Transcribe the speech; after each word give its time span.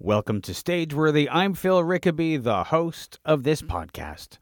Welcome 0.00 0.42
to 0.42 0.52
Stageworthy. 0.52 1.26
I'm 1.28 1.54
Phil 1.54 1.82
Rickaby, 1.82 2.36
the 2.36 2.62
host 2.62 3.18
of 3.24 3.42
this 3.42 3.62
podcast. 3.62 4.38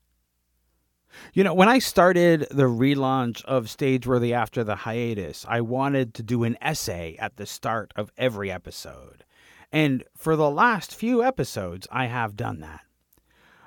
You 1.32 1.45
know, 1.45 1.54
when 1.54 1.67
I 1.67 1.79
started 1.79 2.46
the 2.51 2.64
relaunch 2.64 3.43
of 3.46 3.64
Stageworthy 3.64 4.32
after 4.32 4.62
the 4.62 4.77
hiatus, 4.77 5.46
I 5.48 5.62
wanted 5.62 6.12
to 6.12 6.22
do 6.22 6.45
an 6.45 6.58
essay 6.61 7.16
at 7.19 7.38
the 7.38 7.46
start 7.46 7.95
of 7.96 8.12
every 8.19 8.50
episode. 8.50 9.24
And 9.72 10.04
for 10.15 10.37
the 10.37 10.51
last 10.51 10.95
few 10.95 11.24
episodes, 11.24 11.88
I 11.91 12.04
have 12.04 12.37
done 12.37 12.61
that. 12.61 12.83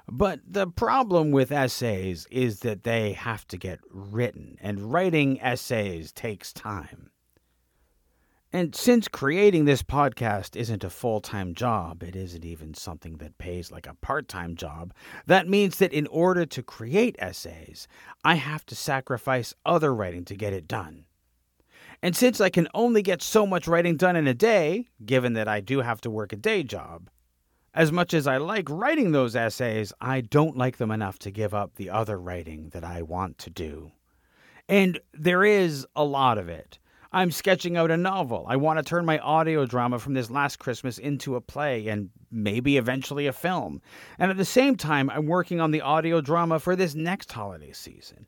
But 0.08 0.42
the 0.48 0.68
problem 0.68 1.32
with 1.32 1.52
essays 1.52 2.28
is 2.30 2.60
that 2.60 2.84
they 2.84 3.14
have 3.14 3.48
to 3.48 3.58
get 3.58 3.80
written, 3.90 4.60
and 4.62 4.94
writing 4.94 5.42
essays 5.42 6.12
takes 6.12 6.54
time. 6.54 7.10
And 8.52 8.74
since 8.74 9.08
creating 9.08 9.66
this 9.66 9.84
podcast 9.84 10.56
isn't 10.56 10.84
a 10.84 10.90
full 10.90 11.22
time 11.22 11.54
job, 11.54 12.02
it 12.02 12.16
isn't 12.16 12.44
even 12.44 12.74
something 12.74 13.18
that 13.18 13.38
pays 13.38 13.72
like 13.72 13.86
a 13.86 13.94
part 13.94 14.28
time 14.28 14.56
job, 14.56 14.92
that 15.28 15.48
means 15.48 15.78
that 15.78 15.94
in 15.94 16.08
order 16.08 16.48
to 16.48 16.64
create 16.64 17.16
essays, 17.20 17.88
I 18.24 18.36
have 18.36 18.66
to 18.68 18.76
sacrifice 18.76 19.54
other 19.66 19.94
writing 19.94 20.26
to 20.26 20.36
get 20.36 20.54
it 20.54 20.68
done. 20.68 21.06
And 22.02 22.16
since 22.16 22.42
I 22.42 22.50
can 22.50 22.68
only 22.74 23.04
get 23.04 23.22
so 23.22 23.46
much 23.46 23.68
writing 23.68 23.98
done 23.98 24.16
in 24.16 24.26
a 24.26 24.34
day, 24.34 24.88
given 25.06 25.34
that 25.34 25.48
I 25.48 25.60
do 25.60 25.82
have 25.82 26.02
to 26.02 26.10
work 26.10 26.34
a 26.34 26.38
day 26.38 26.64
job, 26.64 27.10
as 27.76 27.92
much 27.92 28.16
as 28.16 28.26
I 28.26 28.38
like 28.38 28.68
writing 28.68 29.12
those 29.12 29.36
essays, 29.36 29.94
I 30.02 30.22
don't 30.22 30.58
like 30.58 30.78
them 30.78 30.90
enough 30.90 31.20
to 31.20 31.32
give 31.32 31.54
up 31.54 31.76
the 31.76 31.92
other 31.92 32.18
writing 32.18 32.70
that 32.70 32.84
I 32.84 33.04
want 33.04 33.38
to 33.40 33.52
do. 33.52 33.92
And 34.68 35.00
there 35.14 35.44
is 35.44 35.86
a 35.96 36.04
lot 36.04 36.40
of 36.40 36.50
it. 36.50 36.80
I'm 37.12 37.32
sketching 37.32 37.76
out 37.76 37.90
a 37.90 37.98
novel. 37.98 38.46
I 38.48 38.58
want 38.58 38.78
to 38.78 38.84
turn 38.84 39.04
my 39.04 39.18
audio 39.20 39.66
drama 39.66 39.98
from 39.98 40.14
this 40.14 40.30
last 40.30 40.60
Christmas 40.60 41.00
into 41.00 41.36
a 41.36 41.42
play 41.42 41.88
and 41.88 42.10
maybe 42.32 42.78
eventually 42.78 43.26
a 43.26 43.34
film. 43.34 43.82
And 44.20 44.30
at 44.30 44.38
the 44.38 44.46
same 44.46 44.76
time, 44.76 45.10
I'm 45.10 45.26
working 45.26 45.60
on 45.60 45.72
the 45.72 45.82
audio 45.82 46.22
drama 46.22 46.60
for 46.60 46.76
this 46.76 46.94
next 46.94 47.32
holiday 47.32 47.72
season. 47.72 48.28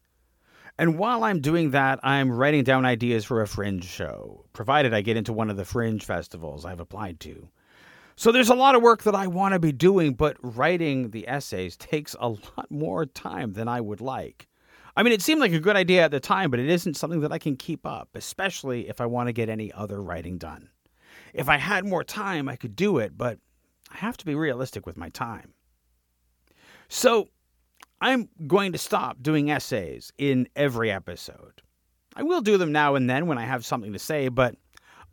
And 0.80 0.98
while 0.98 1.24
I'm 1.24 1.42
doing 1.42 1.72
that, 1.72 2.00
I'm 2.02 2.32
writing 2.32 2.64
down 2.64 2.86
ideas 2.86 3.24
for 3.24 3.44
a 3.44 3.48
fringe 3.48 3.86
show, 3.86 4.46
provided 4.52 4.96
I 4.96 5.02
get 5.02 5.18
into 5.18 5.34
one 5.34 5.52
of 5.52 5.58
the 5.58 5.66
fringe 5.66 6.04
festivals 6.04 6.66
I've 6.66 6.80
applied 6.80 7.20
to. 7.20 7.50
So 8.16 8.32
there's 8.32 8.50
a 8.50 8.56
lot 8.56 8.74
of 8.74 8.82
work 8.82 9.04
that 9.04 9.16
I 9.16 9.28
want 9.28 9.54
to 9.54 9.60
be 9.60 9.72
doing, 9.72 10.16
but 10.16 10.38
writing 10.42 11.12
the 11.12 11.28
essays 11.28 11.78
takes 11.78 12.16
a 12.20 12.30
lot 12.30 12.72
more 12.72 13.06
time 13.06 13.54
than 13.54 13.68
I 13.68 13.80
would 13.80 14.02
like. 14.02 14.48
I 14.96 15.04
mean, 15.04 15.14
it 15.14 15.22
seemed 15.22 15.40
like 15.40 15.54
a 15.54 15.60
good 15.60 15.76
idea 15.76 16.04
at 16.04 16.12
the 16.12 16.20
time, 16.20 16.52
but 16.52 16.60
it 16.60 16.70
isn't 16.70 16.98
something 16.98 17.22
that 17.22 17.32
I 17.32 17.38
can 17.38 17.56
keep 17.56 17.86
up, 17.86 18.10
especially 18.16 18.90
if 18.90 19.00
I 19.00 19.06
want 19.06 19.28
to 19.28 19.34
get 19.34 19.50
any 19.50 19.72
other 19.72 20.02
writing 20.02 20.38
done. 20.38 20.70
If 21.34 21.48
I 21.50 21.58
had 21.58 21.86
more 21.86 22.04
time, 22.04 22.50
I 22.50 22.56
could 22.56 22.76
do 22.76 22.98
it, 22.98 23.18
but 23.18 23.40
I 23.92 23.98
have 23.98 24.18
to 24.18 24.26
be 24.26 24.36
realistic 24.36 24.86
with 24.86 24.98
my 24.98 25.10
time. 25.10 25.54
So, 26.90 27.30
I'm 28.02 28.30
going 28.48 28.72
to 28.72 28.78
stop 28.78 29.22
doing 29.22 29.52
essays 29.52 30.12
in 30.18 30.48
every 30.56 30.92
episode. 30.92 31.62
I 32.16 32.24
will 32.24 32.42
do 32.42 32.58
them 32.58 32.72
now 32.72 32.96
and 32.96 33.10
then 33.10 33.28
when 33.28 33.38
I 33.38 33.46
have 33.46 33.66
something 33.66 33.94
to 33.94 34.00
say, 34.00 34.28
but 34.28 34.56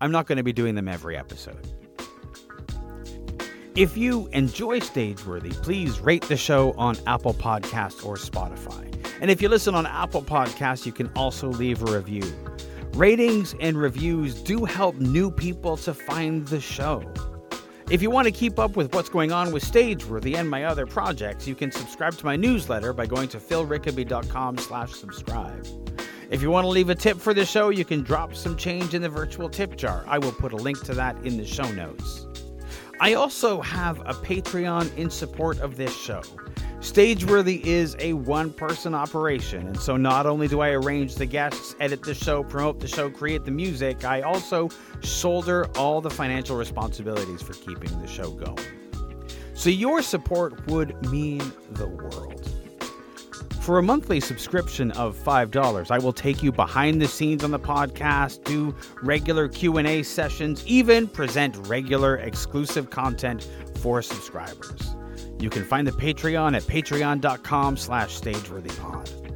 I'm 0.00 0.10
not 0.10 0.26
going 0.26 0.38
to 0.38 0.42
be 0.42 0.52
doing 0.52 0.74
them 0.74 0.88
every 0.88 1.16
episode. 1.16 1.66
If 3.78 3.96
you 3.96 4.28
enjoy 4.32 4.80
Stageworthy, 4.80 5.52
please 5.62 6.00
rate 6.00 6.24
the 6.24 6.36
show 6.36 6.72
on 6.72 6.96
Apple 7.06 7.32
Podcasts 7.32 8.04
or 8.04 8.16
Spotify. 8.16 8.92
And 9.20 9.30
if 9.30 9.40
you 9.40 9.48
listen 9.48 9.76
on 9.76 9.86
Apple 9.86 10.20
Podcasts, 10.20 10.84
you 10.84 10.90
can 10.90 11.08
also 11.14 11.46
leave 11.46 11.80
a 11.82 11.92
review. 11.96 12.24
Ratings 12.94 13.54
and 13.60 13.80
reviews 13.80 14.34
do 14.42 14.64
help 14.64 14.96
new 14.96 15.30
people 15.30 15.76
to 15.76 15.94
find 15.94 16.44
the 16.48 16.60
show. 16.60 17.08
If 17.88 18.02
you 18.02 18.10
want 18.10 18.26
to 18.26 18.32
keep 18.32 18.58
up 18.58 18.74
with 18.74 18.92
what's 18.96 19.08
going 19.08 19.30
on 19.30 19.52
with 19.52 19.62
Stageworthy 19.62 20.34
and 20.34 20.50
my 20.50 20.64
other 20.64 20.84
projects, 20.84 21.46
you 21.46 21.54
can 21.54 21.70
subscribe 21.70 22.14
to 22.14 22.26
my 22.26 22.34
newsletter 22.34 22.92
by 22.92 23.06
going 23.06 23.28
to 23.28 23.38
philrickaby.com 23.38 24.58
slash 24.58 24.90
subscribe. 24.90 25.64
If 26.30 26.42
you 26.42 26.50
want 26.50 26.64
to 26.64 26.68
leave 26.68 26.88
a 26.88 26.96
tip 26.96 27.16
for 27.16 27.32
the 27.32 27.46
show, 27.46 27.68
you 27.68 27.84
can 27.84 28.02
drop 28.02 28.34
some 28.34 28.56
change 28.56 28.94
in 28.94 29.02
the 29.02 29.08
virtual 29.08 29.48
tip 29.48 29.76
jar. 29.76 30.04
I 30.08 30.18
will 30.18 30.32
put 30.32 30.52
a 30.52 30.56
link 30.56 30.82
to 30.82 30.94
that 30.94 31.16
in 31.24 31.36
the 31.36 31.46
show 31.46 31.70
notes. 31.70 32.26
I 33.00 33.14
also 33.14 33.60
have 33.60 34.00
a 34.00 34.12
Patreon 34.12 34.96
in 34.96 35.08
support 35.08 35.60
of 35.60 35.76
this 35.76 35.96
show. 35.96 36.20
Stageworthy 36.80 37.64
is 37.64 37.96
a 38.00 38.12
one 38.12 38.52
person 38.52 38.94
operation, 38.94 39.68
and 39.68 39.78
so 39.78 39.96
not 39.96 40.26
only 40.26 40.48
do 40.48 40.60
I 40.60 40.70
arrange 40.70 41.14
the 41.14 41.26
guests, 41.26 41.76
edit 41.78 42.02
the 42.02 42.14
show, 42.14 42.42
promote 42.42 42.80
the 42.80 42.88
show, 42.88 43.08
create 43.08 43.44
the 43.44 43.50
music, 43.52 44.04
I 44.04 44.22
also 44.22 44.68
shoulder 45.02 45.68
all 45.76 46.00
the 46.00 46.10
financial 46.10 46.56
responsibilities 46.56 47.40
for 47.40 47.52
keeping 47.54 48.00
the 48.00 48.08
show 48.08 48.30
going. 48.30 48.58
So 49.54 49.70
your 49.70 50.02
support 50.02 50.66
would 50.68 51.00
mean 51.10 51.52
the 51.72 51.86
world. 51.86 52.48
For 53.60 53.78
a 53.78 53.82
monthly 53.82 54.20
subscription 54.20 54.92
of 54.92 55.16
$5, 55.16 55.90
I 55.90 55.98
will 55.98 56.12
take 56.12 56.42
you 56.42 56.50
behind 56.50 57.02
the 57.02 57.08
scenes 57.08 57.44
on 57.44 57.50
the 57.50 57.58
podcast, 57.58 58.44
do 58.44 58.74
regular 59.02 59.46
Q&A 59.48 60.02
sessions, 60.02 60.66
even 60.66 61.06
present 61.06 61.56
regular 61.68 62.16
exclusive 62.16 62.88
content 62.88 63.46
for 63.80 64.00
subscribers. 64.00 64.94
You 65.38 65.50
can 65.50 65.64
find 65.64 65.86
the 65.86 65.92
Patreon 65.92 66.56
at 66.56 66.62
patreon.com 66.62 67.76
slash 67.76 68.18
stageworthypod. 68.18 69.28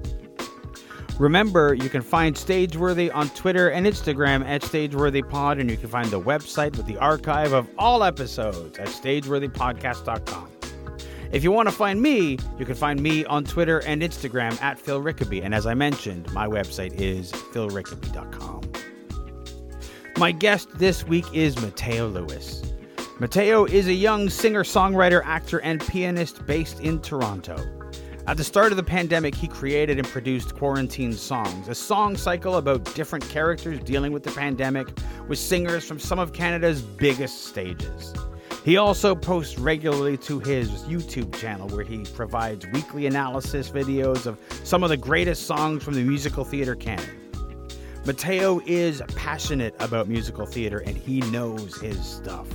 Remember, 1.18 1.74
you 1.74 1.88
can 1.88 2.02
find 2.02 2.34
Stageworthy 2.34 3.14
on 3.14 3.28
Twitter 3.30 3.68
and 3.68 3.86
Instagram 3.86 4.44
at 4.46 4.62
StageworthyPod, 4.62 5.60
and 5.60 5.70
you 5.70 5.76
can 5.76 5.88
find 5.88 6.08
the 6.08 6.20
website 6.20 6.76
with 6.76 6.86
the 6.86 6.96
archive 6.96 7.52
of 7.52 7.68
all 7.78 8.02
episodes 8.02 8.78
at 8.78 8.88
StageworthyPodcast.com. 8.88 10.61
If 11.32 11.43
you 11.43 11.50
want 11.50 11.66
to 11.66 11.75
find 11.75 12.03
me, 12.03 12.37
you 12.59 12.66
can 12.66 12.75
find 12.75 13.00
me 13.00 13.25
on 13.25 13.44
Twitter 13.44 13.78
and 13.87 14.03
Instagram 14.03 14.60
at 14.60 14.78
Phil 14.78 15.00
Rickaby, 15.00 15.43
and 15.43 15.54
as 15.54 15.66
I 15.66 15.72
mentioned, 15.72 16.31
my 16.34 16.47
website 16.47 16.93
is 17.00 17.32
philrickaby.com. 17.32 18.70
My 20.19 20.31
guest 20.31 20.69
this 20.75 21.06
week 21.06 21.25
is 21.32 21.59
Mateo 21.62 22.06
Lewis. 22.06 22.75
Mateo 23.19 23.65
is 23.65 23.88
a 23.88 23.94
young 23.94 24.28
singer, 24.28 24.62
songwriter, 24.62 25.22
actor, 25.25 25.62
and 25.62 25.81
pianist 25.81 26.44
based 26.44 26.81
in 26.81 27.00
Toronto. 27.00 27.56
At 28.26 28.37
the 28.37 28.44
start 28.44 28.70
of 28.70 28.76
the 28.76 28.82
pandemic, 28.82 29.34
he 29.34 29.49
created 29.49 29.99
and 29.99 30.06
produced 30.06 30.54
Quarantine 30.54 31.14
Songs, 31.14 31.66
a 31.66 31.75
song 31.75 32.14
cycle 32.14 32.56
about 32.56 32.94
different 32.94 33.26
characters 33.31 33.78
dealing 33.81 34.12
with 34.12 34.22
the 34.22 34.32
pandemic 34.32 34.88
with 35.28 35.38
singers 35.38 35.82
from 35.82 35.99
some 35.99 36.19
of 36.19 36.34
Canada's 36.34 36.82
biggest 36.82 37.47
stages. 37.47 38.12
He 38.64 38.76
also 38.76 39.16
posts 39.16 39.58
regularly 39.58 40.16
to 40.18 40.38
his 40.38 40.70
YouTube 40.84 41.34
channel 41.34 41.68
where 41.70 41.84
he 41.84 42.04
provides 42.14 42.64
weekly 42.68 43.06
analysis 43.06 43.68
videos 43.68 44.24
of 44.24 44.38
some 44.62 44.84
of 44.84 44.88
the 44.88 44.96
greatest 44.96 45.46
songs 45.46 45.82
from 45.82 45.94
the 45.94 46.04
musical 46.04 46.44
theater 46.44 46.76
canon. 46.76 47.10
Mateo 48.06 48.60
is 48.64 49.02
passionate 49.16 49.74
about 49.80 50.08
musical 50.08 50.46
theater 50.46 50.78
and 50.86 50.96
he 50.96 51.20
knows 51.32 51.80
his 51.80 52.04
stuff. 52.04 52.46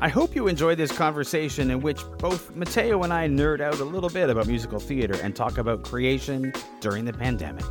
I 0.00 0.10
hope 0.10 0.36
you 0.36 0.48
enjoy 0.48 0.74
this 0.74 0.92
conversation 0.92 1.70
in 1.70 1.80
which 1.80 2.00
both 2.18 2.54
Mateo 2.54 3.02
and 3.02 3.12
I 3.12 3.26
nerd 3.26 3.62
out 3.62 3.80
a 3.80 3.84
little 3.84 4.10
bit 4.10 4.28
about 4.28 4.46
musical 4.46 4.78
theater 4.78 5.18
and 5.22 5.34
talk 5.34 5.56
about 5.56 5.82
creation 5.82 6.52
during 6.80 7.06
the 7.06 7.12
pandemic. 7.12 7.64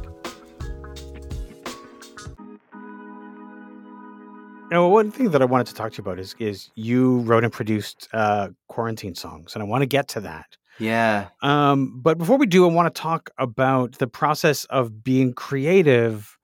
One 4.85 5.11
thing 5.11 5.31
that 5.31 5.41
I 5.41 5.45
wanted 5.45 5.67
to 5.67 5.73
talk 5.73 5.93
to 5.93 5.97
you 5.97 6.03
about 6.03 6.19
is 6.19 6.35
is 6.39 6.69
you 6.75 7.19
wrote 7.19 7.43
and 7.43 7.53
produced 7.53 8.07
uh, 8.13 8.49
quarantine 8.67 9.15
songs, 9.15 9.55
and 9.55 9.63
I 9.63 9.65
want 9.65 9.81
to 9.81 9.87
get 9.87 10.07
to 10.09 10.21
that. 10.21 10.57
Yeah. 10.79 11.29
Um, 11.41 11.99
but 12.01 12.17
before 12.17 12.37
we 12.37 12.45
do, 12.45 12.69
I 12.69 12.71
want 12.71 12.93
to 12.93 13.01
talk 13.01 13.29
about 13.37 13.97
the 13.97 14.07
process 14.07 14.65
of 14.65 15.03
being 15.03 15.33
creative 15.33 16.37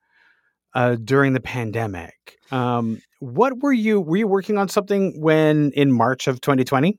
uh, 0.74 0.96
during 0.96 1.34
the 1.34 1.40
pandemic. 1.40 2.38
Um, 2.50 3.00
what 3.20 3.62
were 3.62 3.72
you 3.72 4.00
were 4.00 4.16
you 4.16 4.26
working 4.26 4.58
on 4.58 4.68
something 4.68 5.20
when 5.20 5.70
in 5.72 5.92
March 5.92 6.26
of 6.26 6.40
2020? 6.40 6.98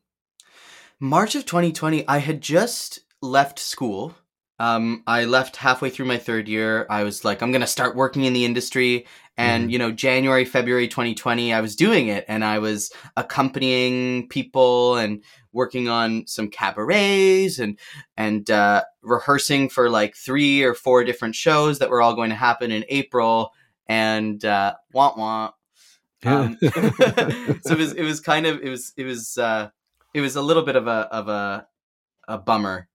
March 0.99 1.35
of 1.35 1.45
2020, 1.45 2.07
I 2.07 2.19
had 2.19 2.41
just 2.41 3.01
left 3.21 3.59
school. 3.59 4.15
Um, 4.59 5.03
I 5.05 5.25
left 5.25 5.57
halfway 5.57 5.89
through 5.89 6.05
my 6.05 6.17
third 6.17 6.47
year. 6.47 6.85
I 6.89 7.03
was 7.03 7.25
like, 7.25 7.41
I'm 7.41 7.51
gonna 7.51 7.67
start 7.67 7.95
working 7.95 8.23
in 8.25 8.33
the 8.33 8.45
industry. 8.45 9.05
And 9.37 9.67
Mhm. 9.67 9.71
you 9.73 9.79
know, 9.79 9.91
January, 9.91 10.45
February 10.45 10.87
2020, 10.87 11.53
I 11.53 11.59
was 11.59 11.75
doing 11.75 12.07
it, 12.07 12.23
and 12.29 12.43
I 12.45 12.59
was 12.59 12.89
accompanying 13.17 14.29
people 14.29 14.95
and 14.95 15.21
working 15.51 15.89
on 15.89 16.25
some 16.27 16.49
cabarets 16.49 17.59
and 17.59 17.77
and 18.17 18.49
uh, 18.49 18.83
rehearsing 19.01 19.69
for 19.69 19.89
like 19.89 20.15
three 20.15 20.63
or 20.63 20.73
four 20.73 21.03
different 21.03 21.35
shows 21.35 21.79
that 21.79 21.89
were 21.89 22.01
all 22.01 22.15
going 22.15 22.29
to 22.29 22.35
happen 22.35 22.71
in 22.71 22.85
April. 22.89 23.51
And 23.87 24.43
uh, 24.45 24.75
wah 24.93 25.13
wah. 25.17 25.51
Um, 26.25 26.57
so 26.61 27.71
it 27.73 27.77
was 27.77 27.91
it 27.93 28.03
was 28.03 28.19
kind 28.21 28.45
of 28.45 28.61
it 28.61 28.69
was 28.69 28.93
it 28.95 29.03
was 29.03 29.37
uh, 29.37 29.69
it 30.13 30.21
was 30.21 30.35
a 30.37 30.41
little 30.41 30.63
bit 30.63 30.75
of 30.77 30.87
a 30.87 31.07
of 31.11 31.27
a 31.27 31.67
a 32.27 32.37
bummer 32.37 32.87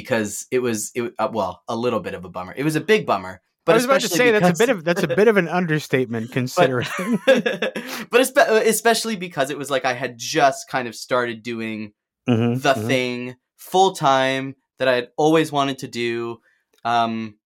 because 0.00 0.46
it 0.50 0.60
was 0.60 0.90
it 0.94 1.12
uh, 1.18 1.28
well 1.32 1.62
a 1.68 1.76
little 1.76 2.00
bit 2.00 2.14
of 2.14 2.24
a 2.24 2.28
bummer. 2.28 2.54
It 2.56 2.64
was 2.64 2.76
a 2.76 2.80
big 2.80 3.06
bummer 3.06 3.40
but 3.68 3.72
I 3.72 3.76
was 3.76 3.84
about 3.84 4.00
to 4.00 4.08
say 4.08 4.30
that's 4.30 4.58
a 4.58 4.66
bit 4.66 4.70
of 4.70 4.82
that's 4.82 5.02
a 5.02 5.08
bit 5.08 5.28
of 5.28 5.36
an 5.36 5.46
understatement 5.60 6.32
considering. 6.32 6.88
but 7.26 8.12
espe- 8.12 8.66
especially 8.66 9.16
because 9.16 9.50
it 9.50 9.58
was 9.58 9.70
like 9.70 9.84
I 9.84 9.92
had 9.92 10.16
just 10.16 10.70
kind 10.70 10.88
of 10.88 10.94
started 10.94 11.42
doing 11.42 11.92
Mhm, 12.26 12.62
the 12.62 12.74
mhm. 12.74 12.86
thing 12.86 13.36
full 13.56 13.92
time 13.94 14.54
that 14.78 14.88
I 14.88 14.94
had 14.94 15.08
always 15.16 15.52
wanted 15.52 15.78
to 15.80 15.88
do. 15.88 16.40
Um, 16.84 17.36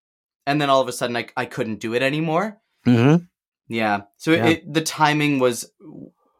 and 0.46 0.60
then 0.60 0.70
all 0.70 0.80
of 0.80 0.88
a 0.88 0.92
sudden 0.92 1.16
I, 1.16 1.26
I 1.36 1.44
couldn't 1.44 1.80
do 1.80 1.94
it 1.94 2.02
anymore. 2.02 2.60
Mhm. 2.86 3.28
Yeah. 3.68 4.02
So 4.16 4.30
Yeah. 4.32 4.46
It, 4.46 4.58
it, 4.58 4.72
the 4.74 4.80
timing 4.80 5.40
was, 5.40 5.70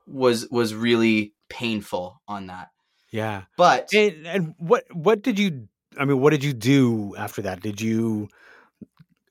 was, 0.07 0.49
was 0.51 0.75
really 0.75 1.35
painful 1.49 2.21
on 2.29 2.47
that. 2.49 2.71
Yeah. 3.11 3.43
But 3.57 3.93
And, 3.95 4.27
and 4.27 4.55
what 4.59 4.85
what 4.93 5.23
did 5.23 5.39
you? 5.39 5.69
I 5.99 6.05
mean, 6.05 6.21
what 6.21 6.31
did 6.31 6.45
you 6.45 6.53
do 6.53 7.15
after 7.17 7.43
that? 7.43 7.61
Did 7.61 7.81
you 7.81 8.29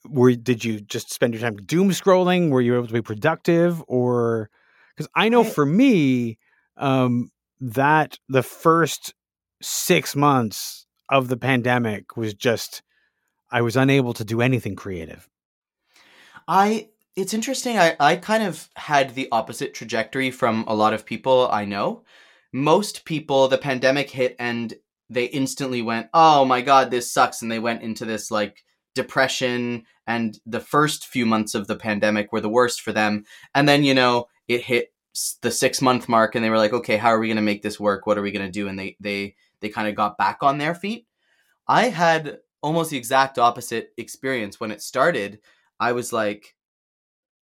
were 0.08 0.34
did 0.34 0.64
you 0.64 0.80
just 0.80 1.12
spend 1.12 1.34
your 1.34 1.42
time 1.42 1.58
doom 1.58 1.92
scrolling? 1.92 2.50
Were 2.50 2.62
you 2.62 2.76
able 2.76 2.88
to 2.88 2.94
be 2.94 3.02
productive, 3.02 3.84
or 3.88 4.50
because 4.96 5.10
I 5.16 5.30
know 5.30 5.44
for 5.44 5.66
me, 5.66 6.38
um, 6.78 7.32
that 7.60 8.18
the 8.28 8.44
first 8.44 9.14
six 9.62 10.16
months 10.16 10.86
of 11.10 11.28
the 11.28 11.38
pandemic 11.38 12.18
was 12.18 12.34
just 12.34 12.82
I 13.52 13.62
was 13.62 13.76
unable 13.76 14.14
to 14.14 14.24
do 14.24 14.42
anything 14.42 14.76
creative. 14.76 15.30
I, 16.48 16.90
it's 17.16 17.34
interesting. 17.34 17.78
I, 17.78 17.96
I 18.00 18.16
kind 18.16 18.44
of 18.44 18.70
had 18.76 19.14
the 19.14 19.28
opposite 19.32 19.74
trajectory 19.74 20.32
from 20.32 20.64
a 20.68 20.74
lot 20.74 20.94
of 20.94 21.06
people 21.06 21.50
I 21.52 21.66
know. 21.66 22.04
Most 22.54 23.06
people, 23.06 23.48
the 23.48 23.58
pandemic 23.58 24.10
hit 24.10 24.36
and 24.40 24.74
they 25.12 25.26
instantly 25.26 25.82
went, 25.82 26.08
oh 26.14 26.46
my 26.46 26.62
God, 26.62 26.90
this 26.90 27.12
sucks. 27.12 27.42
And 27.42 27.52
they 27.52 27.60
went 27.60 27.84
into 27.84 28.06
this 28.06 28.32
like 28.32 28.64
depression. 28.96 29.84
And 30.08 30.40
the 30.46 30.62
first 30.62 31.06
few 31.06 31.26
months 31.26 31.54
of 31.54 31.68
the 31.68 31.76
pandemic 31.76 32.32
were 32.32 32.40
the 32.40 32.50
worst 32.50 32.82
for 32.82 32.94
them. 32.94 33.26
And 33.54 33.68
then, 33.68 33.84
you 33.84 33.94
know, 33.94 34.28
it 34.48 34.64
hit 34.64 34.94
the 35.42 35.52
six 35.52 35.82
month 35.82 36.08
mark 36.08 36.34
and 36.34 36.44
they 36.44 36.50
were 36.50 36.58
like, 36.58 36.72
okay, 36.72 36.96
how 36.96 37.10
are 37.10 37.20
we 37.20 37.28
going 37.28 37.36
to 37.36 37.42
make 37.42 37.62
this 37.62 37.80
work? 37.80 38.08
What 38.08 38.18
are 38.18 38.22
we 38.22 38.32
going 38.32 38.46
to 38.46 38.52
do? 38.52 38.70
And 38.70 38.80
they, 38.80 38.96
they, 39.02 39.36
they 39.60 39.68
kind 39.68 39.90
of 39.90 39.96
got 39.96 40.18
back 40.18 40.40
on 40.42 40.58
their 40.58 40.74
feet. 40.74 41.06
I 41.68 41.90
had 41.90 42.38
almost 42.64 42.92
the 42.92 42.98
exact 42.98 43.38
opposite 43.38 43.92
experience 43.98 44.62
when 44.62 44.72
it 44.72 44.82
started. 44.82 45.40
I 45.78 45.92
was 45.92 46.14
like, 46.14 46.56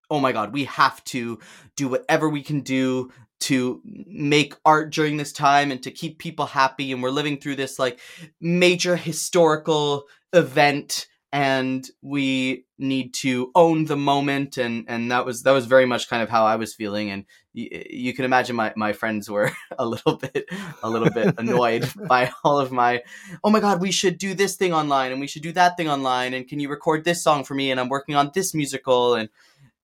oh 0.10 0.20
my 0.20 0.32
god, 0.32 0.54
we 0.54 0.64
have 0.64 1.04
to 1.04 1.38
do 1.76 1.88
whatever 1.88 2.28
we 2.28 2.42
can 2.42 2.62
do 2.62 3.12
to 3.42 3.82
make 3.86 4.56
art 4.66 4.92
during 4.92 5.18
this 5.18 5.32
time 5.32 5.72
and 5.72 5.82
to 5.84 5.92
keep 5.92 6.20
people 6.20 6.46
happy. 6.46 6.92
And 6.92 7.02
we're 7.02 7.10
living 7.10 7.40
through 7.40 7.56
this 7.56 7.80
like 7.80 8.00
major 8.40 8.96
historical 8.96 10.06
event 10.34 11.08
and 11.32 11.88
we 12.02 12.66
need 12.80 13.14
to 13.14 13.52
own 13.54 13.86
the 13.86 13.96
moment 13.96 14.58
and 14.58 14.86
and 14.88 15.12
that 15.12 15.26
was 15.26 15.44
that 15.44 15.52
was 15.52 15.68
very 15.68 15.86
much 15.86 16.10
kind 16.10 16.24
of 16.24 16.30
how 16.30 16.46
I 16.46 16.56
was 16.56 16.74
feeling 16.74 17.12
and 17.12 17.26
y- 17.54 17.86
you 17.90 18.14
can 18.14 18.26
imagine 18.26 18.56
my 18.56 18.74
my 18.76 18.94
friends 18.94 19.30
were 19.30 19.52
a 19.78 19.86
little 19.86 20.16
bit 20.16 20.46
a 20.82 20.90
little 20.90 21.10
bit 21.12 21.36
annoyed 21.38 21.88
by 22.08 22.32
all 22.44 22.60
of 22.60 22.72
my 22.72 23.04
oh 23.44 23.52
my 23.52 23.60
god 23.60 23.80
we 23.80 23.92
should 23.92 24.18
do 24.18 24.34
this 24.34 24.56
thing 24.56 24.74
online 24.74 25.12
and 25.12 25.22
we 25.22 25.28
should 25.28 25.44
do 25.44 25.52
that 25.52 25.78
thing 25.78 25.88
online 25.88 26.34
and 26.34 26.48
can 26.48 26.60
you 26.60 26.68
record 26.68 27.04
this 27.04 27.24
song 27.24 27.44
for 27.44 27.54
me 27.54 27.70
and 27.70 27.80
I'm 27.80 27.90
working 27.90 28.16
on 28.16 28.32
this 28.34 28.56
musical 28.56 29.14
and 29.14 29.30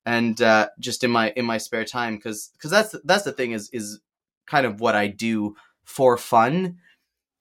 and 0.05 0.41
uh, 0.41 0.69
just 0.79 1.03
in 1.03 1.11
my 1.11 1.31
in 1.31 1.45
my 1.45 1.57
spare 1.57 1.85
time 1.85 2.15
because 2.15 2.49
because 2.53 2.71
that's 2.71 2.95
that's 3.03 3.23
the 3.23 3.31
thing 3.31 3.51
is 3.51 3.69
is 3.71 3.99
kind 4.45 4.65
of 4.65 4.79
what 4.79 4.95
I 4.95 5.07
do 5.07 5.55
for 5.83 6.17
fun. 6.17 6.77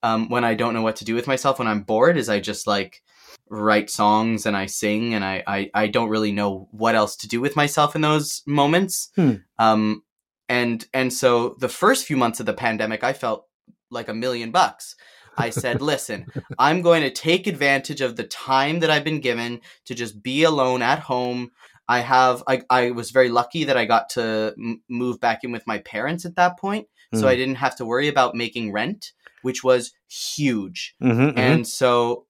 Um, 0.03 0.29
when 0.29 0.45
I 0.45 0.55
don't 0.55 0.75
know 0.75 0.83
what 0.83 0.97
to 0.97 1.05
do 1.05 1.15
with 1.15 1.27
myself 1.27 1.59
when 1.59 1.69
I'm 1.69 1.81
bored 1.81 2.19
is 2.19 2.29
I 2.29 2.39
just 2.39 2.67
like 2.67 3.03
write 3.49 3.89
songs 3.89 4.45
and 4.45 4.57
I 4.57 4.67
sing 4.67 5.15
and 5.15 5.25
I 5.25 5.43
I, 5.47 5.71
I 5.75 5.87
don't 5.87 6.11
really 6.11 6.33
know 6.33 6.69
what 6.73 6.95
else 6.95 7.17
to 7.17 7.29
do 7.29 7.41
with 7.41 7.57
myself 7.57 7.95
in 7.95 8.03
those 8.03 8.43
moments. 8.47 9.11
Hmm. 9.17 9.35
um 9.59 10.03
and 10.49 10.87
and 10.93 11.13
so 11.13 11.57
the 11.59 11.71
first 11.71 12.07
few 12.07 12.17
months 12.17 12.41
of 12.41 12.47
the 12.47 12.53
pandemic 12.53 13.03
I 13.03 13.13
felt 13.13 13.47
like 13.91 14.09
a 14.09 14.15
million 14.15 14.51
bucks. 14.51 14.95
I 15.39 15.51
said 15.51 15.81
listen 15.93 16.27
I'm 16.59 16.83
going 16.83 17.03
to 17.03 17.11
take 17.11 17.47
advantage 17.47 18.03
of 18.03 18.17
the 18.17 18.25
time 18.25 18.81
that 18.81 18.91
I've 18.91 19.05
been 19.05 19.21
given 19.21 19.63
to 19.87 19.95
just 19.95 20.23
be 20.23 20.45
alone 20.45 20.83
at 20.83 20.99
home 20.99 21.51
I 21.89 22.01
have 22.01 22.43
I, 22.47 22.63
I 22.71 22.91
was 22.93 23.11
very 23.11 23.29
lucky 23.29 23.65
that 23.65 23.77
I 23.77 23.85
got 23.85 24.09
to 24.11 24.55
m- 24.59 24.83
move 24.89 25.21
back 25.21 25.45
in 25.45 25.53
with 25.53 25.67
my 25.67 25.79
parents 25.79 26.25
at 26.25 26.37
that 26.37 26.59
point 26.59 26.89
so 27.15 27.27
Mm. 27.27 27.29
I 27.29 27.37
didn't 27.37 27.55
have 27.57 27.77
to 27.77 27.85
worry 27.85 28.09
about 28.09 28.35
making 28.35 28.73
rent 28.73 29.13
which 29.43 29.63
was 29.63 29.93
huge 30.09 30.95
Mhm, 31.03 31.33
mhm. 31.35 31.39
and 31.39 31.67
so 31.69 32.27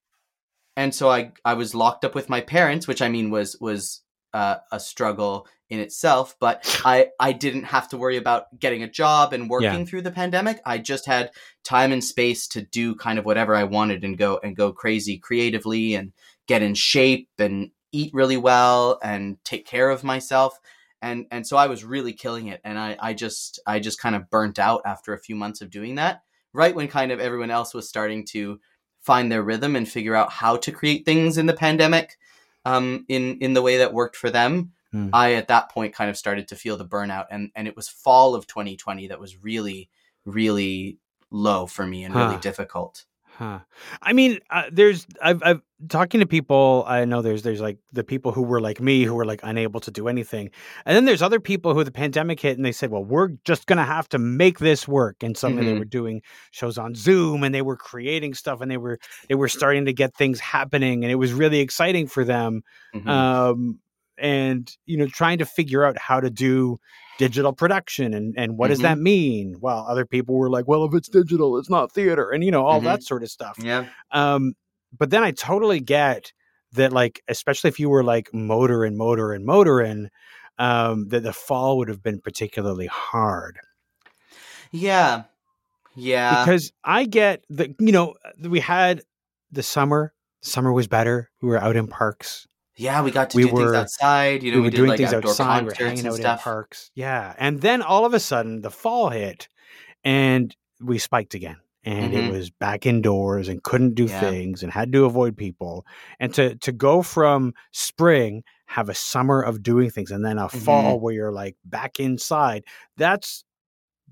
and 0.77 0.95
so 0.95 1.09
I 1.11 1.33
I 1.45 1.55
was 1.55 1.75
locked 1.75 2.05
up 2.05 2.15
with 2.15 2.29
my 2.29 2.41
parents 2.41 2.87
which 2.89 3.01
I 3.03 3.09
mean 3.09 3.31
was 3.31 3.56
was 3.61 4.03
uh, 4.33 4.56
a 4.73 4.81
struggle 4.81 5.47
in 5.71 5.79
itself 5.79 6.37
but 6.41 6.67
I 6.85 7.11
I 7.21 7.33
didn't 7.33 7.65
have 7.65 7.89
to 7.91 7.97
worry 7.97 8.17
about 8.17 8.59
getting 8.59 8.83
a 8.83 8.91
job 8.91 9.33
and 9.33 9.49
working 9.49 9.87
through 9.87 10.03
the 10.03 10.11
pandemic 10.11 10.61
I 10.67 10.79
just 10.79 11.07
had 11.07 11.31
time 11.62 11.93
and 11.93 12.03
space 12.03 12.49
to 12.49 12.62
do 12.62 12.95
kind 12.97 13.19
of 13.19 13.25
whatever 13.25 13.55
I 13.55 13.65
wanted 13.65 14.03
and 14.05 14.19
go 14.19 14.41
and 14.43 14.57
go 14.57 14.73
crazy 14.73 15.17
creatively 15.19 15.95
and 15.95 16.12
get 16.49 16.62
in 16.62 16.75
shape 16.75 17.29
and 17.39 17.71
eat 17.94 18.12
really 18.12 18.37
well 18.37 18.99
and 19.02 19.43
take 19.44 19.67
care 19.67 19.91
of 19.91 20.05
myself 20.05 20.58
and 21.00 21.26
and 21.31 21.46
so 21.46 21.56
I 21.56 21.67
was 21.67 21.85
really 21.85 22.12
killing 22.12 22.49
it 22.49 22.61
and 22.64 22.79
I 22.79 22.96
I 23.00 23.14
just 23.14 23.61
I 23.67 23.79
just 23.79 24.00
kind 24.00 24.14
of 24.14 24.31
burnt 24.31 24.58
out 24.58 24.82
after 24.85 25.12
a 25.12 25.19
few 25.19 25.37
months 25.37 25.61
of 25.61 25.70
doing 25.70 25.94
that 25.96 26.23
right 26.52 26.75
when 26.75 26.88
kind 26.88 27.12
of 27.12 27.20
everyone 27.20 27.50
else 27.50 27.75
was 27.75 27.88
starting 27.88 28.25
to 28.26 28.58
find 29.05 29.31
their 29.31 29.43
rhythm 29.43 29.76
and 29.76 29.87
figure 29.87 30.14
out 30.14 30.32
how 30.32 30.56
to 30.56 30.73
create 30.73 31.05
things 31.05 31.37
in 31.37 31.46
the 31.46 31.52
pandemic 31.52 32.17
um, 32.64 33.05
in 33.08 33.38
in 33.38 33.52
the 33.52 33.62
way 33.62 33.79
that 33.79 33.93
worked 33.93 34.17
for 34.17 34.31
them. 34.31 34.73
Hmm. 34.90 35.11
I 35.12 35.35
at 35.35 35.49
that 35.49 35.70
point 35.70 35.94
kind 35.94 36.08
of 36.08 36.17
started 36.17 36.49
to 36.49 36.56
feel 36.56 36.76
the 36.76 36.87
burnout, 36.87 37.26
and 37.31 37.50
and 37.55 37.69
it 37.69 37.76
was 37.76 37.88
fall 37.88 38.35
of 38.35 38.47
2020 38.47 39.08
that 39.08 39.20
was 39.20 39.43
really 39.43 39.90
really 40.25 40.99
low 41.31 41.67
for 41.67 41.87
me 41.87 42.05
and 42.05 42.14
really 42.14 42.38
difficult. 42.38 43.05
Huh. 43.37 43.61
I 44.00 44.12
mean, 44.12 44.38
uh, 44.49 44.64
there's 44.73 45.06
I've 45.20 45.43
I've 45.43 45.62
talking 45.89 46.21
to 46.21 46.27
people. 46.27 46.85
I 46.87 47.05
know 47.05 47.23
there's 47.23 47.43
there's 47.43 47.61
like 47.61 47.79
the 47.93 48.05
people 48.05 48.33
who 48.33 48.43
were 48.43 48.61
like 48.61 48.81
me 48.81 49.03
who 49.05 49.15
were 49.15 49.25
like 49.25 49.41
unable 49.43 49.81
to 49.81 49.91
do 49.91 50.09
anything, 50.09 50.51
and 50.87 50.97
then 50.97 51.05
there's 51.05 51.23
other 51.23 51.41
people 51.41 51.75
who 51.75 51.85
the 51.85 51.91
pandemic 51.93 52.41
hit 52.41 52.57
and 52.57 52.65
they 52.65 52.73
said, 52.73 52.91
"Well, 52.91 53.05
we're 53.05 53.29
just 53.45 53.67
gonna 53.67 53.85
have 53.85 54.09
to 54.11 54.19
make 54.19 54.59
this 54.59 54.87
work." 54.89 55.23
And 55.23 55.37
suddenly 55.37 55.65
they 55.65 55.73
Mhm. 55.73 55.79
were 55.79 55.85
doing 55.85 56.23
shows 56.51 56.79
on 56.79 56.95
Zoom 56.95 57.43
and 57.45 57.55
they 57.55 57.63
were 57.63 57.77
creating 57.77 58.35
stuff 58.35 58.61
and 58.61 58.71
they 58.71 58.77
were 58.79 58.99
they 59.29 59.35
were 59.35 59.49
starting 59.49 59.85
to 59.87 59.93
get 59.93 60.15
things 60.17 60.41
happening 60.41 61.05
and 61.05 61.11
it 61.13 61.17
was 61.17 61.33
really 61.33 61.61
exciting 61.61 62.07
for 62.07 62.25
them. 62.25 62.63
Mhm. 62.95 63.09
Um, 63.09 63.81
and 64.17 64.71
you 64.87 64.97
know, 64.97 65.07
trying 65.07 65.39
to 65.39 65.47
figure 65.47 65.85
out 65.85 65.99
how 65.99 66.21
to 66.21 66.31
do 66.31 66.77
digital 67.19 67.53
production 67.53 68.15
and 68.15 68.35
and 68.37 68.57
what 68.59 68.69
does 68.69 68.81
that 68.81 68.99
mean? 68.99 69.57
Well, 69.61 69.85
other 69.89 70.05
people 70.07 70.35
were 70.37 70.51
like, 70.51 70.67
"Well, 70.69 70.85
if 70.85 70.95
it's 70.95 71.09
digital, 71.09 71.59
it's 71.59 71.71
not 71.71 71.93
theater," 71.93 72.31
and 72.31 72.43
you 72.45 72.50
know 72.50 72.64
all 72.64 72.81
that 72.81 73.03
sort 73.03 73.23
of 73.23 73.31
stuff. 73.31 73.57
yeah, 73.62 73.87
Um, 74.12 74.55
but 74.97 75.11
then 75.11 75.23
I 75.23 75.31
totally 75.31 75.81
get 75.81 76.33
that, 76.73 76.93
like, 76.93 77.23
especially 77.29 77.69
if 77.69 77.79
you 77.79 77.89
were 77.89 78.05
like 78.05 78.33
motor 78.33 78.85
and 78.85 78.97
motor 78.97 79.33
and 79.33 79.45
motoring, 79.45 80.11
um, 80.59 81.09
that 81.09 81.23
the 81.23 81.33
fall 81.33 81.79
would 81.79 81.89
have 81.89 82.03
been 82.03 82.21
particularly 82.21 82.87
hard 82.87 83.59
yeah, 84.75 85.23
yeah. 85.95 86.45
because 86.45 86.73
I 86.83 87.05
get 87.05 87.45
that, 87.51 87.77
you 87.79 87.93
know, 87.93 88.15
we 88.41 88.59
had 88.59 89.03
the 89.53 89.63
summer, 89.63 90.13
summer 90.43 90.73
was 90.73 90.89
better. 90.89 91.31
We 91.41 91.49
were 91.49 91.59
out 91.59 91.77
in 91.77 91.87
parks. 91.87 92.49
yeah, 92.77 93.01
we 93.03 93.13
got 93.13 93.31
to 93.31 93.37
we 93.37 93.45
do 93.45 93.57
things 93.57 93.73
outside. 93.73 94.43
You 94.43 94.51
know, 94.51 94.57
we 94.57 94.63
we, 94.63 94.67
were 94.67 94.71
did 94.71 94.77
doing 94.77 94.89
like 94.91 94.99
things 94.99 95.13
outdoor 95.13 95.31
outside. 95.31 95.61
We 95.61 95.67
were 95.67 95.71
concerts 95.71 95.79
hanging 95.79 95.99
and 96.01 96.09
out 96.09 96.15
in 96.15 96.21
stuff. 96.23 96.43
parks. 96.43 96.91
Yeah. 96.97 97.35
And 97.39 97.61
then 97.61 97.83
all 97.83 98.05
of 98.05 98.15
a 98.15 98.21
sudden 98.21 98.63
the 98.63 98.71
fall 98.71 99.11
hit 99.11 99.49
and 100.03 100.55
we 100.81 100.99
spiked 100.99 101.35
again. 101.35 101.59
And 101.85 102.12
Mhm. 102.12 102.29
it 102.29 102.33
was 102.33 102.50
back 102.50 102.87
indoors 102.87 103.49
and 103.49 103.62
couldn't 103.62 103.95
do 103.95 104.07
Yeah. 104.07 104.21
things 104.21 104.62
and 104.62 104.73
had 104.73 104.91
to 104.93 105.05
avoid 105.05 105.37
people. 105.37 105.87
And 106.21 106.33
to 106.35 106.57
to 106.57 106.73
go 106.73 107.03
from 107.03 107.53
spring, 107.73 108.43
have 108.67 108.88
a 108.88 108.95
summer 108.95 109.43
of 109.43 109.62
doing 109.62 109.91
things, 109.91 110.11
and 110.11 110.25
then 110.25 110.38
a 110.38 110.47
Mm-hmm. 110.47 110.59
fall 110.61 111.00
where 111.00 111.12
you're 111.14 111.33
like 111.33 111.57
back 111.64 112.00
inside, 112.00 112.64
that's 112.97 113.45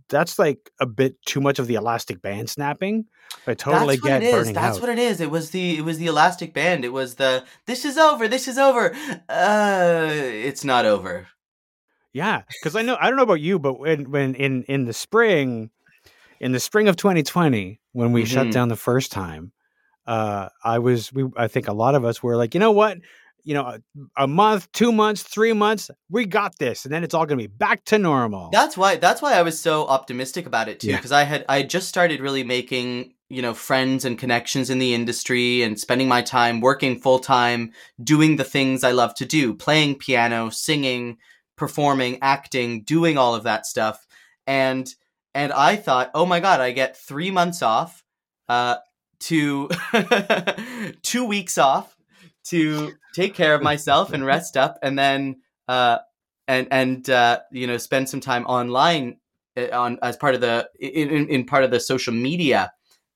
that's 0.09 0.39
like 0.39 0.71
a 0.81 0.85
bit 0.87 1.17
too 1.25 1.41
much 1.41 1.59
of 1.59 1.67
the 1.67 1.75
elastic 1.77 2.21
band 2.21 2.51
snapping. 2.51 3.07
I 3.47 3.55
totally 3.55 3.97
That's 3.97 4.03
what 4.03 4.09
get 4.09 4.23
it 4.23 4.35
is. 4.35 4.53
That's 4.53 4.77
out. 4.77 4.81
what 4.83 4.91
it 4.91 4.99
is. 4.99 5.21
It 5.23 5.31
was 5.31 5.51
the 5.51 5.79
it 5.79 5.85
was 5.85 5.97
the 5.99 6.07
elastic 6.07 6.53
band. 6.53 6.85
It 6.85 6.93
was 6.93 7.15
the 7.15 7.45
this 7.67 7.85
is 7.87 7.97
over. 7.97 8.29
This 8.29 8.47
is 8.49 8.59
over. 8.59 8.95
Uh, 9.31 10.09
it's 10.13 10.65
not 10.65 10.85
over. 10.85 11.29
Yeah, 12.13 12.43
because 12.61 12.77
I 12.77 12.83
know 12.83 12.97
I 13.01 13.07
don't 13.09 13.17
know 13.17 13.23
about 13.23 13.41
you, 13.41 13.59
but 13.59 13.79
when 13.81 14.11
when 14.11 14.35
in 14.35 14.65
in 14.65 14.85
the 14.85 14.93
spring, 14.93 15.71
in 16.43 16.53
the 16.53 16.61
spring 16.61 16.89
of 16.89 16.97
2020, 16.97 17.81
when 17.93 18.13
we 18.13 18.25
shut 18.27 18.49
Mhm. 18.49 18.53
down 18.53 18.69
the 18.69 18.77
first 18.77 19.13
time, 19.13 19.53
uh, 20.07 20.49
I 20.65 20.79
was 20.81 21.13
we 21.13 21.25
I 21.37 21.49
think 21.49 21.69
a 21.69 21.73
lot 21.73 21.95
of 21.95 22.05
us 22.05 22.23
were 22.23 22.37
like, 22.37 22.53
you 22.55 22.61
know 22.61 22.73
what, 22.73 22.99
you 23.45 23.55
know, 23.55 23.63
a, 23.63 23.81
a 24.17 24.27
month, 24.27 24.71
two 24.73 24.93
months, 24.93 25.23
three 25.23 25.53
months, 25.53 25.91
we 26.11 26.27
got 26.27 26.59
this, 26.59 26.85
and 26.85 26.93
then 26.93 27.05
it's 27.05 27.15
all 27.15 27.25
gonna 27.27 27.39
be 27.39 27.47
back 27.47 27.85
to 27.87 27.99
normal. 27.99 28.51
That's 28.53 28.77
why 28.77 28.97
that's 28.97 29.23
why 29.23 29.35
I 29.35 29.43
was 29.43 29.59
so 29.59 29.87
optimistic 29.87 30.45
about 30.47 30.69
it 30.69 30.81
too 30.81 30.89
Yeah. 30.89 30.97
because 30.97 31.13
I 31.13 31.23
had 31.23 31.45
I 31.49 31.59
had 31.59 31.71
just 31.71 31.89
started 31.89 32.21
really 32.21 32.43
making 32.45 33.15
you 33.29 33.41
know 33.41 33.55
friends 33.55 34.05
and 34.05 34.19
connections 34.19 34.69
in 34.69 34.79
the 34.79 34.93
industry 34.93 35.63
and 35.63 35.79
spending 35.81 36.07
my 36.09 36.21
time 36.21 36.61
working 36.61 36.99
full 37.01 37.19
time 37.19 37.73
doing 38.05 38.37
the 38.37 38.45
things 38.45 38.85
i 38.85 38.91
love 38.91 39.15
to 39.15 39.25
do 39.25 39.55
playing 39.55 39.95
piano 39.95 40.51
singing 40.51 41.17
performing 41.57 42.19
acting 42.21 42.83
doing 42.83 43.17
all 43.17 43.35
of 43.35 43.45
that 43.45 43.65
stuff 43.65 44.07
and 44.47 44.95
and 45.35 45.53
i 45.53 45.77
thought 45.77 46.11
oh 46.15 46.27
my 46.27 46.41
god 46.41 46.61
i 46.61 46.71
get 46.73 46.97
three 46.97 47.31
months 47.31 47.63
off 47.63 48.05
uh 48.49 48.77
to 49.21 49.69
two 51.03 51.25
weeks 51.25 51.59
off 51.59 51.97
to 52.45 52.93
take 53.15 53.35
care 53.35 53.55
of 53.55 53.63
myself 53.63 54.13
and 54.13 54.25
rest 54.35 54.57
up 54.57 54.79
and 54.83 54.99
then 54.99 55.37
uh 55.69 55.99
and 56.49 56.67
and 56.71 57.09
uh 57.11 57.41
you 57.53 57.67
know 57.67 57.77
spend 57.77 58.09
some 58.09 58.21
time 58.21 58.45
online 58.47 59.17
uh, 59.57 59.69
on 59.73 59.99
as 60.03 60.17
part 60.17 60.35
of 60.35 60.41
the 60.41 60.69
in, 60.81 61.29
in 61.29 61.45
part 61.45 61.65
of 61.65 61.71
the 61.71 61.81
social 61.81 62.13
media 62.13 62.73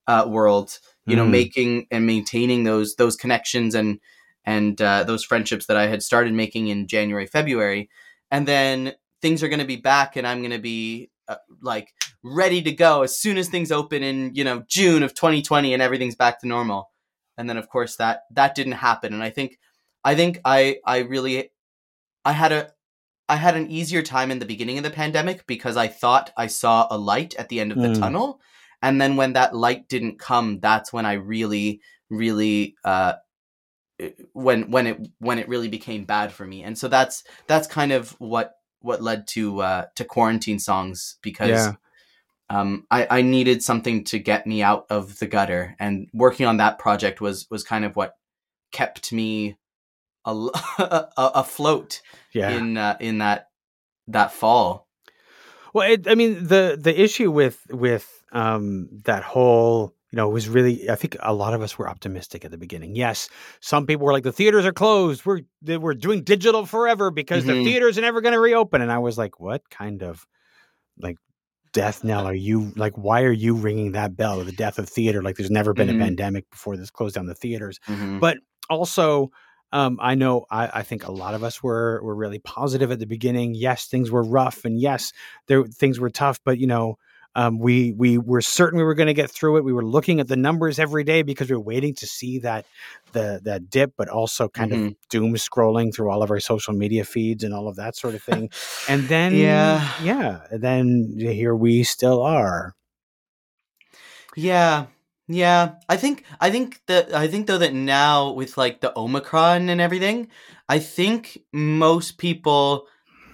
uh, 0.07 0.25
world 0.29 0.79
you 1.07 1.17
know 1.17 1.27
Mm. 1.27 1.31
making 1.31 1.87
and 1.91 2.07
maintaining 2.07 2.63
those 2.65 2.95
those 2.97 3.17
connections 3.17 3.75
and 3.75 3.99
and 4.45 4.81
uh, 4.81 5.03
those 5.03 5.25
friendships 5.25 5.67
that 5.67 5.77
i 5.77 5.89
had 5.89 6.03
started 6.03 6.33
making 6.33 6.69
in 6.69 6.87
january 6.87 7.27
february 7.27 7.91
and 8.31 8.47
then 8.47 8.95
things 9.21 9.43
are 9.43 9.49
going 9.49 9.59
to 9.59 9.67
be 9.67 9.77
back 9.77 10.15
and 10.17 10.25
i'm 10.27 10.39
going 10.39 10.53
to 10.53 10.61
be 10.61 11.11
uh, 11.27 11.37
like 11.61 11.89
ready 12.35 12.61
to 12.62 12.73
go 12.73 13.02
as 13.02 13.16
soon 13.18 13.37
as 13.38 13.49
things 13.49 13.71
open 13.71 14.02
in 14.02 14.35
you 14.35 14.42
know 14.45 14.64
june 14.68 15.02
of 15.02 15.14
2020 15.14 15.73
and 15.73 15.83
everything's 15.83 16.14
back 16.16 16.40
to 16.40 16.49
normal 16.49 16.90
and 17.38 17.49
then 17.49 17.56
of 17.56 17.68
course 17.68 17.97
that 17.97 18.23
that 18.30 18.54
didn't 18.54 18.73
happen 18.73 19.12
and 19.14 19.23
i 19.23 19.30
think 19.30 19.59
i 20.04 20.14
think 20.14 20.40
i 20.45 20.78
i 20.85 20.99
really 20.99 21.50
i 22.25 22.33
had 22.33 22.52
a 22.52 22.71
i 23.28 23.37
had 23.37 23.56
an 23.56 23.71
easier 23.71 24.02
time 24.02 24.30
in 24.30 24.38
the 24.38 24.47
beginning 24.47 24.78
of 24.78 24.85
the 24.85 24.90
pandemic 24.90 25.47
because 25.47 25.76
i 25.76 25.87
thought 25.87 26.33
i 26.37 26.47
saw 26.47 26.87
a 26.90 26.99
light 26.99 27.35
at 27.38 27.49
the 27.49 27.61
end 27.61 27.71
of 27.73 27.78
the 27.78 27.88
Mm. 27.88 28.00
tunnel 28.00 28.40
and 28.83 29.00
then 29.00 29.16
when 29.16 29.35
that 29.35 29.54
light 29.54 29.88
didn't 29.88 30.18
come 30.18 30.59
that's 30.61 30.92
when 30.92 31.06
i 31.06 31.12
really 31.14 31.80
really 32.11 32.76
uh 32.85 33.14
when 34.33 34.71
when 34.71 34.87
it 34.87 35.09
when 35.18 35.38
it 35.38 35.49
really 35.49 35.68
became 35.68 36.04
bad 36.04 36.33
for 36.33 36.47
me 36.47 36.62
and 36.62 36.76
so 36.76 36.88
that's 36.88 37.25
that's 37.47 37.66
kind 37.66 37.92
of 37.92 38.11
what 38.21 38.54
what 38.80 39.02
led 39.02 39.26
to 39.26 39.61
uh 39.62 39.87
to 39.95 40.04
quarantine 40.04 40.59
songs 40.59 41.16
because 41.23 41.50
Yeah. 41.50 41.75
Um 42.50 42.87
I 42.91 43.07
I 43.19 43.23
needed 43.23 43.62
something 43.62 44.05
to 44.05 44.19
get 44.19 44.47
me 44.47 44.62
out 44.62 44.87
of 44.91 45.19
the 45.19 45.26
gutter 45.26 45.75
and 45.79 46.09
working 46.12 46.47
on 46.47 46.59
that 46.59 46.79
project 46.79 47.21
was 47.21 47.47
was 47.50 47.65
kind 47.65 47.85
of 47.85 47.97
what 47.97 48.15
kept 48.73 49.12
me 49.12 49.57
al- 50.26 50.53
a- 50.79 51.09
afloat 51.17 52.00
Yeah. 52.33 52.50
in 52.50 52.76
uh, 52.76 52.97
in 53.00 53.19
that 53.19 53.49
that 54.09 54.33
fall 54.33 54.87
Well, 55.75 55.91
it, 55.91 56.07
I 56.09 56.15
mean 56.15 56.47
the 56.47 56.79
the 56.81 56.99
issue 57.00 57.31
with 57.31 57.59
with 57.71 58.07
um, 58.33 58.88
that 59.05 59.23
whole 59.23 59.95
you 60.12 60.17
know 60.17 60.29
was 60.29 60.49
really 60.49 60.88
I 60.91 60.95
think 60.95 61.17
a 61.21 61.33
lot 61.35 61.55
of 61.55 61.62
us 61.62 61.76
were 61.79 61.88
optimistic 61.88 62.45
at 62.45 62.50
the 62.50 62.59
beginning. 62.59 62.95
Yes, 62.97 63.29
some 63.61 63.87
people 63.87 64.07
were 64.07 64.12
like 64.12 64.25
the 64.25 64.33
theaters 64.33 64.65
are 64.67 64.73
closed. 64.73 65.25
We're 65.26 65.41
they 65.62 65.79
we're 65.79 65.95
doing 65.95 66.23
digital 66.23 66.67
forever 66.67 67.11
because 67.11 67.45
the 67.45 67.53
Mhm. 67.55 67.65
theaters 67.65 67.99
are 67.99 68.03
never 68.03 68.21
going 68.21 68.35
to 68.35 68.41
reopen. 68.41 68.83
And 68.83 68.93
I 68.93 68.99
was 68.99 69.17
like, 69.19 69.41
what 69.41 69.69
kind 69.71 70.03
of 70.03 70.26
like 70.99 71.17
death 71.80 72.02
knell 72.04 72.26
are 72.26 72.35
you 72.49 72.73
like? 72.76 72.95
Why 72.97 73.23
are 73.28 73.38
you 73.45 73.54
ringing 73.54 73.92
that 73.92 74.16
bell? 74.16 74.42
The 74.45 74.52
death 74.64 74.78
of 74.78 74.88
theater? 74.88 75.23
Like 75.23 75.37
there's 75.37 75.50
never 75.61 75.73
been 75.75 75.88
Mhm. 75.88 75.97
a 75.97 76.04
pandemic 76.06 76.45
before 76.50 76.76
this 76.76 76.90
closed 76.90 77.14
down 77.16 77.26
the 77.26 77.35
theaters 77.45 77.78
Mhm. 77.87 78.21
but 78.21 78.38
also 78.71 79.30
um, 79.73 79.99
I 80.00 80.14
know 80.14 80.47
I, 80.50 80.80
I 80.80 80.83
think 80.88 81.06
a 81.06 81.12
lot 81.12 81.35
of 81.35 81.42
us 81.42 81.62
were 81.62 82.00
were 82.06 82.14
really 82.14 82.38
positive 82.38 82.90
at 82.92 82.99
the 83.00 83.06
beginning. 83.16 83.54
Yes, 83.54 83.87
things 83.88 84.11
were 84.12 84.23
rough, 84.23 84.64
and 84.64 84.80
yes, 84.80 85.12
there 85.49 85.64
things 85.83 85.99
were 85.99 86.09
tough. 86.11 86.38
But 86.45 86.59
you 86.59 86.68
know, 86.68 86.97
um, 87.37 87.59
we 87.59 87.93
we 87.93 88.16
were 88.16 88.40
certain 88.40 88.78
we 88.78 88.85
were 88.85 88.95
going 88.95 89.09
to 89.09 89.14
get 89.14 89.31
through 89.31 89.59
it. 89.59 89.64
We 89.64 89.75
were 89.75 89.85
looking 89.85 90.21
at 90.21 90.26
the 90.26 90.37
numbers 90.37 90.78
every 90.78 91.05
day 91.05 91.21
because 91.23 91.50
we 91.50 91.57
were 91.57 91.62
waiting 91.62 91.95
to 91.97 92.07
see 92.07 92.38
that 92.38 92.64
the 93.12 93.40
that 93.45 93.69
dip, 93.69 93.93
but 93.97 94.09
also 94.09 94.49
kind 94.49 94.73
of 94.73 94.95
doom 95.11 95.35
scrolling 95.35 95.95
through 95.95 96.11
all 96.11 96.23
of 96.23 96.31
our 96.31 96.40
social 96.40 96.73
media 96.73 97.05
feeds 97.05 97.45
and 97.45 97.52
all 97.52 97.69
of 97.69 97.76
that 97.76 97.95
sort 97.95 98.14
of 98.14 98.23
thing. 98.23 98.49
And 98.88 99.02
then 99.02 99.35
Yeah. 99.35 99.93
yeah, 100.02 100.47
then 100.50 101.14
here 101.19 101.55
we 101.55 101.83
still 101.85 102.23
are. 102.23 102.75
Yeah. 104.35 104.87
Yeah. 105.28 105.75
I 105.88 105.97
think 105.99 106.25
I 106.40 106.50
think 106.50 106.81
that 106.87 107.12
I 107.12 107.28
think 107.28 107.47
though 107.47 107.59
that 107.59 107.75
now 107.75 108.31
with 108.31 108.57
like 108.57 108.81
the 108.81 108.97
Omicron 108.99 109.69
and 109.69 109.81
everything, 109.81 110.28
I 110.69 110.78
think 110.78 111.38
most 111.52 112.16
people 112.16 112.87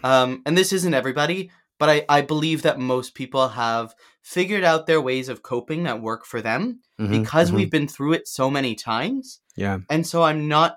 um 0.02 0.42
and 0.44 0.58
this 0.58 0.72
isn't 0.72 0.94
everybody, 0.94 1.50
but 1.82 1.90
I 1.94 2.18
I 2.18 2.20
believe 2.32 2.62
that 2.62 2.78
most 2.78 3.10
people 3.20 3.48
have 3.48 3.94
figured 4.22 4.62
out 4.70 4.86
their 4.86 5.00
ways 5.00 5.28
of 5.28 5.42
coping 5.42 5.82
that 5.84 6.00
work 6.00 6.22
for 6.24 6.40
them 6.48 6.62
Mhm, 7.00 7.10
because 7.10 7.50
mhm. 7.50 7.54
we've 7.56 7.70
been 7.76 7.88
through 7.88 8.12
it 8.18 8.28
so 8.28 8.50
many 8.50 8.72
times. 8.76 9.40
yeah 9.64 9.78
And 9.90 10.06
so 10.06 10.22
I'm 10.22 10.46
not 10.56 10.72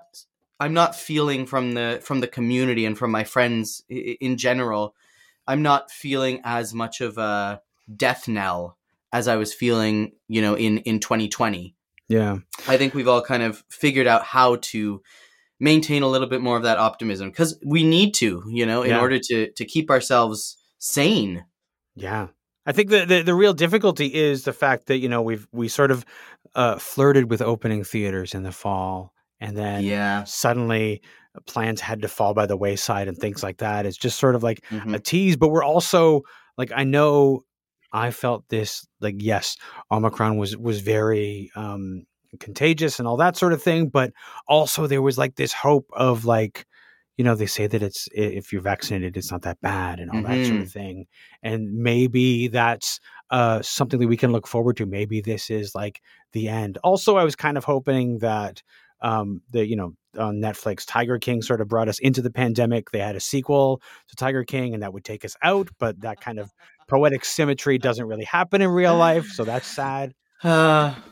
I'm 0.64 0.74
not 0.74 0.96
feeling 0.96 1.46
from 1.46 1.74
the 1.74 1.88
from 2.08 2.18
the 2.20 2.32
community 2.36 2.84
and 2.88 2.96
from 2.98 3.10
my 3.18 3.24
friends 3.24 3.82
in 4.26 4.36
general, 4.36 4.84
I'm 5.50 5.62
not 5.62 5.82
feeling 6.04 6.40
as 6.44 6.74
much 6.82 7.00
of 7.00 7.18
a 7.18 7.60
death 8.04 8.26
knell 8.26 8.76
as 9.12 9.28
I 9.28 9.36
was 9.42 9.54
feeling, 9.62 10.12
you 10.34 10.42
know, 10.44 10.54
in 10.66 10.78
in 10.90 10.98
2020. 11.00 11.74
yeah 12.08 12.34
I 12.72 12.76
think 12.78 12.94
we've 12.94 13.12
all 13.12 13.22
kind 13.32 13.42
of 13.48 13.52
figured 13.82 14.08
out 14.12 14.22
how 14.36 14.48
to 14.72 14.80
maintain 15.60 16.02
a 16.02 16.08
little 16.14 16.28
bit 16.34 16.40
more 16.46 16.56
of 16.56 16.64
that 16.64 16.78
optimism 16.88 17.26
because 17.30 17.52
we 17.74 17.82
need 17.96 18.10
to, 18.22 18.30
you 18.58 18.66
know, 18.70 18.80
in 18.82 18.90
Yeah. 18.90 19.00
order 19.04 19.18
to 19.28 19.36
to 19.58 19.64
keep 19.74 19.90
ourselves 19.90 20.56
sane. 20.78 21.44
Yeah. 21.94 22.28
I 22.66 22.72
think 22.72 22.90
the, 22.90 23.04
the 23.04 23.22
the 23.22 23.34
real 23.34 23.54
difficulty 23.54 24.12
is 24.12 24.42
the 24.44 24.52
fact 24.52 24.86
that 24.86 24.98
you 24.98 25.08
know 25.08 25.22
we've 25.22 25.46
we 25.52 25.68
sort 25.68 25.90
of 25.92 26.04
uh, 26.54 26.76
flirted 26.78 27.30
with 27.30 27.40
opening 27.40 27.84
theaters 27.84 28.34
in 28.34 28.42
the 28.42 28.50
fall, 28.50 29.12
and 29.40 29.56
then 29.56 29.84
yeah. 29.84 30.24
suddenly 30.24 31.00
uh, 31.36 31.40
plans 31.46 31.80
had 31.80 32.02
to 32.02 32.08
fall 32.08 32.34
by 32.34 32.46
the 32.46 32.56
wayside 32.56 33.06
and 33.06 33.16
things 33.16 33.42
like 33.42 33.58
that. 33.58 33.86
It's 33.86 33.96
just 33.96 34.18
sort 34.18 34.34
of 34.34 34.42
like 34.42 34.64
Mhm. 34.70 34.94
a 34.96 34.98
tease, 34.98 35.36
but 35.36 35.48
we're 35.48 35.62
also 35.64 36.22
like 36.58 36.72
I 36.74 36.82
know 36.82 37.44
I 37.92 38.10
felt 38.10 38.48
this 38.48 38.84
like 39.00 39.14
yes, 39.18 39.56
Omicron 39.92 40.36
was 40.36 40.56
was 40.56 40.80
very 40.80 41.52
um, 41.54 42.02
contagious 42.40 42.98
and 42.98 43.06
all 43.06 43.16
that 43.18 43.36
sort 43.36 43.52
of 43.52 43.62
thing, 43.62 43.88
but 43.88 44.12
also 44.48 44.88
there 44.88 45.02
was 45.02 45.16
like 45.18 45.36
this 45.36 45.52
hope 45.52 45.86
of 45.92 46.24
like 46.24 46.66
you 47.16 47.24
know 47.24 47.34
they 47.34 47.46
say 47.46 47.66
that 47.66 47.82
it's 47.82 48.08
if 48.12 48.52
you're 48.52 48.62
vaccinated 48.62 49.16
it's 49.16 49.30
not 49.30 49.42
that 49.42 49.60
bad 49.60 50.00
and 50.00 50.10
all 50.10 50.22
that 50.22 50.46
sort 50.46 50.60
of 50.60 50.70
thing 50.70 51.06
and 51.42 51.72
maybe 51.72 52.48
that's 52.48 53.00
uh 53.30 53.60
something 53.62 53.98
that 54.00 54.08
we 54.08 54.16
can 54.16 54.32
look 54.32 54.46
forward 54.46 54.76
to. 54.76 54.86
Maybe 54.86 55.20
this 55.20 55.50
is 55.50 55.74
like 55.74 56.02
the 56.32 56.48
end. 56.48 56.78
Also 56.84 57.16
i 57.16 57.24
was 57.24 57.36
kind 57.36 57.56
of 57.56 57.64
hoping 57.64 58.18
that 58.18 58.62
um 59.00 59.42
the 59.50 59.66
you 59.66 59.76
know 59.76 59.94
on 60.18 60.36
netflix 60.36 60.84
tiger 60.86 61.18
king 61.18 61.42
sort 61.42 61.60
of 61.60 61.68
brought 61.68 61.88
us 61.88 61.98
into 61.98 62.22
the 62.22 62.30
pandemic. 62.30 62.90
They 62.90 63.00
had 63.00 63.16
a 63.16 63.20
sequel 63.20 63.80
to 64.08 64.16
tiger 64.16 64.44
king 64.44 64.74
and 64.74 64.82
that 64.82 64.92
would 64.92 65.04
take 65.04 65.24
us 65.24 65.36
out 65.42 65.68
but 65.78 66.00
that 66.02 66.20
kind 66.20 66.38
of 66.38 66.50
poetic 66.88 67.24
symmetry 67.24 67.78
doesn't 67.78 68.06
really 68.06 68.24
happen 68.24 68.62
in 68.62 68.70
real 68.70 68.96
life 68.96 69.26
so 69.28 69.44
that's 69.44 69.66
sad. 69.66 70.14
Uh, 70.42 70.94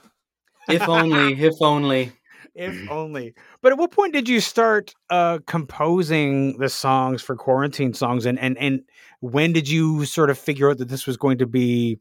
if 0.69 0.89
only, 0.89 1.41
if 1.41 1.55
only. 1.61 2.13
If 2.55 2.77
only 2.91 3.35
but 3.63 3.73
at 3.73 3.79
what 3.79 3.91
point 3.91 4.13
did 4.13 4.29
you 4.29 4.41
start 4.41 4.95
uh 5.11 5.39
composing 5.47 6.57
the 6.59 6.69
songs 6.69 7.23
for 7.23 7.37
quarantine 7.37 7.95
songs 7.95 8.27
and 8.27 8.39
and 8.39 8.57
and 8.59 8.83
when 9.21 9.53
did 9.53 9.69
you 9.69 10.05
sort 10.05 10.31
of 10.31 10.39
figure 10.39 10.71
out 10.71 10.79
that 10.79 10.89
this 10.89 11.07
was 11.07 11.17
going 11.17 11.39
to 11.39 11.47
be 11.47 11.99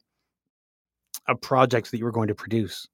a 1.28 1.36
project 1.36 1.92
that 1.92 1.98
you 1.98 2.06
were 2.06 2.12
going 2.12 2.28
to 2.28 2.36
produce 2.36 2.88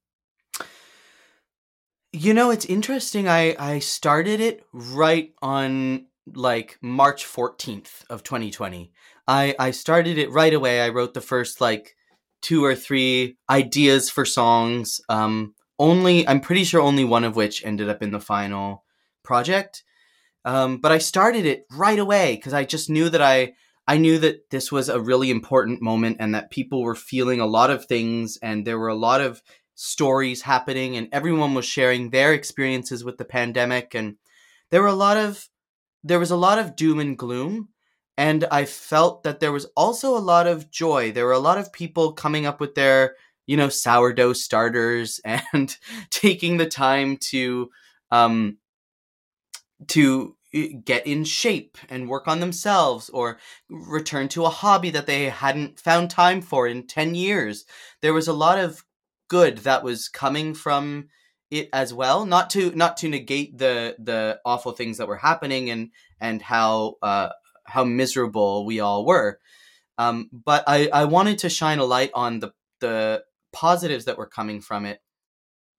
You 2.11 2.33
know, 2.33 2.49
it's 2.49 2.65
interesting. 2.65 3.27
I 3.27 3.55
I 3.59 3.79
started 3.79 4.39
it 4.39 4.63
right 4.73 5.33
on 5.41 6.07
like 6.33 6.77
March 6.81 7.25
14th 7.25 8.03
of 8.09 8.23
2020. 8.23 8.91
I 9.27 9.55
I 9.59 9.71
started 9.71 10.17
it 10.17 10.31
right 10.31 10.53
away. 10.53 10.81
I 10.81 10.89
wrote 10.89 11.13
the 11.13 11.21
first 11.21 11.61
like 11.61 11.95
two 12.41 12.63
or 12.65 12.75
three 12.75 13.37
ideas 13.49 14.09
for 14.09 14.25
songs. 14.25 15.01
Um 15.07 15.53
only 15.79 16.27
I'm 16.27 16.41
pretty 16.41 16.63
sure 16.63 16.81
only 16.81 17.05
one 17.05 17.23
of 17.23 17.35
which 17.35 17.65
ended 17.65 17.89
up 17.89 18.03
in 18.03 18.11
the 18.11 18.19
final 18.19 18.83
project. 19.23 19.83
Um 20.45 20.77
but 20.77 20.91
I 20.91 20.97
started 20.97 21.45
it 21.45 21.65
right 21.71 21.99
away 21.99 22.37
cuz 22.37 22.53
I 22.53 22.65
just 22.65 22.89
knew 22.89 23.09
that 23.09 23.21
I 23.21 23.53
I 23.87 23.97
knew 23.97 24.19
that 24.19 24.51
this 24.51 24.71
was 24.71 24.87
a 24.87 24.99
really 24.99 25.31
important 25.31 25.81
moment 25.81 26.17
and 26.19 26.35
that 26.35 26.51
people 26.51 26.83
were 26.83 26.93
feeling 26.93 27.39
a 27.39 27.47
lot 27.47 27.71
of 27.71 27.85
things 27.85 28.37
and 28.41 28.65
there 28.65 28.77
were 28.77 28.89
a 28.89 28.95
lot 28.95 29.19
of 29.19 29.41
stories 29.73 30.43
happening 30.43 30.97
and 30.97 31.07
everyone 31.11 31.53
was 31.53 31.65
sharing 31.65 32.09
their 32.09 32.33
experiences 32.33 33.03
with 33.03 33.17
the 33.17 33.25
pandemic 33.25 33.95
and 33.95 34.17
there 34.69 34.81
were 34.81 34.87
a 34.87 34.93
lot 35.07 35.15
of 35.15 35.49
there 36.03 36.19
was 36.19 36.31
a 36.31 36.35
lot 36.35 36.59
of 36.59 36.75
doom 36.75 36.99
and 36.99 37.17
gloom 37.17 37.69
and 38.17 38.45
i 38.51 38.65
felt 38.65 39.23
that 39.23 39.39
there 39.39 39.53
was 39.53 39.65
also 39.77 40.17
a 40.17 40.27
lot 40.33 40.45
of 40.47 40.69
joy 40.69 41.11
there 41.11 41.25
were 41.25 41.31
a 41.31 41.39
lot 41.39 41.57
of 41.57 41.71
people 41.71 42.11
coming 42.11 42.45
up 42.45 42.59
with 42.59 42.75
their 42.75 43.15
you 43.49 43.57
know 43.57 43.67
sourdough 43.67 44.33
starters 44.33 45.19
and 45.25 45.75
taking 46.11 46.57
the 46.57 46.67
time 46.67 47.17
to 47.17 47.69
um 48.11 48.57
to 49.87 50.35
eh, 50.53 50.67
get 50.85 51.07
in 51.07 51.23
shape 51.23 51.77
and 51.89 52.07
work 52.07 52.27
on 52.27 52.41
themselves 52.41 53.09
or 53.09 53.39
return 53.69 54.27
to 54.29 54.45
a 54.45 54.49
hobby 54.49 54.91
that 54.91 55.07
they 55.07 55.29
hadn't 55.29 55.79
found 55.79 56.11
time 56.11 56.41
for 56.41 56.67
in 56.67 56.85
10 56.85 57.15
years. 57.15 57.65
There 58.01 58.13
was 58.13 58.27
a 58.27 58.33
lot 58.33 58.59
of 58.59 58.83
good 59.29 59.59
that 59.59 59.83
was 59.83 60.09
coming 60.09 60.53
from 60.53 61.09
it 61.49 61.69
as 61.73 61.91
well 61.91 62.27
not 62.27 62.51
to 62.51 62.69
not 62.75 62.97
to 62.97 63.09
negate 63.09 63.57
the 63.57 63.95
the 63.97 64.39
awful 64.45 64.73
things 64.73 64.97
that 64.97 65.07
were 65.07 65.17
happening 65.17 65.71
and 65.71 65.89
and 66.21 66.43
how 66.43 66.95
uh 67.01 67.29
how 67.65 67.83
miserable 67.83 68.63
we 68.63 68.79
all 68.79 69.05
were. 69.07 69.39
Um 69.97 70.29
but 70.31 70.63
i 70.67 70.87
i 70.93 71.05
wanted 71.05 71.39
to 71.39 71.49
shine 71.49 71.79
a 71.79 71.85
light 71.85 72.11
on 72.13 72.39
the 72.39 72.51
the 72.79 73.23
positives 73.51 74.05
that 74.05 74.17
were 74.17 74.27
coming 74.27 74.61
from 74.61 74.85
it 74.85 75.01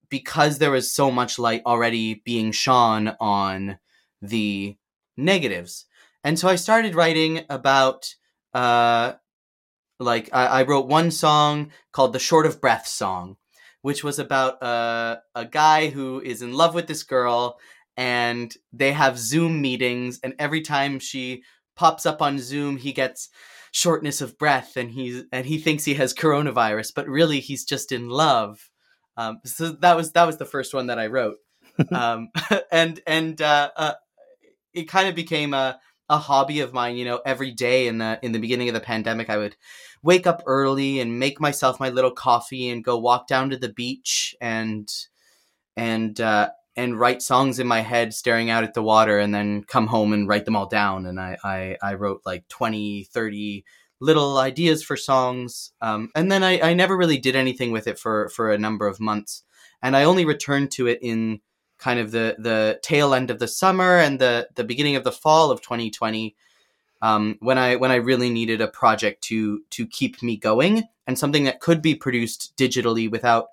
because 0.09 0.59
there 0.59 0.71
was 0.71 0.93
so 0.93 1.11
much 1.11 1.39
light 1.39 1.63
already 1.65 2.15
being 2.25 2.53
shone 2.53 3.15
on 3.21 3.79
the 4.21 4.77
negatives. 5.17 5.87
And 6.25 6.39
so 6.39 6.49
i 6.49 6.57
started 6.57 6.95
writing 6.95 7.45
about 7.49 8.15
uh 8.53 9.15
like 9.99 10.29
I, 10.33 10.47
I 10.47 10.63
wrote 10.63 10.87
one 10.87 11.11
song 11.11 11.71
called 11.93 12.13
the 12.13 12.19
short 12.19 12.47
of 12.47 12.61
breath 12.61 12.87
song 12.87 13.37
which 13.83 14.05
was 14.05 14.19
about 14.19 14.63
uh, 14.63 15.17
a 15.35 15.47
guy 15.47 15.89
who 15.89 16.21
is 16.21 16.43
in 16.43 16.53
love 16.53 16.75
with 16.75 16.87
this 16.87 17.03
girl 17.03 17.59
and 17.97 18.55
they 18.73 18.93
have 18.93 19.19
zoom 19.19 19.61
meetings 19.61 20.21
and 20.23 20.35
every 20.39 20.61
time 20.61 20.99
she 20.99 21.43
pops 21.77 22.05
up 22.05 22.21
on 22.21 22.39
zoom 22.39 22.77
he 22.77 22.93
gets 22.93 23.31
shortness 23.73 24.21
of 24.21 24.39
breath 24.39 24.77
and 24.77 24.91
he's 24.91 25.25
and 25.33 25.47
he 25.47 25.59
thinks 25.59 25.85
he 25.85 25.95
has 25.95 26.13
coronavirus 26.13 26.93
but 26.95 27.09
really 27.09 27.41
he's 27.41 27.65
just 27.65 27.93
in 27.93 28.09
love 28.09 28.71
um, 29.17 29.39
so 29.45 29.71
that 29.71 29.97
was 29.97 30.13
that 30.13 30.27
was 30.27 30.39
the 30.39 30.45
first 30.45 30.75
one 30.75 30.87
that 30.89 30.99
i 30.99 31.07
wrote 31.07 31.37
um, 31.93 32.29
and 32.73 33.01
and 33.07 33.41
uh, 33.41 33.71
uh, 33.77 33.95
it 34.73 34.89
kind 34.89 35.09
of 35.09 35.15
became 35.15 35.55
a 35.55 35.79
a 36.11 36.19
hobby 36.19 36.61
of 36.61 36.75
mine. 36.75 36.97
You 36.97 37.05
know, 37.07 37.23
every 37.25 37.53
day 37.53 37.87
in 37.87 37.99
the 37.99 38.19
in 38.23 38.33
the 38.33 38.39
beginning 38.39 38.69
of 38.69 38.75
the 38.75 38.81
pandemic, 38.81 39.31
I 39.31 39.39
would 39.39 39.57
wake 40.03 40.27
up 40.27 40.43
early 40.45 41.01
and 41.01 41.19
make 41.19 41.41
myself 41.41 41.81
my 41.81 41.89
little 41.89 42.11
coffee 42.11 42.69
and 42.69 42.85
go 42.85 42.99
walk 42.99 43.29
down 43.29 43.51
to 43.51 43.57
the 43.57 43.73
beach 43.73 44.35
and 44.41 44.93
and 45.77 46.21
uh, 46.21 46.51
and 46.81 46.99
write 46.99 47.23
songs 47.23 47.59
in 47.59 47.67
my 47.67 47.81
head, 47.81 48.15
staring 48.15 48.51
out 48.51 48.65
at 48.65 48.75
the 48.75 48.83
water, 48.83 49.19
and 49.19 49.35
then 49.35 49.65
come 49.65 49.87
home 49.87 50.13
and 50.13 50.29
write 50.29 50.45
them 50.45 50.57
all 50.57 50.67
down. 50.67 51.07
And 51.07 51.21
I 51.21 51.37
I, 51.45 51.77
I 51.83 51.95
wrote 51.95 52.23
like 52.25 52.49
20, 52.49 53.05
30 53.05 53.65
little 54.01 54.39
ideas 54.39 54.83
for 54.83 54.97
songs, 54.97 55.73
um, 55.81 56.11
and 56.15 56.33
then 56.33 56.43
I, 56.43 56.61
I 56.61 56.75
never 56.75 56.97
really 56.97 57.19
did 57.19 57.37
anything 57.37 57.71
with 57.71 57.87
it 57.87 57.99
for 57.99 58.29
for 58.31 58.51
a 58.51 58.59
number 58.59 58.87
of 58.87 59.01
months, 59.01 59.45
and 59.83 59.97
I 59.97 60.05
only 60.05 60.25
returned 60.25 60.71
to 60.73 60.87
it 60.87 60.99
in 61.03 61.41
kind 61.79 62.01
of 62.01 62.11
the 62.11 62.37
the 62.39 62.79
tail 62.83 63.15
end 63.15 63.31
of 63.31 63.39
the 63.39 63.49
summer 63.49 63.99
and 63.99 64.19
the 64.19 64.49
the 64.55 64.65
beginning 64.65 64.97
of 64.97 65.05
the 65.05 65.13
fall 65.13 65.51
of 65.51 65.63
2020 65.63 66.37
um, 67.03 67.37
when 67.41 67.59
I 67.59 67.77
when 67.77 67.91
I 67.91 67.97
really 67.97 68.31
needed 68.31 68.61
a 68.61 68.69
project 68.69 69.23
to 69.25 69.63
to 69.71 69.87
keep 69.87 70.23
me 70.23 70.37
going 70.37 70.85
and 71.07 71.19
something 71.19 71.45
that 71.45 71.61
could 71.61 71.83
be 71.83 71.95
produced 71.95 72.57
digitally 72.57 73.11
without 73.11 73.49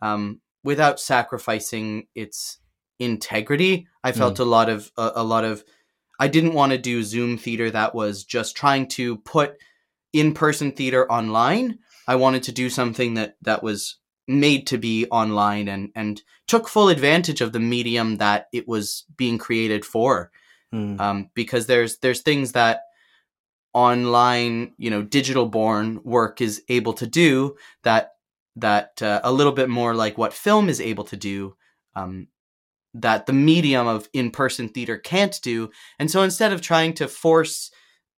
um, 0.00 0.40
without 0.64 1.00
sacrificing 1.00 2.06
its 2.14 2.58
integrity. 3.02 3.86
I 4.04 4.12
felt 4.12 4.36
mm. 4.36 4.40
a 4.40 4.44
lot 4.44 4.68
of 4.68 4.90
a, 4.96 5.12
a 5.16 5.24
lot 5.24 5.44
of 5.44 5.64
I 6.18 6.28
didn't 6.28 6.54
want 6.54 6.72
to 6.72 6.78
do 6.78 7.02
Zoom 7.02 7.36
theater 7.36 7.70
that 7.70 7.94
was 7.94 8.24
just 8.24 8.56
trying 8.56 8.88
to 8.88 9.18
put 9.18 9.56
in 10.12 10.34
person 10.34 10.72
theater 10.72 11.10
online. 11.10 11.78
I 12.06 12.16
wanted 12.16 12.42
to 12.44 12.52
do 12.52 12.70
something 12.70 13.14
that 13.14 13.36
that 13.42 13.62
was 13.62 13.98
made 14.28 14.66
to 14.68 14.78
be 14.78 15.06
online 15.06 15.68
and 15.68 15.90
and 15.94 16.22
took 16.46 16.68
full 16.68 16.88
advantage 16.88 17.40
of 17.40 17.52
the 17.52 17.60
medium 17.60 18.16
that 18.16 18.46
it 18.52 18.68
was 18.68 19.04
being 19.16 19.38
created 19.38 19.84
for 19.84 20.30
mm. 20.72 21.00
um, 21.00 21.30
because 21.34 21.66
there's 21.66 21.98
there's 21.98 22.22
things 22.22 22.52
that 22.52 22.82
online 23.72 24.72
you 24.76 24.90
know 24.90 25.02
digital 25.02 25.46
born 25.46 26.00
work 26.04 26.40
is 26.40 26.62
able 26.68 26.92
to 26.92 27.06
do 27.06 27.56
that 27.84 28.12
that 28.56 29.00
uh, 29.02 29.20
a 29.24 29.32
little 29.32 29.52
bit 29.52 29.68
more 29.68 29.94
like 29.94 30.18
what 30.18 30.32
film 30.32 30.68
is 30.68 30.80
able 30.80 31.04
to 31.04 31.16
do 31.16 31.56
um, 31.96 32.28
that 32.94 33.26
the 33.26 33.32
medium 33.32 33.86
of 33.86 34.08
in-person 34.12 34.68
theater 34.68 34.98
can't 34.98 35.40
do 35.42 35.70
and 35.98 36.10
so 36.10 36.22
instead 36.22 36.52
of 36.52 36.60
trying 36.60 36.92
to 36.92 37.08
force 37.08 37.70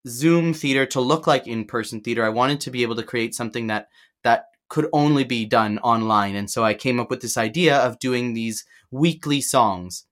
zoom 0.08 0.54
theater 0.54 0.86
to 0.86 1.00
look 1.00 1.26
like 1.26 1.46
in-person 1.46 2.00
theater 2.00 2.24
i 2.24 2.28
wanted 2.28 2.60
to 2.60 2.70
be 2.70 2.82
able 2.82 2.96
to 2.96 3.02
create 3.02 3.34
something 3.34 3.66
that 3.66 3.88
that 4.24 4.46
could 4.72 4.88
only 4.94 5.22
be 5.22 5.44
done 5.44 5.78
online. 5.80 6.34
And 6.34 6.50
so 6.50 6.64
I 6.64 6.72
came 6.72 6.98
up 6.98 7.10
with 7.10 7.20
this 7.20 7.36
idea 7.36 7.76
of 7.76 7.98
doing 7.98 8.32
these 8.32 8.64
weekly 8.90 9.42
songs. 9.42 10.06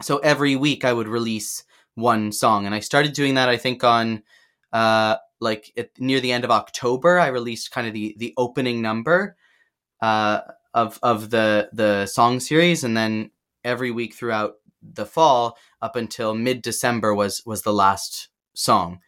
So 0.00 0.16
every 0.16 0.56
week 0.56 0.82
I 0.82 0.94
would 0.94 1.08
release 1.08 1.62
one 1.94 2.32
song. 2.32 2.64
And 2.64 2.74
I 2.74 2.80
started 2.80 3.12
doing 3.12 3.34
that, 3.34 3.50
I 3.50 3.58
think, 3.58 3.84
on 3.84 4.22
uh, 4.72 5.16
like 5.42 5.74
at, 5.76 5.90
near 5.98 6.20
the 6.20 6.32
end 6.32 6.44
of 6.44 6.50
October. 6.50 7.18
I 7.18 7.26
released 7.26 7.70
kind 7.70 7.86
of 7.86 7.92
the, 7.92 8.14
the 8.16 8.32
opening 8.38 8.80
number 8.80 9.36
uh, 10.00 10.40
of, 10.72 10.98
of 11.02 11.28
the, 11.28 11.68
the 11.74 12.06
song 12.06 12.40
series. 12.40 12.84
And 12.84 12.96
then 12.96 13.30
every 13.64 13.90
week 13.90 14.14
throughout 14.14 14.54
the 14.82 15.06
fall 15.06 15.56
up 15.80 15.96
until 15.96 16.34
mid 16.34 16.62
December 16.62 17.14
was, 17.14 17.42
was 17.46 17.62
the 17.62 17.72
last 17.72 18.28
song. 18.54 19.00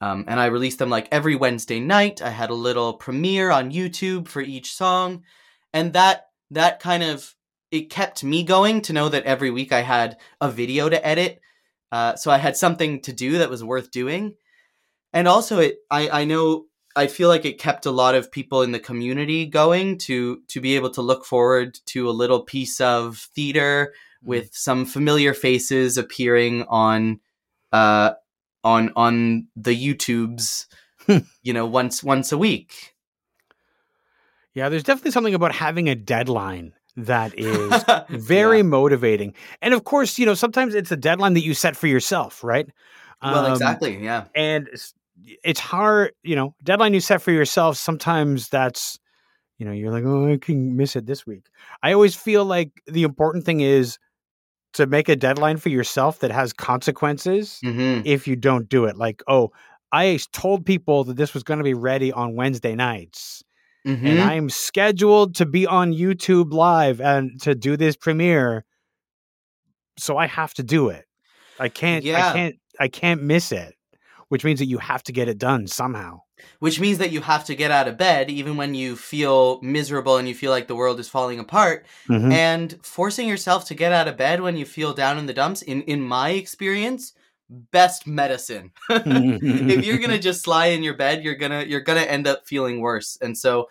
Um, 0.00 0.24
and 0.28 0.40
I 0.40 0.46
released 0.46 0.78
them 0.78 0.90
like 0.90 1.08
every 1.12 1.36
Wednesday 1.36 1.78
night. 1.78 2.22
I 2.22 2.30
had 2.30 2.50
a 2.50 2.54
little 2.54 2.94
premiere 2.94 3.50
on 3.50 3.70
YouTube 3.70 4.28
for 4.28 4.40
each 4.40 4.72
song, 4.72 5.24
and 5.74 5.92
that 5.92 6.28
that 6.50 6.80
kind 6.80 7.02
of 7.02 7.34
it 7.70 7.90
kept 7.90 8.24
me 8.24 8.42
going 8.42 8.80
to 8.82 8.92
know 8.92 9.08
that 9.10 9.24
every 9.24 9.50
week 9.50 9.72
I 9.72 9.82
had 9.82 10.16
a 10.40 10.50
video 10.50 10.88
to 10.88 11.06
edit. 11.06 11.40
Uh, 11.92 12.16
so 12.16 12.30
I 12.30 12.38
had 12.38 12.56
something 12.56 13.02
to 13.02 13.12
do 13.12 13.38
that 13.38 13.50
was 13.50 13.62
worth 13.62 13.90
doing, 13.90 14.36
and 15.12 15.28
also 15.28 15.58
it 15.58 15.76
I 15.90 16.08
I 16.08 16.24
know 16.24 16.64
I 16.96 17.06
feel 17.06 17.28
like 17.28 17.44
it 17.44 17.58
kept 17.58 17.86
a 17.86 17.90
lot 17.90 18.14
of 18.14 18.32
people 18.32 18.62
in 18.62 18.72
the 18.72 18.80
community 18.80 19.46
going 19.46 19.98
to 19.98 20.42
to 20.48 20.60
be 20.60 20.76
able 20.76 20.90
to 20.90 21.02
look 21.02 21.24
forward 21.24 21.78
to 21.86 22.08
a 22.08 22.12
little 22.12 22.42
piece 22.42 22.80
of 22.80 23.28
theater 23.34 23.92
mm-hmm. 23.92 24.28
with 24.28 24.54
some 24.54 24.84
familiar 24.84 25.34
faces 25.34 25.96
appearing 25.96 26.64
on 26.68 27.20
uh, 27.72 28.12
on 28.64 28.92
on 28.96 29.46
the 29.56 29.74
YouTubes, 29.74 30.66
you 31.42 31.52
know, 31.52 31.66
once 31.66 32.02
once 32.02 32.32
a 32.32 32.38
week. 32.38 32.94
Yeah, 34.54 34.68
there's 34.68 34.82
definitely 34.82 35.12
something 35.12 35.34
about 35.34 35.54
having 35.54 35.88
a 35.88 35.94
deadline 35.94 36.72
that 36.96 37.38
is 37.38 37.84
very 38.08 38.58
yeah. 38.58 38.62
motivating. 38.64 39.34
And 39.62 39.74
of 39.74 39.84
course, 39.84 40.18
you 40.18 40.26
know, 40.26 40.34
sometimes 40.34 40.74
it's 40.74 40.90
a 40.90 40.96
deadline 40.96 41.34
that 41.34 41.44
you 41.44 41.54
set 41.54 41.76
for 41.76 41.86
yourself, 41.86 42.42
right? 42.42 42.68
Well, 43.22 43.46
um, 43.46 43.52
exactly, 43.52 44.02
yeah. 44.02 44.24
And 44.34 44.68
it's, 45.44 45.60
hard, 45.60 46.12
you 46.22 46.36
know, 46.36 46.54
deadline 46.62 46.94
you 46.94 47.00
set 47.00 47.22
for 47.22 47.32
yourself, 47.32 47.76
sometimes 47.76 48.48
that's 48.48 48.98
you 49.60 49.66
know, 49.66 49.72
you're 49.72 49.92
like, 49.92 50.04
"Oh, 50.06 50.32
I 50.32 50.38
can 50.38 50.74
miss 50.74 50.96
it 50.96 51.04
this 51.04 51.26
week." 51.26 51.44
I 51.82 51.92
always 51.92 52.16
feel 52.16 52.46
like 52.46 52.82
the 52.86 53.02
important 53.02 53.44
thing 53.44 53.60
is 53.60 53.98
to 54.72 54.86
make 54.86 55.08
a 55.10 55.16
deadline 55.16 55.58
for 55.58 55.68
yourself 55.68 56.20
that 56.20 56.30
has 56.30 56.54
consequences 56.54 57.60
mm-hmm. 57.62 58.00
if 58.06 58.26
you 58.26 58.36
don't 58.36 58.70
do 58.70 58.86
it. 58.86 58.96
Like, 58.96 59.22
oh, 59.28 59.52
I 59.92 60.18
told 60.32 60.64
people 60.64 61.04
that 61.04 61.16
this 61.16 61.34
was 61.34 61.42
going 61.42 61.58
to 61.58 61.64
be 61.64 61.74
ready 61.74 62.10
on 62.10 62.36
Wednesday 62.36 62.74
nights. 62.74 63.44
Mm-hmm. 63.86 64.06
And 64.06 64.20
I'm 64.20 64.50
scheduled 64.50 65.34
to 65.36 65.46
be 65.46 65.66
on 65.66 65.92
YouTube 65.92 66.52
live 66.52 67.00
and 67.00 67.40
to 67.42 67.54
do 67.54 67.76
this 67.76 67.96
premiere. 67.96 68.64
So 69.98 70.16
I 70.16 70.26
have 70.26 70.54
to 70.54 70.62
do 70.62 70.88
it. 70.88 71.04
I 71.58 71.68
can't 71.68 72.04
yeah. 72.04 72.30
I 72.30 72.32
can't 72.32 72.56
I 72.78 72.88
can't 72.88 73.22
miss 73.22 73.52
it. 73.52 73.74
Which 74.30 74.44
means 74.44 74.60
that 74.60 74.66
you 74.66 74.78
have 74.78 75.02
to 75.04 75.12
get 75.12 75.28
it 75.28 75.38
done 75.38 75.66
somehow. 75.66 76.22
Which 76.60 76.80
means 76.80 76.98
that 76.98 77.10
you 77.10 77.20
have 77.20 77.44
to 77.46 77.54
get 77.54 77.70
out 77.70 77.88
of 77.88 77.98
bed 77.98 78.30
even 78.30 78.56
when 78.56 78.74
you 78.74 78.96
feel 78.96 79.60
miserable 79.60 80.16
and 80.16 80.26
you 80.26 80.34
feel 80.34 80.50
like 80.50 80.68
the 80.68 80.76
world 80.76 80.98
is 80.98 81.08
falling 81.08 81.38
apart 81.38 81.84
mm-hmm. 82.08 82.32
and 82.32 82.78
forcing 82.82 83.28
yourself 83.28 83.66
to 83.66 83.74
get 83.74 83.92
out 83.92 84.08
of 84.08 84.16
bed 84.16 84.40
when 84.40 84.56
you 84.56 84.64
feel 84.64 84.94
down 84.94 85.18
in 85.18 85.26
the 85.26 85.34
dumps. 85.34 85.62
In 85.62 85.82
in 85.82 86.00
my 86.00 86.30
experience 86.30 87.12
best 87.50 88.06
medicine. 88.06 88.70
If 88.88 89.84
you're 89.84 89.98
going 89.98 90.10
to 90.18 90.18
just 90.18 90.46
lie 90.46 90.66
in 90.66 90.82
your 90.82 90.96
bed 90.96 91.24
you're 91.24 91.34
going 91.34 91.52
to 91.52 91.68
you're 91.68 91.82
to 91.82 92.10
end 92.10 92.26
up 92.26 92.46
feeling 92.46 92.80
worse. 92.80 93.18
And 93.20 93.36
so 93.36 93.68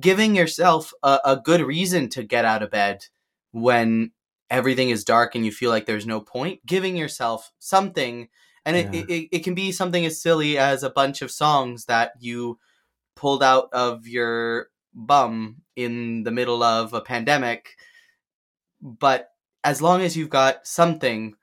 giving 0.00 0.34
yourself 0.34 0.92
a, 1.02 1.20
a 1.24 1.36
good 1.36 1.60
reason 1.60 2.08
to 2.10 2.22
get 2.22 2.44
out 2.44 2.62
of 2.62 2.70
bed 2.70 3.04
when 3.52 4.12
everything 4.50 4.90
is 4.90 5.04
dark 5.04 5.34
and 5.34 5.44
you 5.44 5.52
feel 5.52 5.70
like 5.70 5.86
there's 5.86 6.06
no 6.06 6.20
point 6.20 6.64
giving 6.64 6.96
yourself 6.96 7.52
something 7.58 8.28
and 8.68 8.76
it, 8.76 8.94
yeah. 8.94 9.16
it, 9.16 9.28
it 9.32 9.44
can 9.44 9.54
be 9.54 9.72
something 9.72 10.04
as 10.04 10.20
silly 10.20 10.58
as 10.58 10.82
a 10.82 10.90
bunch 10.90 11.22
of 11.22 11.30
songs 11.30 11.86
that 11.86 12.12
you 12.20 12.58
pulled 13.16 13.42
out 13.42 13.68
of 13.72 14.06
your 14.06 14.68
bum 14.92 15.62
in 15.74 16.22
the 16.24 16.30
middle 16.30 16.62
of 16.62 16.92
a 16.92 17.00
pandemic 17.00 17.76
but 18.80 19.30
as 19.64 19.80
long 19.80 20.02
as 20.02 20.16
you've 20.16 20.30
got 20.30 20.66
something 20.66 21.34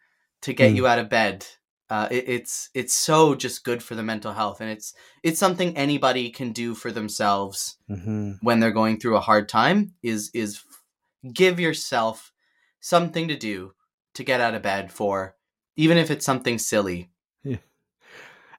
to 0.41 0.53
get 0.53 0.71
mm. 0.71 0.75
you 0.75 0.87
out 0.87 0.99
of 0.99 1.09
bed 1.09 1.45
uh, 1.89 2.07
it, 2.09 2.27
it's 2.27 2.69
it's 2.73 2.93
so 2.93 3.35
just 3.35 3.63
good 3.63 3.81
for 3.81 3.95
the 3.95 4.03
mental 4.03 4.33
health 4.33 4.61
and 4.61 4.69
it's 4.69 4.93
it's 5.23 5.39
something 5.39 5.75
anybody 5.75 6.29
can 6.29 6.51
do 6.51 6.73
for 6.73 6.91
themselves 6.91 7.77
mm-hmm. 7.89 8.33
when 8.41 8.59
they're 8.59 8.71
going 8.71 8.99
through 8.99 9.15
a 9.17 9.21
hard 9.21 9.49
time 9.49 9.93
is 10.01 10.31
is 10.33 10.61
give 11.33 11.59
yourself 11.59 12.31
something 12.79 13.27
to 13.27 13.35
do 13.35 13.73
to 14.13 14.23
get 14.23 14.41
out 14.41 14.55
of 14.55 14.61
bed 14.61 14.91
for 14.91 15.35
even 15.75 15.97
if 15.97 16.09
it's 16.09 16.25
something 16.25 16.57
silly 16.57 17.09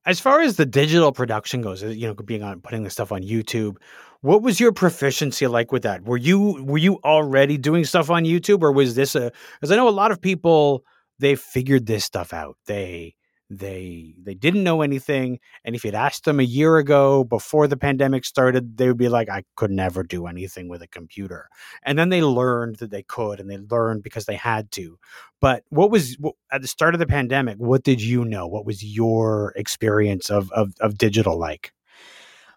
as 0.06 0.20
far 0.20 0.40
as 0.40 0.56
the 0.56 0.66
digital 0.66 1.12
production 1.12 1.60
goes, 1.60 1.82
uh, 1.82 1.88
you 1.88 2.06
know, 2.06 2.14
being 2.14 2.42
on 2.42 2.60
putting 2.60 2.84
the 2.84 2.90
stuff 2.90 3.12
on 3.12 3.22
YouTube, 3.22 3.76
what 4.20 4.42
was 4.42 4.60
your 4.60 4.72
proficiency 4.72 5.46
like 5.46 5.72
with 5.72 5.82
that? 5.82 6.04
Were 6.04 6.16
you 6.16 6.64
were 6.64 6.78
you 6.78 6.98
already 7.04 7.58
doing 7.58 7.84
stuff 7.84 8.10
on 8.10 8.24
YouTube, 8.24 8.62
or 8.62 8.72
was 8.72 8.94
this 8.94 9.14
a? 9.14 9.32
Because 9.54 9.72
I 9.72 9.76
know 9.76 9.88
a 9.88 9.90
lot 9.90 10.12
of 10.12 10.20
people 10.20 10.84
they 11.18 11.34
figured 11.34 11.86
this 11.86 12.04
stuff 12.04 12.32
out. 12.32 12.56
They 12.66 13.14
they 13.48 14.14
they 14.20 14.34
didn't 14.34 14.64
know 14.64 14.82
anything 14.82 15.38
and 15.64 15.76
if 15.76 15.84
you'd 15.84 15.94
asked 15.94 16.24
them 16.24 16.40
a 16.40 16.44
year 16.44 16.78
ago 16.78 17.22
before 17.22 17.68
the 17.68 17.76
pandemic 17.76 18.24
started 18.24 18.76
they 18.76 18.88
would 18.88 18.96
be 18.96 19.08
like 19.08 19.28
i 19.28 19.44
could 19.54 19.70
never 19.70 20.02
do 20.02 20.26
anything 20.26 20.68
with 20.68 20.82
a 20.82 20.88
computer. 20.88 21.48
And 21.82 21.98
then 21.98 22.08
they 22.08 22.22
learned 22.22 22.76
that 22.76 22.90
they 22.90 23.02
could 23.02 23.40
and 23.40 23.50
they 23.50 23.58
learned 23.58 24.02
because 24.02 24.24
they 24.24 24.36
had 24.36 24.70
to. 24.72 24.98
But 25.40 25.64
what 25.68 25.90
was 25.90 26.16
at 26.50 26.62
the 26.62 26.68
start 26.68 26.94
of 26.94 27.00
the 27.00 27.06
pandemic 27.06 27.56
what 27.58 27.82
did 27.82 28.00
you 28.00 28.24
know? 28.24 28.46
What 28.46 28.66
was 28.66 28.82
your 28.82 29.52
experience 29.56 30.30
of 30.30 30.50
of, 30.52 30.74
of 30.80 30.98
digital 30.98 31.38
like? 31.38 31.72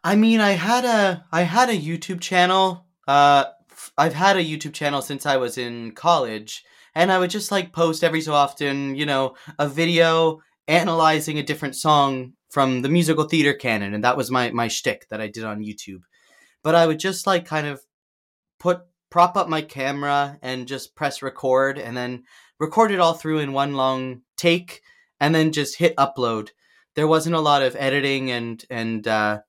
I 0.03 0.15
mean 0.15 0.39
i 0.39 0.51
had 0.51 0.85
a 0.85 1.25
i 1.31 1.41
had 1.41 1.69
a 1.69 1.77
youtube 1.77 2.21
channel 2.21 2.85
uh 3.07 3.45
i've 3.97 4.13
had 4.13 4.37
a 4.37 4.43
youtube 4.43 4.73
channel 4.73 5.01
since 5.01 5.25
i 5.25 5.35
was 5.35 5.57
in 5.57 5.91
college 5.91 6.63
and 6.95 7.11
I 7.11 7.19
would 7.19 7.29
just 7.29 7.51
like 7.51 7.71
post 7.71 8.03
every 8.03 8.19
so 8.19 8.33
often, 8.33 8.95
you 8.95 9.05
know, 9.05 9.35
a 9.59 9.69
video 9.69 10.41
analyzing 10.69 11.39
a 11.39 11.43
different 11.43 11.75
song 11.75 12.33
from 12.49 12.81
the 12.81 12.89
musical 12.89 13.25
theater 13.25 13.53
canon, 13.53 13.93
and 13.93 14.03
that 14.03 14.15
was 14.15 14.31
my 14.31 14.51
my 14.51 14.67
shtick 14.69 15.07
that 15.09 15.19
I 15.19 15.27
did 15.27 15.43
on 15.43 15.63
YouTube. 15.63 16.01
But 16.63 16.75
I 16.75 16.87
would 16.87 16.99
just 16.99 17.27
like 17.27 17.45
kind 17.45 17.67
of 17.67 17.81
put 18.59 18.81
prop 19.09 19.35
up 19.35 19.49
my 19.49 19.61
camera 19.61 20.37
and 20.41 20.67
just 20.67 20.95
press 20.95 21.21
record, 21.21 21.77
and 21.79 21.97
then 21.97 22.23
record 22.59 22.91
it 22.91 22.99
all 22.99 23.13
through 23.13 23.39
in 23.39 23.51
one 23.51 23.73
long 23.73 24.21
take, 24.37 24.81
and 25.19 25.33
then 25.33 25.51
just 25.51 25.77
hit 25.77 25.95
upload. 25.97 26.49
There 26.95 27.07
wasn't 27.07 27.35
a 27.35 27.41
lot 27.41 27.63
of 27.63 27.75
editing 27.75 28.31
and 28.31 28.63
and 28.69 29.07
uh, 29.07 29.39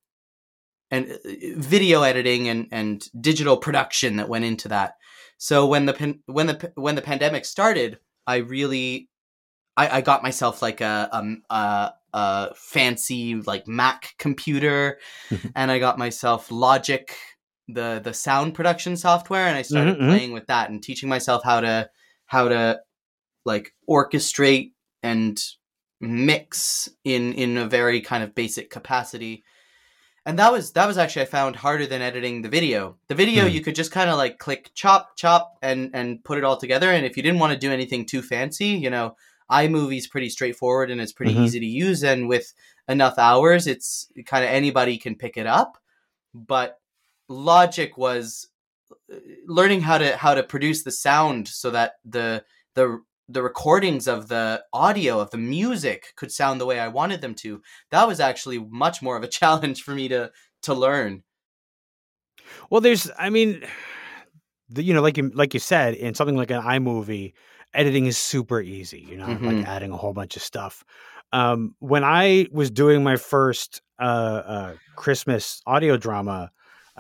and 0.91 1.13
uh, 1.13 1.17
video 1.57 2.03
editing 2.03 2.49
and 2.49 2.67
and 2.73 3.05
digital 3.21 3.59
production 3.59 4.17
that 4.17 4.29
went 4.29 4.47
into 4.47 4.69
that. 4.69 4.95
So 5.37 5.67
when 5.67 5.87
the 5.87 6.19
when 6.27 6.47
the 6.47 6.73
when 6.77 6.95
the 6.95 7.03
pandemic 7.03 7.45
started, 7.45 7.99
I 8.27 8.37
really 8.37 9.10
I, 9.81 9.99
I 9.99 10.01
got 10.03 10.23
myself 10.23 10.61
like 10.61 10.83
a, 10.83 11.09
a, 11.11 11.55
a, 11.55 11.95
a 12.13 12.55
fancy 12.55 13.37
like 13.37 13.67
Mac 13.67 14.15
computer, 14.19 14.99
and 15.57 15.71
I 15.71 15.79
got 15.79 15.99
myself 15.99 16.51
Logic, 16.51 17.15
the 17.67 18.01
the 18.03 18.13
sound 18.13 18.55
production 18.55 18.97
software, 18.97 19.47
and 19.47 19.57
I 19.57 19.63
started 19.63 19.95
mm-hmm, 19.95 20.03
mm-hmm. 20.03 20.11
playing 20.11 20.33
with 20.33 20.47
that 20.49 20.69
and 20.69 20.83
teaching 20.83 21.09
myself 21.09 21.43
how 21.45 21.61
to 21.61 21.89
how 22.27 22.49
to 22.49 22.81
like 23.47 23.73
orchestrate 23.89 24.73
and 25.03 25.41
mix 26.01 26.89
in 27.05 27.33
in 27.33 27.57
a 27.57 27.67
very 27.67 28.03
kind 28.03 28.23
of 28.23 28.35
basic 28.35 28.69
capacity 28.71 29.45
and 30.27 30.39
that 30.39 30.53
was 30.53 30.73
that 30.73 30.87
was 30.87 30.99
actually 30.99 31.23
I 31.23 31.27
found 31.27 31.57
harder 31.57 31.87
than 31.87 32.03
editing 32.03 32.43
the 32.43 32.49
video. 32.49 32.99
The 33.09 33.15
video 33.15 33.47
mm. 33.47 33.53
you 33.53 33.63
could 33.63 33.75
just 33.75 33.91
kind 33.91 34.11
of 34.11 34.19
like 34.19 34.39
click 34.39 34.71
chop 34.75 35.17
chop 35.17 35.57
and 35.63 35.91
and 35.95 36.23
put 36.23 36.39
it 36.39 36.45
all 36.45 36.59
together. 36.59 36.91
And 36.91 37.07
if 37.07 37.17
you 37.17 37.23
didn't 37.23 37.41
want 37.41 37.53
to 37.53 37.59
do 37.59 37.73
anything 37.73 38.05
too 38.05 38.21
fancy, 38.21 38.67
you 38.67 38.91
know, 38.91 39.17
iMovie's 39.51 40.07
pretty 40.07 40.29
straightforward 40.29 40.91
and 40.91 41.01
it's 41.01 41.13
pretty 41.13 41.35
mm-hmm. 41.35 41.45
easy 41.45 41.61
to 41.61 41.67
use. 41.67 42.03
And 42.03 42.29
with 42.29 42.53
enough 42.89 43.19
hours, 43.19 43.67
it's 43.67 44.11
kind 44.27 44.45
of 44.45 44.51
anybody 44.51 44.99
can 44.99 45.17
pick 45.17 45.37
it 45.37 45.47
up. 45.47 45.79
But 46.35 46.79
Logic 47.29 47.97
was 47.97 48.49
uh, 49.13 49.17
learning 49.47 49.83
how 49.83 49.99
to 49.99 50.17
how 50.17 50.35
to 50.35 50.43
produce 50.43 50.83
the 50.83 50.91
sound 50.91 51.49
so 51.49 51.71
that 51.71 51.95
the 52.05 52.45
the 52.75 53.01
the 53.29 53.43
recordings 53.43 54.09
of 54.09 54.29
the 54.29 54.63
audio 54.73 55.21
of 55.21 55.31
the 55.31 55.39
music 55.39 56.13
could 56.17 56.33
sound 56.33 56.61
the 56.61 56.67
way 56.67 56.81
I 56.81 56.89
wanted 56.89 57.21
them 57.21 57.35
to. 57.37 57.63
That 57.91 58.09
was 58.09 58.19
actually 58.19 58.59
much 58.59 59.03
more 59.03 59.17
of 59.17 59.23
a 59.23 59.29
challenge 59.39 59.83
for 59.83 59.93
me 59.93 60.09
to 60.09 60.31
to 60.63 60.75
learn. 60.75 61.23
Well, 62.69 62.81
there's, 62.81 63.11
I 63.19 63.31
mean, 63.31 63.65
the, 64.69 64.83
you 64.83 64.95
know, 64.95 65.03
like 65.03 65.17
you 65.17 65.31
like 65.35 65.55
you 65.55 65.61
said, 65.61 65.95
in 65.95 66.15
something 66.15 66.37
like 66.37 66.51
an 66.51 66.63
iMovie, 66.63 67.33
editing 67.75 68.07
is 68.07 68.19
super 68.19 68.61
easy. 68.61 69.01
You 69.09 69.17
know, 69.17 69.27
mm-hmm. 69.27 69.47
like 69.47 69.67
adding 69.67 69.93
a 69.93 69.97
whole 69.97 70.13
bunch 70.13 70.37
of 70.37 70.43
stuff. 70.43 70.85
Um, 71.33 71.75
when 71.79 72.03
I 72.05 72.47
was 72.51 72.71
doing 72.71 73.05
my 73.05 73.17
first 73.17 73.83
uh, 73.99 74.03
uh, 74.03 74.75
Christmas 74.97 75.63
audio 75.67 75.97
drama, 75.97 76.51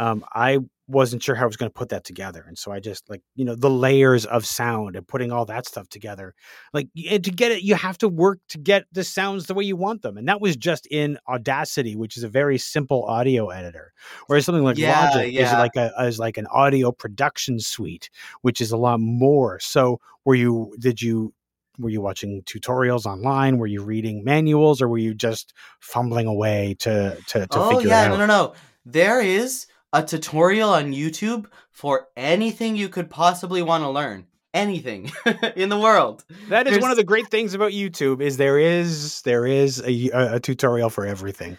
um, 0.00 0.24
I 0.32 0.60
wasn't 0.88 1.22
sure 1.22 1.34
how 1.34 1.42
I 1.42 1.46
was 1.46 1.58
going 1.58 1.70
to 1.70 1.78
put 1.78 1.90
that 1.90 2.04
together. 2.04 2.42
And 2.48 2.56
so 2.58 2.72
I 2.72 2.80
just 2.80 3.08
like, 3.10 3.22
you 3.36 3.44
know, 3.44 3.54
the 3.54 3.68
layers 3.68 4.24
of 4.24 4.46
sound 4.46 4.96
and 4.96 5.06
putting 5.06 5.30
all 5.30 5.44
that 5.44 5.66
stuff 5.66 5.88
together. 5.90 6.34
Like 6.72 6.88
and 7.08 7.22
to 7.22 7.30
get 7.30 7.52
it, 7.52 7.62
you 7.62 7.74
have 7.74 7.98
to 7.98 8.08
work 8.08 8.40
to 8.48 8.58
get 8.58 8.86
the 8.92 9.04
sounds 9.04 9.46
the 9.46 9.52
way 9.52 9.64
you 9.64 9.76
want 9.76 10.00
them. 10.00 10.16
And 10.16 10.26
that 10.26 10.40
was 10.40 10.56
just 10.56 10.86
in 10.86 11.18
Audacity, 11.28 11.96
which 11.96 12.16
is 12.16 12.22
a 12.22 12.30
very 12.30 12.56
simple 12.56 13.04
audio 13.04 13.50
editor. 13.50 13.92
Whereas 14.26 14.46
something 14.46 14.64
like 14.64 14.78
yeah, 14.78 15.10
Logic 15.10 15.32
yeah. 15.32 15.46
is 15.46 15.52
like 15.52 15.76
a 15.76 15.92
is 16.06 16.18
like 16.18 16.38
an 16.38 16.46
audio 16.46 16.92
production 16.92 17.60
suite, 17.60 18.08
which 18.40 18.62
is 18.62 18.72
a 18.72 18.78
lot 18.78 19.00
more. 19.00 19.60
So 19.60 20.00
were 20.24 20.34
you 20.34 20.74
did 20.80 21.02
you 21.02 21.34
were 21.78 21.90
you 21.90 22.00
watching 22.00 22.42
tutorials 22.44 23.04
online? 23.04 23.58
Were 23.58 23.66
you 23.66 23.82
reading 23.82 24.24
manuals 24.24 24.80
or 24.80 24.88
were 24.88 24.98
you 24.98 25.12
just 25.12 25.52
fumbling 25.78 26.26
away 26.26 26.74
to 26.80 27.18
to, 27.28 27.46
to 27.46 27.58
oh, 27.58 27.70
figure 27.76 27.90
yeah, 27.90 28.06
it 28.06 28.06
out? 28.06 28.10
No, 28.12 28.16
no, 28.16 28.26
no. 28.26 28.54
There 28.86 29.20
is 29.20 29.66
a 29.92 30.02
tutorial 30.02 30.70
on 30.70 30.92
YouTube 30.92 31.46
for 31.70 32.08
anything 32.16 32.76
you 32.76 32.88
could 32.88 33.10
possibly 33.10 33.62
want 33.62 33.82
to 33.84 33.90
learn. 33.90 34.26
Anything 34.52 35.10
in 35.56 35.68
the 35.68 35.78
world. 35.78 36.24
That 36.48 36.66
is 36.66 36.72
There's... 36.72 36.82
one 36.82 36.90
of 36.90 36.96
the 36.96 37.04
great 37.04 37.28
things 37.28 37.54
about 37.54 37.70
YouTube 37.70 38.20
is 38.20 38.36
there 38.36 38.58
is 38.58 39.22
there 39.22 39.46
is 39.46 39.80
a, 39.86 40.10
a 40.12 40.40
tutorial 40.40 40.90
for 40.90 41.06
everything. 41.06 41.56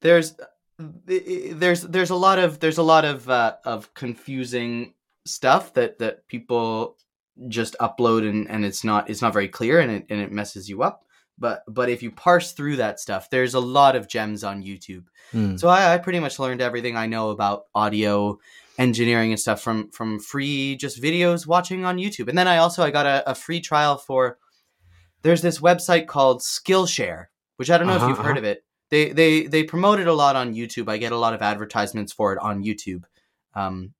There's 0.00 0.34
there's 0.78 1.82
there's 1.82 2.10
a 2.10 2.16
lot 2.16 2.40
of 2.40 2.58
there's 2.58 2.78
a 2.78 2.82
lot 2.82 3.04
of 3.04 3.30
uh, 3.30 3.54
of 3.64 3.94
confusing 3.94 4.94
stuff 5.24 5.74
that 5.74 6.00
that 6.00 6.26
people 6.26 6.96
just 7.48 7.76
upload 7.80 8.28
and, 8.28 8.50
and 8.50 8.64
it's 8.64 8.82
not 8.82 9.08
it's 9.08 9.22
not 9.22 9.32
very 9.32 9.48
clear 9.48 9.78
and 9.78 9.92
it 9.92 10.06
and 10.10 10.20
it 10.20 10.32
messes 10.32 10.68
you 10.68 10.82
up 10.82 11.05
but 11.38 11.62
but 11.68 11.88
if 11.88 12.02
you 12.02 12.10
parse 12.10 12.52
through 12.52 12.76
that 12.76 12.98
stuff 12.98 13.30
there's 13.30 13.54
a 13.54 13.60
lot 13.60 13.96
of 13.96 14.08
gems 14.08 14.44
on 14.44 14.62
youtube. 14.62 15.04
Mm. 15.32 15.58
so 15.58 15.68
I, 15.68 15.94
I, 15.94 15.98
pretty 15.98 16.20
much 16.20 16.38
learned 16.38 16.60
everything 16.60 16.96
i 16.96 17.06
know 17.06 17.30
about 17.30 17.64
audio 17.74 18.38
engineering 18.78 19.32
and 19.32 19.40
stuff 19.40 19.60
from 19.60 19.90
from 19.90 20.20
free 20.20 20.76
just 20.76 21.02
videos 21.02 21.46
watching 21.46 21.84
on 21.84 21.98
youtube. 21.98 22.28
And 22.28 22.38
then 22.38 22.48
i 22.48 22.58
also 22.58 22.82
i 22.82 22.90
got 22.90 23.06
a, 23.06 23.30
a 23.30 23.34
free 23.34 23.60
trial 23.60 23.96
for 23.96 24.38
there's 25.22 25.42
this 25.42 25.60
website 25.60 26.06
called 26.06 26.40
skillshare 26.40 27.26
which 27.56 27.70
i 27.70 27.78
don't 27.78 27.86
know 27.86 27.94
uh-huh, 27.94 28.04
if 28.04 28.08
you've 28.10 28.18
uh-huh. 28.18 28.28
heard 28.28 28.38
of 28.38 28.44
it. 28.44 28.62
They 28.88 29.10
they 29.10 29.46
they 29.46 29.64
promote 29.64 29.98
it 29.98 30.06
a 30.06 30.12
lot 30.12 30.36
on 30.36 30.54
youtube. 30.54 30.88
I 30.88 30.96
get 30.96 31.12
a 31.12 31.18
lot 31.18 31.34
of 31.34 31.42
advertisements 31.42 32.12
for 32.12 32.32
it 32.32 32.38
on 32.38 32.62
youtube. 32.62 33.04
Um, 33.54 33.94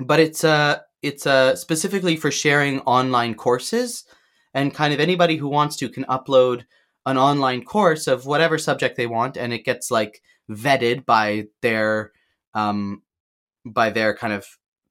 but 0.00 0.18
it's 0.18 0.42
uh 0.42 0.78
it's 1.02 1.26
uh 1.26 1.54
specifically 1.54 2.16
for 2.16 2.30
sharing 2.30 2.80
online 2.80 3.34
courses 3.34 4.04
and 4.54 4.74
kind 4.74 4.92
of 4.92 5.00
anybody 5.00 5.36
who 5.36 5.48
wants 5.48 5.76
to 5.76 5.88
can 5.88 6.04
upload 6.04 6.64
an 7.06 7.16
online 7.16 7.64
course 7.64 8.06
of 8.06 8.26
whatever 8.26 8.58
subject 8.58 8.96
they 8.96 9.06
want 9.06 9.36
and 9.36 9.52
it 9.52 9.64
gets 9.64 9.90
like 9.90 10.22
vetted 10.50 11.06
by 11.06 11.46
their 11.62 12.12
um 12.54 13.02
by 13.64 13.90
their 13.90 14.14
kind 14.14 14.32
of 14.32 14.46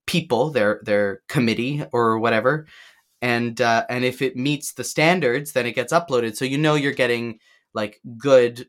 people 0.07 0.49
their 0.49 0.81
their 0.83 1.21
committee 1.27 1.83
or 1.91 2.17
whatever 2.19 2.65
and 3.21 3.59
uh, 3.59 3.85
and 3.89 4.05
if 4.05 4.21
it 4.21 4.37
meets 4.37 4.73
the 4.73 4.83
standards 4.83 5.51
then 5.51 5.65
it 5.65 5.75
gets 5.75 5.93
uploaded 5.93 6.35
so 6.35 6.45
you 6.45 6.57
know 6.57 6.75
you're 6.75 6.91
getting 6.91 7.39
like 7.73 8.01
good 8.17 8.67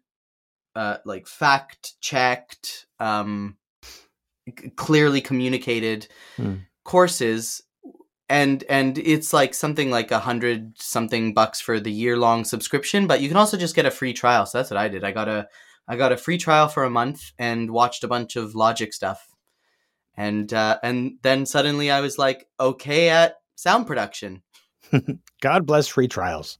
uh, 0.77 0.99
like 1.05 1.27
fact 1.27 1.95
checked 2.01 2.87
um, 2.99 3.57
clearly 4.77 5.21
communicated 5.21 6.09
hmm. 6.37 6.57
courses 6.85 7.63
and 8.31 8.63
and 8.69 8.97
it's 8.97 9.33
like 9.33 9.53
something 9.53 9.91
like 9.91 10.13
a 10.13 10.21
hundred 10.21 10.81
something 10.81 11.35
bucks 11.35 11.61
for 11.61 11.81
the 11.81 11.91
year 11.91 12.17
long 12.17 12.45
subscription 12.45 13.09
but 13.09 13.21
you 13.21 13.27
can 13.29 13.37
also 13.37 13.57
just 13.57 13.75
get 13.75 13.85
a 13.85 13.91
free 13.91 14.13
trial. 14.13 14.47
So 14.47 14.59
that's 14.59 14.71
what 14.71 14.79
i 14.79 14.89
did. 14.89 15.05
I 15.05 15.11
got 15.11 15.29
a 15.29 15.49
i 15.89 15.97
got 15.97 16.13
a 16.13 16.17
free 16.17 16.39
trial 16.39 16.69
for 16.69 16.85
a 16.85 16.91
month 16.91 17.33
and 17.39 17.73
watched 17.73 18.05
a 18.05 18.09
bunch 18.09 18.37
of 18.37 18.55
logic 18.55 18.95
stuff. 18.95 19.27
And 20.17 20.53
uh, 20.53 20.79
and 20.83 21.19
then 21.23 21.45
suddenly 21.45 21.91
i 21.91 22.01
was 22.01 22.19
like 22.19 22.47
okay 22.59 23.11
at 23.11 23.37
sound 23.57 23.87
production. 23.87 24.43
God 25.43 25.67
bless 25.67 25.89
free 25.89 26.09
trials. 26.09 26.59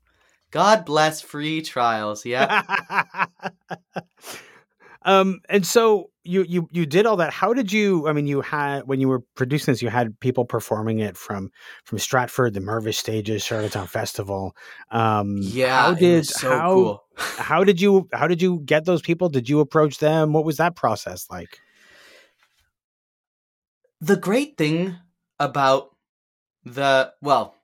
God 0.51 0.85
bless 0.85 1.21
free 1.21 1.63
trials. 1.63 2.27
Yeah 2.27 2.65
um 5.03 5.41
and 5.49 5.67
so 5.67 6.11
you 6.23 6.43
you 6.43 6.69
you 6.71 6.85
did 6.85 7.07
all 7.07 7.17
that. 7.17 7.33
How 7.33 7.55
did 7.55 7.73
you 7.73 8.07
i 8.09 8.13
mean 8.13 8.27
you 8.27 8.41
had 8.41 8.87
when 8.87 9.01
you 9.01 9.09
were 9.09 9.21
producing 9.37 9.73
this 9.73 9.83
you 9.83 9.89
had 9.89 10.19
people 10.21 10.45
performing 10.45 10.99
it 10.99 11.17
from 11.17 11.51
from 11.85 11.99
stratford 11.99 12.55
the 12.55 12.61
mirvish 12.61 12.97
stages 12.97 13.43
charlottetown 13.43 13.87
festival. 13.87 14.55
Um 14.91 15.39
yeah 15.41 15.83
how 15.83 15.95
did 15.95 16.27
so 16.27 16.51
how 16.51 16.75
cool. 16.75 17.05
how 17.39 17.65
did 17.65 17.81
you 17.81 18.09
how 18.13 18.27
did 18.27 18.43
you 18.43 18.61
get 18.65 18.85
those 18.85 19.03
people? 19.03 19.29
Did 19.29 19.49
you 19.49 19.61
approach 19.61 19.99
them? 19.99 20.33
What 20.33 20.45
was 20.45 20.59
that 20.59 20.77
process 20.77 21.27
like? 21.31 21.59
The 24.01 24.17
great 24.17 24.57
thing 24.57 24.97
about 25.39 25.95
the 26.65 27.13
well 27.23 27.55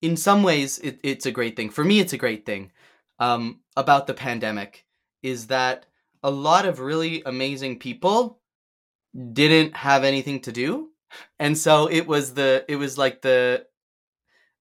in 0.00 0.16
some 0.16 0.44
ways 0.44 0.78
it, 0.78 1.00
it's 1.02 1.26
a 1.26 1.32
great 1.32 1.56
thing. 1.56 1.70
For 1.70 1.82
me 1.82 1.98
it's 1.98 2.12
a 2.12 2.18
great 2.18 2.46
thing 2.46 2.70
um 3.18 3.60
about 3.76 4.06
the 4.06 4.14
pandemic 4.14 4.84
is 5.22 5.48
that 5.48 5.86
a 6.26 6.30
lot 6.30 6.66
of 6.66 6.80
really 6.80 7.22
amazing 7.24 7.78
people 7.78 8.40
didn't 9.32 9.76
have 9.76 10.02
anything 10.02 10.40
to 10.40 10.50
do. 10.50 10.88
And 11.38 11.56
so 11.56 11.86
it 11.86 12.08
was 12.08 12.34
the 12.34 12.64
it 12.68 12.74
was 12.76 12.98
like 12.98 13.22
the 13.22 13.64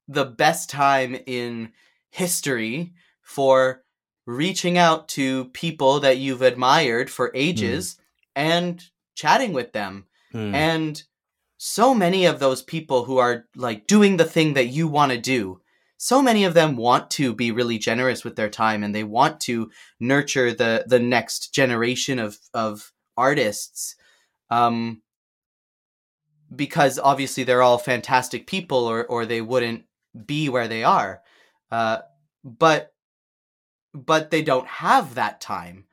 the 0.08 0.25
best 0.25 0.69
time 0.69 1.17
in 1.25 1.71
history 2.12 2.93
for 3.23 3.84
reaching 4.28 4.78
out 4.78 5.08
to 5.08 5.45
people 5.45 6.01
that 6.01 6.19
you've 6.19 6.43
admired 6.43 7.10
for 7.10 7.32
ages 7.34 7.97
and 8.36 8.84
chatting 9.15 9.51
with 9.51 9.73
them. 9.73 10.06
Hmm. 10.32 10.54
and 10.54 11.04
so 11.58 11.95
many 11.95 12.25
of 12.25 12.39
those 12.39 12.62
people 12.62 13.06
who 13.06 13.17
are 13.17 13.45
like 13.56 13.88
doing 13.88 14.17
the 14.17 14.25
thing 14.25 14.54
that 14.56 14.67
you 14.67 14.88
want 14.88 15.13
to 15.13 15.17
do 15.17 15.62
so 15.97 16.21
many 16.21 16.43
of 16.43 16.53
them 16.53 16.75
want 16.75 17.10
to 17.12 17.34
be 17.34 17.51
really 17.51 17.77
generous 17.77 18.23
with 18.23 18.36
their 18.36 18.49
time 18.49 18.84
and 18.84 18.93
they 18.93 19.03
want 19.03 19.39
to 19.39 19.69
nurture 19.99 20.53
the 20.53 20.86
the 20.88 20.99
next 20.99 21.53
generation 21.53 22.19
of 22.19 22.38
of 22.53 22.91
artists 23.17 23.95
um 24.49 25.01
because 26.55 26.99
obviously 26.99 27.43
they're 27.43 27.63
all 27.63 27.77
fantastic 27.77 28.47
people 28.47 28.86
or 28.86 29.05
or 29.05 29.25
they 29.25 29.41
wouldn't 29.41 29.84
be 30.25 30.49
where 30.49 30.67
they 30.67 30.84
are 30.84 31.21
uh 31.71 31.99
but 32.43 32.93
but 33.93 34.29
they 34.29 34.41
don't 34.41 34.67
have 34.67 35.15
that 35.15 35.39
time 35.39 35.86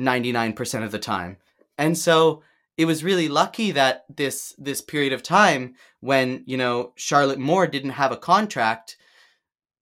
99% 0.00 0.84
of 0.84 0.92
the 0.92 0.98
time. 0.98 1.36
And 1.76 1.96
so 1.96 2.42
it 2.76 2.86
was 2.86 3.04
really 3.04 3.28
lucky 3.28 3.72
that 3.72 4.04
this 4.14 4.54
this 4.56 4.80
period 4.80 5.12
of 5.12 5.22
time 5.22 5.74
when 6.00 6.42
you 6.46 6.56
know 6.56 6.92
Charlotte 6.96 7.38
Moore 7.38 7.66
didn't 7.66 7.90
have 7.90 8.12
a 8.12 8.16
contract 8.16 8.96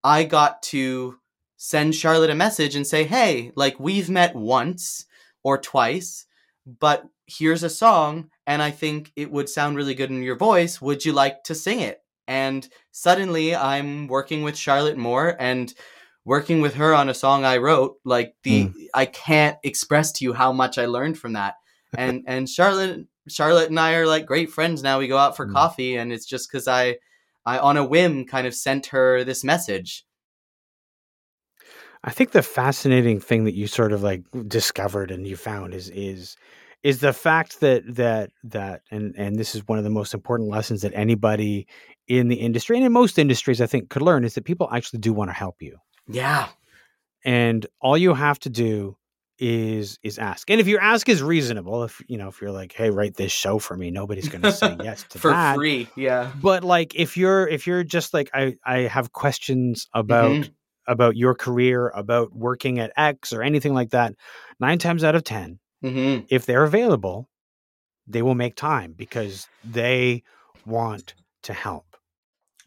I 0.03 0.23
got 0.23 0.63
to 0.63 1.17
send 1.57 1.93
Charlotte 1.95 2.29
a 2.29 2.35
message 2.35 2.75
and 2.75 2.87
say 2.87 3.03
hey 3.03 3.51
like 3.55 3.79
we've 3.79 4.09
met 4.09 4.35
once 4.35 5.05
or 5.43 5.57
twice 5.57 6.25
but 6.79 7.03
here's 7.27 7.63
a 7.63 7.69
song 7.69 8.29
and 8.47 8.61
I 8.61 8.71
think 8.71 9.11
it 9.15 9.29
would 9.31 9.49
sound 9.49 9.75
really 9.75 9.93
good 9.93 10.09
in 10.09 10.23
your 10.23 10.37
voice 10.37 10.81
would 10.81 11.03
you 11.03 11.11
like 11.11 11.43
to 11.45 11.55
sing 11.55 11.81
it 11.81 12.01
and 12.27 12.67
suddenly 12.91 13.55
I'm 13.55 14.07
working 14.07 14.43
with 14.43 14.55
Charlotte 14.55 14.97
Moore 14.97 15.35
and 15.37 15.73
working 16.23 16.61
with 16.61 16.75
her 16.75 16.93
on 16.93 17.09
a 17.09 17.13
song 17.13 17.43
I 17.43 17.57
wrote 17.57 17.95
like 18.05 18.35
the 18.43 18.71
I 18.93 19.05
can't 19.05 19.57
express 19.63 20.13
to 20.13 20.23
you 20.23 20.31
how 20.33 20.53
much 20.53 20.77
I 20.77 20.85
learned 20.85 21.17
from 21.17 21.33
that 21.33 21.55
and 21.97 22.23
and 22.25 22.47
Charlotte 22.47 23.05
Charlotte 23.27 23.69
and 23.69 23.79
I 23.79 23.93
are 23.95 24.07
like 24.07 24.25
great 24.25 24.49
friends 24.49 24.81
now. 24.81 24.97
We 24.99 25.07
go 25.07 25.17
out 25.17 25.35
for 25.37 25.45
Mm. 25.45 25.53
coffee, 25.53 25.95
and 25.97 26.11
it's 26.11 26.25
just 26.25 26.49
because 26.49 26.67
I 26.67 26.97
I 27.45 27.57
on 27.57 27.77
a 27.77 27.85
whim 27.85 28.25
kind 28.25 28.47
of 28.47 28.53
sent 28.53 28.87
her 28.87 29.23
this 29.23 29.43
message. 29.43 30.05
I 32.03 32.11
think 32.11 32.31
the 32.31 32.41
fascinating 32.41 33.19
thing 33.19 33.43
that 33.45 33.55
you 33.55 33.67
sort 33.67 33.91
of 33.91 34.03
like 34.03 34.23
discovered 34.47 35.11
and 35.11 35.27
you 35.27 35.35
found 35.35 35.73
is 35.73 35.89
is 35.89 36.37
is 36.81 37.01
the 37.01 37.11
fact 37.13 37.59
that 37.59 37.83
that 37.95 38.31
that 38.43 38.81
and 38.89 39.13
and 39.17 39.35
this 39.35 39.53
is 39.55 39.67
one 39.67 39.77
of 39.77 39.83
the 39.83 39.89
most 39.89 40.13
important 40.13 40.49
lessons 40.49 40.81
that 40.81 40.93
anybody 40.95 41.67
in 42.07 42.29
the 42.29 42.37
industry 42.37 42.77
and 42.77 42.85
in 42.85 42.91
most 42.91 43.19
industries 43.19 43.59
I 43.59 43.67
think 43.67 43.89
could 43.89 44.01
learn 44.01 44.23
is 44.23 44.35
that 44.35 44.45
people 44.45 44.69
actually 44.71 44.99
do 44.99 45.13
want 45.13 45.29
to 45.29 45.33
help 45.33 45.61
you. 45.61 45.77
Yeah, 46.07 46.47
And 47.25 47.65
all 47.81 47.97
you 47.97 48.13
have 48.13 48.39
to 48.39 48.49
do 48.49 48.97
is 49.39 49.99
is 50.03 50.19
ask. 50.19 50.49
And 50.49 50.59
if 50.59 50.67
your 50.67 50.81
ask 50.81 51.09
is 51.09 51.23
reasonable, 51.23 51.83
if 51.83 52.01
you 52.07 52.17
know, 52.17 52.27
if 52.29 52.41
you're 52.41 52.51
like, 52.51 52.73
"Hey, 52.73 52.89
write 52.89 53.15
this 53.15 53.31
show 53.31 53.59
for 53.59 53.77
me," 53.77 53.91
nobody's 53.91 54.29
going 54.29 54.43
to 54.43 54.49
say 54.49 54.71
yes 54.79 55.03
to 55.05 55.19
for 55.19 55.35
that. 55.35 55.61
free. 55.61 55.91
Yeah, 55.95 56.33
But 56.33 56.63
like 56.63 56.95
if 56.95 57.17
you're 57.17 57.47
if 57.47 57.67
you're 57.67 57.83
just 57.83 58.13
like 58.13 58.29
I 58.33 58.55
I 58.65 58.79
have 58.81 59.13
questions 59.13 59.87
about 59.93 60.49
Mhm. 60.49 60.55
about 60.87 61.17
your 61.17 61.35
career, 61.35 61.89
about 61.89 62.33
working 62.33 62.79
at 62.79 62.91
X 62.97 63.33
or 63.33 63.43
anything 63.43 63.73
like 63.73 63.91
that, 63.91 64.15
9 64.59 64.79
times 64.79 65.03
out 65.03 65.15
of 65.15 65.23
10, 65.23 65.59
hmm 65.83 66.25
if 66.29 66.45
they're 66.45 66.63
available, 66.63 67.29
they 68.07 68.21
will 68.23 68.35
make 68.35 68.55
time 68.55 68.93
because 68.93 69.49
they 69.63 70.23
want 70.65 71.15
to 71.43 71.53
help. 71.53 71.97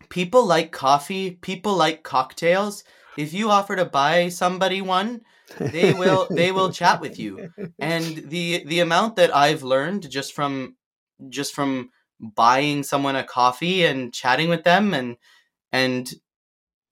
people 0.09 0.45
like 0.47 0.73
coffee. 0.73 1.33
People 1.33 1.75
like 1.77 2.03
cocktails. 2.03 2.85
If 3.17 3.33
you 3.33 3.51
offer 3.51 3.77
to 3.77 3.85
buy 3.85 4.29
somebody 4.29 4.81
one, 4.81 5.23
they 5.59 5.93
will 5.93 6.27
they 6.31 6.53
will 6.53 6.71
chat 6.71 7.01
with 7.01 7.19
you. 7.19 7.51
and 7.79 8.05
the 8.29 8.65
the 8.67 8.81
amount 8.81 9.17
that 9.17 9.35
I've 9.35 9.63
learned 9.63 10.11
just 10.11 10.33
from 10.35 10.77
just 11.29 11.55
from 11.55 11.91
buying 12.21 12.83
someone 12.83 13.17
a 13.17 13.25
coffee 13.25 13.85
and 13.85 14.13
chatting 14.15 14.49
with 14.49 14.65
them 14.65 14.95
and 14.95 15.17
and 15.73 16.13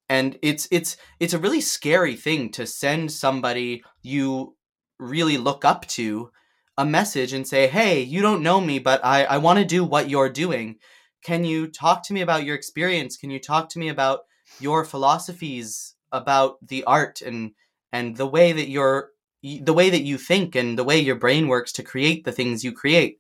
and 0.09 0.39
it's 0.43 0.67
it's 0.73 0.97
it's 1.21 1.35
a 1.35 1.39
really 1.39 1.61
scary 1.61 2.17
thing 2.17 2.51
to 2.51 2.67
send 2.67 3.13
somebody 3.13 3.83
you 4.03 4.57
really 4.99 5.39
look 5.39 5.65
up 5.65 5.87
to 5.87 6.31
a 6.77 6.85
message 6.85 7.33
and 7.33 7.47
say 7.47 7.69
hey 7.69 8.01
you 8.01 8.21
don't 8.21 8.43
know 8.43 8.61
me 8.61 8.79
but 8.79 9.01
i 9.05 9.25
i 9.25 9.39
want 9.39 9.59
to 9.59 9.65
do 9.65 9.85
what 9.85 10.11
you're 10.11 10.29
doing 10.29 10.77
can 11.23 11.45
you 11.45 11.69
talk 11.69 12.03
to 12.03 12.13
me 12.13 12.21
about 12.21 12.45
your 12.45 12.57
experience 12.57 13.17
can 13.17 13.31
you 13.31 13.39
talk 13.39 13.69
to 13.69 13.79
me 13.79 13.89
about 13.89 14.21
your 14.59 14.85
philosophies 14.85 15.95
about 16.11 16.57
the 16.67 16.83
art 16.85 17.23
and 17.23 17.53
and 17.93 18.17
the 18.17 18.27
way 18.27 18.53
that 18.53 18.69
you're 18.69 19.11
the 19.43 19.73
way 19.73 19.91
that 19.91 20.03
you 20.03 20.19
think 20.19 20.55
and 20.55 20.79
the 20.79 20.85
way 20.85 20.99
your 20.99 21.17
brain 21.17 21.49
works 21.49 21.73
to 21.73 21.83
create 21.83 22.25
the 22.25 22.33
things 22.33 22.65
you 22.65 22.73
create. 22.73 23.19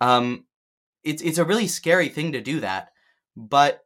Um 0.00 0.44
it's 1.04 1.22
it's 1.22 1.38
a 1.38 1.44
really 1.44 1.68
scary 1.68 2.08
thing 2.08 2.32
to 2.32 2.40
do 2.40 2.60
that 2.60 2.90
but 3.36 3.84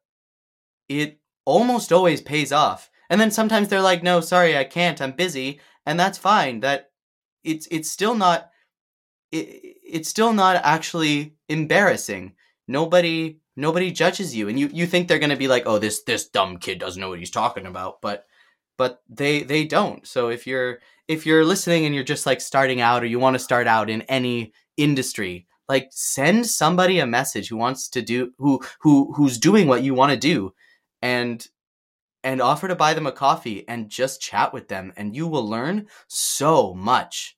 it 0.88 1.21
almost 1.45 1.93
always 1.93 2.21
pays 2.21 2.53
off. 2.53 2.91
And 3.11 3.21
then 3.21 3.31
sometimes 3.31 3.69
they're 3.69 3.83
like 3.83 4.03
no 4.03 4.21
sorry 4.21 4.57
i 4.57 4.65
can't 4.65 5.01
i'm 5.03 5.12
busy 5.12 5.61
and 5.87 5.99
that's 6.01 6.19
fine 6.19 6.61
that 6.61 6.91
it's 7.45 7.69
it's 7.71 7.91
still 7.91 8.15
not 8.15 8.51
it, 9.31 9.77
it's 9.85 10.09
still 10.09 10.33
not 10.33 10.57
actually 10.65 11.35
embarrassing. 11.49 12.35
Nobody 12.69 13.38
nobody 13.57 13.91
judges 13.91 14.35
you 14.35 14.49
and 14.49 14.59
you 14.59 14.69
you 14.73 14.87
think 14.87 15.09
they're 15.09 15.19
going 15.19 15.29
to 15.29 15.37
be 15.37 15.49
like 15.49 15.65
oh 15.67 15.79
this 15.79 16.03
this 16.05 16.29
dumb 16.29 16.57
kid 16.57 16.79
doesn't 16.79 17.01
know 17.01 17.11
what 17.11 17.19
he's 17.19 17.31
talking 17.31 17.67
about 17.67 18.01
but 18.01 18.25
but 18.77 19.03
they 19.09 19.43
they 19.43 19.65
don't 19.65 20.07
so 20.07 20.29
if 20.29 20.47
you're 20.47 20.79
if 21.09 21.27
you're 21.27 21.45
listening 21.45 21.85
and 21.85 21.95
you're 21.95 22.05
just 22.05 22.27
like 22.27 22.41
starting 22.41 22.81
out 22.81 23.03
or 23.03 23.07
you 23.07 23.19
want 23.19 23.35
to 23.35 23.39
start 23.39 23.67
out 23.67 23.91
in 23.91 24.03
any 24.03 24.53
industry 24.77 25.47
like 25.69 25.89
send 25.91 26.47
somebody 26.47 26.99
a 26.99 27.07
message 27.07 27.49
who 27.49 27.57
wants 27.57 27.89
to 27.89 28.03
do 28.03 28.33
who 28.39 28.61
who 28.81 29.13
who's 29.15 29.39
doing 29.39 29.69
what 29.69 29.83
you 29.83 29.95
want 29.95 30.11
to 30.13 30.19
do 30.19 30.53
and 31.01 31.49
and 32.25 32.41
offer 32.41 32.69
to 32.69 32.77
buy 32.77 32.95
them 32.95 33.07
a 33.07 33.13
coffee 33.13 33.67
and 33.69 33.89
just 33.91 34.21
chat 34.21 34.53
with 34.53 34.69
them 34.69 34.93
and 34.97 35.15
you 35.17 35.27
will 35.27 35.47
learn 35.49 35.87
so 36.09 36.75
much 36.75 37.37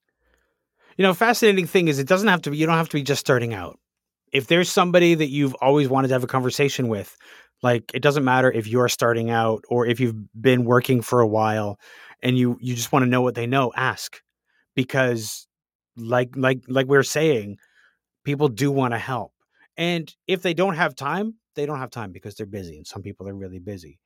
You 0.97 1.03
know, 1.03 1.15
fascinating 1.15 1.67
thing 1.67 1.89
is 1.89 1.99
it 1.99 2.09
doesn't 2.09 2.29
have 2.29 2.43
to 2.43 2.51
be 2.51 2.59
you 2.59 2.67
don't 2.67 2.77
have 2.77 2.89
to 2.91 2.97
be 2.97 3.03
just 3.03 3.21
starting 3.21 3.55
out. 3.55 3.79
If 4.33 4.47
there's 4.49 4.71
somebody 4.71 5.15
that 5.15 5.29
you've 5.29 5.55
always 5.61 5.89
wanted 5.89 6.09
to 6.09 6.15
have 6.15 6.25
a 6.25 6.29
conversation 6.29 6.89
with, 6.89 7.17
like 7.63 7.91
it 7.95 8.03
doesn't 8.03 8.25
matter 8.25 8.51
if 8.51 8.67
you're 8.67 8.89
starting 8.89 9.31
out 9.31 9.65
or 9.69 9.87
if 9.87 10.01
you've 10.01 10.17
been 10.41 10.65
working 10.65 11.01
for 11.01 11.21
a 11.21 11.27
while 11.27 11.79
and 12.23 12.39
you 12.39 12.59
you 12.61 12.75
just 12.75 12.93
want 12.93 13.05
to 13.05 13.09
know 13.09 13.23
what 13.23 13.35
they 13.35 13.47
know, 13.47 13.73
ask. 13.77 14.21
Because 14.75 15.47
like 15.97 16.31
like 16.37 16.63
like 16.69 16.89
we 16.89 16.97
are 16.97 17.03
saying, 17.03 17.59
people 18.25 18.49
do 18.49 18.71
want 18.71 18.93
to 18.93 18.99
help. 18.99 19.33
And 19.77 20.13
if 20.27 20.43
they 20.43 20.55
don't 20.55 20.75
have 20.75 20.95
time, 20.95 21.35
they 21.55 21.67
don't 21.67 21.79
have 21.79 21.91
time 21.91 22.13
because 22.13 22.35
they're 22.35 22.47
busy 22.47 22.77
and 22.77 22.87
some 22.87 23.03
people 23.03 23.29
are 23.29 23.35
really 23.35 23.59
busy. 23.59 23.99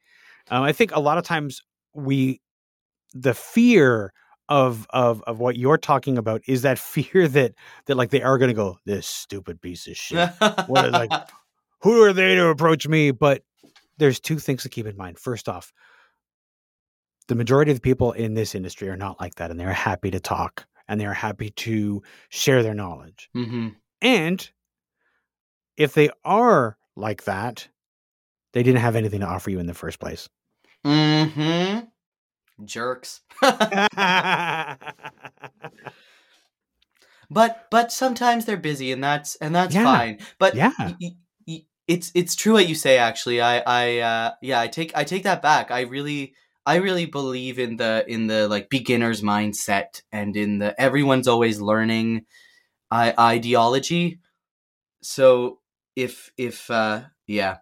Um, 0.51 0.63
I 0.63 0.73
think 0.73 0.95
a 0.95 1.01
lot 1.01 1.19
of 1.19 1.25
times 1.25 1.63
we 1.95 2.41
the 3.15 3.35
fear 3.35 4.13
of 4.49 4.87
of 4.91 5.23
of 5.27 5.39
what 5.41 5.57
you're 5.57 5.79
talking 5.79 6.19
about 6.19 6.43
is 6.47 6.63
that 6.63 6.79
fear 6.79 7.29
that 7.29 7.55
that 7.87 7.97
like 7.97 8.11
they 8.11 8.23
are 8.23 8.39
going 8.39 8.49
to 8.49 8.55
go 8.55 8.79
this 8.85 9.07
stupid 9.07 9.61
piece 9.61 9.87
of 9.87 9.97
shit. 9.97 10.31
What 10.67 10.91
like, 10.93 11.11
Who 11.83 12.03
are 12.03 12.13
they 12.13 12.35
to 12.35 12.49
approach 12.49 12.89
me? 12.89 13.11
But 13.11 13.43
there's 13.99 14.21
two 14.21 14.39
things 14.39 14.63
to 14.63 14.69
keep 14.69 14.87
in 14.87 14.97
mind. 14.97 15.19
First 15.19 15.49
off, 15.49 15.73
the 17.29 17.35
majority 17.35 17.71
of 17.71 17.77
the 17.77 17.83
people 17.83 18.13
in 18.13 18.35
this 18.35 18.55
industry 18.55 18.89
are 18.89 18.97
not 18.97 19.21
like 19.21 19.35
that, 19.37 19.51
and 19.51 19.59
they're 19.61 19.73
happy 19.73 20.11
to 20.11 20.21
talk 20.21 20.67
and 20.89 20.99
they're 21.01 21.13
happy 21.15 21.51
to 21.51 22.03
share 22.31 22.63
their 22.63 22.75
knowledge. 22.75 23.29
hmm 23.35 23.69
And 24.01 24.51
if 25.77 25.93
they 25.95 26.09
are 26.25 26.79
like 26.97 27.25
that, 27.25 27.69
they 28.55 28.63
didn't 28.63 28.81
have 28.81 28.97
anything 28.97 29.21
to 29.21 29.27
offer 29.27 29.51
you 29.51 29.59
in 29.61 29.67
the 29.67 29.75
first 29.75 30.01
place. 30.01 30.29
Mm-hmm. 30.87 31.81
jerks 32.65 33.21
but 37.31 37.67
but 37.71 37.93
sometimes 37.93 38.45
they're 38.45 38.57
busy 38.57 38.93
and 38.93 39.03
that's 39.03 39.35
and 39.37 39.55
that's 39.55 39.75
Yeah. 39.75 39.85
fine 39.85 40.19
but 40.39 40.55
Yeah. 40.55 40.73
y- 40.79 41.11
it's 41.89 42.13
it's 42.15 42.37
true 42.37 42.53
what 42.53 42.69
you 42.69 42.75
say 42.75 42.99
actually. 42.99 43.41
I 43.41 43.63
i 43.67 43.99
uh 43.99 44.33
yeah 44.43 44.61
i 44.61 44.69
take 44.69 44.93
i 44.95 45.05
take 45.05 45.25
that 45.25 45.43
back. 45.43 45.71
I 45.71 45.83
really 45.83 46.35
i 46.67 46.77
really 46.77 47.07
believe 47.07 47.59
in 47.59 47.77
the 47.77 48.05
in 48.07 48.27
the 48.27 48.47
like 48.47 48.69
beginner's 48.69 49.23
mindset 49.23 50.03
and 50.13 50.37
in 50.37 50.59
the 50.59 50.79
everyone's 50.81 51.27
always 51.27 51.61
learning 51.61 52.27
I, 52.91 53.15
ideology. 53.19 54.21
So 55.03 55.61
if 55.97 56.31
if 56.37 56.71
uh 56.71 57.03
yeah. 57.27 57.57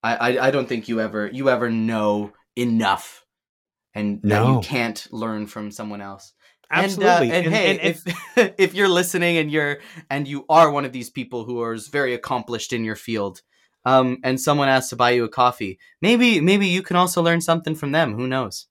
I, 0.00 0.14
I 0.14 0.46
i 0.46 0.50
don't 0.52 0.68
think 0.68 0.88
you 0.88 1.00
ever 1.00 1.26
you 1.26 1.50
ever 1.50 1.68
know 1.70 2.32
enough 2.54 3.24
and 3.94 4.20
that 4.22 4.46
you 4.46 4.60
can't 4.60 5.08
learn 5.10 5.48
from 5.48 5.72
someone 5.72 6.00
else 6.00 6.34
Absolutely. 6.70 7.30
And, 7.30 7.32
uh, 7.32 7.34
and, 7.34 7.46
And- 7.46 7.54
hey, 7.54 7.70
and- 7.70 7.80
and- 7.80 7.96
if 8.36 8.54
if 8.58 8.74
you're 8.74 8.88
listening 8.88 9.36
and 9.38 9.50
you're 9.50 9.78
and 10.10 10.26
you 10.28 10.44
are 10.48 10.70
one 10.70 10.84
of 10.84 10.92
these 10.92 11.10
people 11.10 11.44
who 11.44 11.60
are 11.62 11.76
very 11.90 12.14
accomplished 12.14 12.72
in 12.72 12.84
your 12.84 12.96
field, 12.96 13.42
um, 13.84 14.18
and 14.22 14.40
someone 14.40 14.68
asks 14.68 14.90
to 14.90 14.96
buy 14.96 15.10
you 15.10 15.24
a 15.24 15.28
coffee, 15.28 15.78
maybe 16.02 16.40
maybe 16.40 16.66
you 16.66 16.82
can 16.82 16.96
also 16.96 17.22
learn 17.22 17.40
something 17.40 17.74
from 17.74 17.92
them. 17.92 18.14
Who 18.14 18.26
knows? 18.26 18.66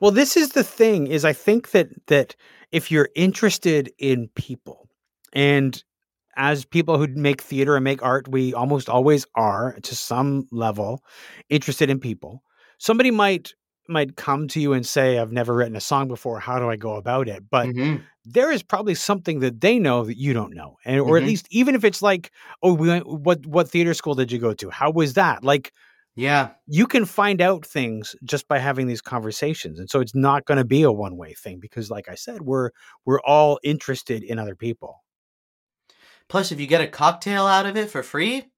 Well, 0.00 0.10
this 0.10 0.36
is 0.36 0.50
the 0.50 0.64
thing 0.64 1.06
is 1.06 1.24
I 1.24 1.32
think 1.32 1.70
that 1.70 1.88
that 2.08 2.36
if 2.70 2.90
you're 2.90 3.10
interested 3.14 3.92
in 3.98 4.28
people 4.34 4.88
and 5.32 5.82
as 6.36 6.64
people 6.64 6.96
who 6.96 7.06
make 7.08 7.42
theater 7.42 7.76
and 7.76 7.84
make 7.84 8.02
art, 8.02 8.26
we 8.26 8.54
almost 8.54 8.88
always 8.88 9.26
are 9.34 9.76
to 9.82 9.94
some 9.94 10.46
level 10.50 11.02
interested 11.50 11.90
in 11.90 12.00
people. 12.00 12.42
Somebody 12.78 13.10
might 13.10 13.52
might 13.88 14.16
come 14.16 14.48
to 14.48 14.60
you 14.60 14.72
and 14.72 14.86
say, 14.86 15.18
"I've 15.18 15.32
never 15.32 15.54
written 15.54 15.76
a 15.76 15.80
song 15.80 16.08
before. 16.08 16.40
How 16.40 16.58
do 16.58 16.68
I 16.70 16.76
go 16.76 16.96
about 16.96 17.28
it?" 17.28 17.44
But 17.50 17.70
Mhm. 17.70 18.10
there 18.24 18.52
is 18.52 18.62
probably 18.62 18.94
something 18.94 19.40
that 19.40 19.60
they 19.60 19.78
know 19.78 20.04
that 20.04 20.18
you 20.18 20.32
don't 20.32 20.54
know, 20.54 20.76
and 20.84 21.00
or 21.00 21.18
at 21.18 21.24
Mhm. 21.24 21.24
least 21.24 21.46
even 21.50 21.74
if 21.74 21.84
it's 21.84 22.02
like, 22.02 22.32
"Oh, 22.62 22.74
we 22.74 22.88
went, 22.88 23.06
what 23.06 23.44
what 23.46 23.68
theater 23.70 23.94
school 23.94 24.14
did 24.14 24.32
you 24.32 24.38
go 24.38 24.54
to? 24.54 24.70
How 24.70 24.90
was 24.90 25.14
that?" 25.14 25.44
Like 25.44 25.72
Yeah, 26.14 26.54
you 26.66 26.86
can 26.86 27.04
find 27.04 27.40
out 27.40 27.66
things 27.66 28.14
just 28.24 28.46
by 28.48 28.58
having 28.58 28.86
these 28.86 29.02
conversations 29.02 29.78
and 29.78 29.90
so 29.90 30.00
it's 30.00 30.14
not 30.14 30.44
going 30.44 30.58
to 30.58 30.64
be 30.64 30.82
a 30.82 30.92
one 30.92 31.16
way 31.16 31.34
thing 31.34 31.58
because 31.58 31.90
like 31.90 32.08
i 32.08 32.14
said 32.14 32.42
we're 32.42 32.70
we're 33.04 33.20
all 33.22 33.58
interested 33.64 34.22
in 34.22 34.38
other 34.38 34.54
people 34.54 35.02
Plus, 36.28 36.52
if 36.52 36.60
you 36.60 36.66
get 36.66 36.80
a 36.80 36.88
cocktail 36.88 37.46
out 37.46 37.66
of 37.66 37.76
it 37.76 37.90
for 37.90 38.02
free, 38.02 38.50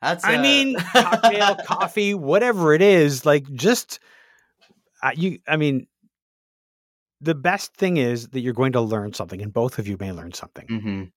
that's. 0.00 0.26
i 0.26 0.36
mean 0.36 0.76
cocktail 0.94 1.56
coffee 1.56 2.14
whatever 2.14 2.72
it 2.74 2.82
is 2.82 3.24
like 3.24 3.50
just 3.52 4.00
uh, 5.02 5.12
you 5.14 5.38
i 5.48 5.56
mean 5.56 5.86
the 7.20 7.34
best 7.34 7.74
thing 7.74 7.96
is 7.96 8.28
that 8.28 8.40
you're 8.40 8.54
going 8.54 8.72
to 8.72 8.80
learn 8.80 9.12
something 9.12 9.42
and 9.42 9.52
both 9.52 9.78
of 9.78 9.88
you 9.88 9.96
may 9.98 10.12
learn 10.12 10.32
something 10.32 10.66
Mhm. 10.68 11.12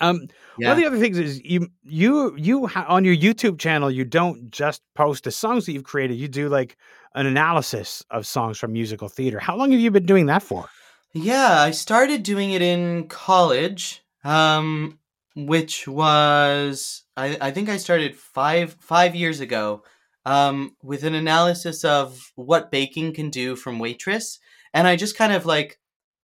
um 0.00 0.26
One 0.56 0.72
of 0.72 0.76
the 0.76 0.86
other 0.86 0.98
things 0.98 1.18
is 1.18 1.40
you 1.44 1.68
you 1.82 2.36
you 2.36 2.66
ha- 2.66 2.86
on 2.88 3.04
your 3.04 3.16
YouTube 3.16 3.58
channel 3.58 3.90
you 3.90 4.04
don't 4.04 4.50
just 4.50 4.82
post 4.94 5.24
the 5.24 5.30
songs 5.30 5.66
that 5.66 5.72
you've 5.72 5.84
created. 5.84 6.14
You 6.18 6.28
do 6.28 6.48
like 6.48 6.76
an 7.14 7.26
analysis 7.26 8.02
of 8.10 8.26
songs 8.26 8.58
from 8.58 8.72
musical 8.72 9.08
theater. 9.08 9.38
How 9.38 9.56
long 9.56 9.70
have 9.72 9.80
you 9.80 9.90
been 9.90 10.04
doing 10.04 10.26
that 10.26 10.42
for? 10.42 10.68
Yeah, 11.14 11.62
I 11.62 11.70
started 11.70 12.22
doing 12.22 12.50
it 12.50 12.60
in 12.60 13.08
college, 13.08 14.02
um, 14.22 14.98
which 15.34 15.88
was 15.88 17.04
I, 17.16 17.38
I 17.40 17.50
think 17.52 17.70
I 17.70 17.78
started 17.78 18.16
five 18.16 18.74
five 18.80 19.14
years 19.14 19.40
ago, 19.40 19.82
um, 20.26 20.76
with 20.82 21.04
an 21.04 21.14
analysis 21.14 21.84
of 21.84 22.32
what 22.34 22.72
baking 22.72 23.14
can 23.14 23.30
do 23.30 23.54
from 23.54 23.78
Waitress, 23.78 24.40
and 24.74 24.86
I 24.86 24.96
just 24.96 25.16
kind 25.16 25.32
of 25.32 25.46
like 25.46 25.78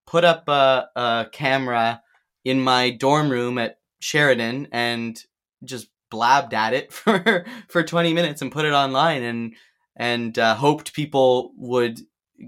put 0.07 0.25
up 0.25 0.49
a, 0.49 0.89
a 0.97 1.27
camera 1.33 2.03
in 2.45 2.61
my 2.61 2.91
dorm 2.91 3.31
room 3.31 3.59
at 3.59 3.79
Sheridan 4.01 4.67
and 4.73 5.23
just 5.65 5.87
blabbed 6.11 6.53
at 6.53 6.75
it 6.75 6.93
for 6.93 7.47
for 7.69 7.83
20 7.83 8.13
minutes 8.13 8.43
and 8.43 8.53
put 8.53 8.67
it 8.67 8.73
online 8.73 9.23
and 9.23 9.55
and 9.97 10.39
uh, 10.39 10.57
hoped 10.57 10.95
people 10.95 11.53
would 11.57 12.01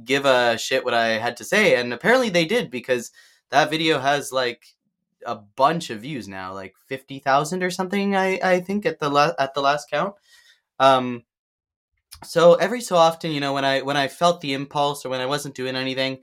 give 0.05 0.25
a 0.25 0.59
shit 0.59 0.85
what 0.85 0.95
I 0.95 1.19
had 1.19 1.37
to 1.37 1.45
say, 1.45 1.77
and 1.77 1.93
apparently 1.93 2.31
they 2.31 2.47
did 2.47 2.69
because 2.69 3.13
that 3.51 3.71
video 3.71 4.01
has 4.01 4.33
like 4.33 4.67
a 5.25 5.37
bunch 5.37 5.91
of 5.91 6.01
views 6.01 6.27
now, 6.27 6.53
like 6.53 6.75
fifty 6.89 7.21
thousand 7.21 7.63
or 7.63 7.71
something. 7.71 8.17
I 8.17 8.41
I 8.43 8.61
think 8.61 8.87
at 8.87 8.99
the 8.99 9.09
la- 9.09 9.35
at 9.39 9.55
the 9.55 9.63
last 9.63 9.89
count. 9.89 10.15
Um, 10.81 11.23
so 12.23 12.55
every 12.55 12.81
so 12.81 12.97
often, 12.97 13.33
you 13.33 13.41
know, 13.41 13.53
when 13.53 13.65
I 13.65 13.81
when 13.83 13.97
I 13.97 14.09
felt 14.09 14.41
the 14.41 14.53
impulse 14.53 15.05
or 15.05 15.09
when 15.09 15.21
I 15.21 15.27
wasn't 15.27 15.55
doing 15.55 15.77
anything, 15.77 16.19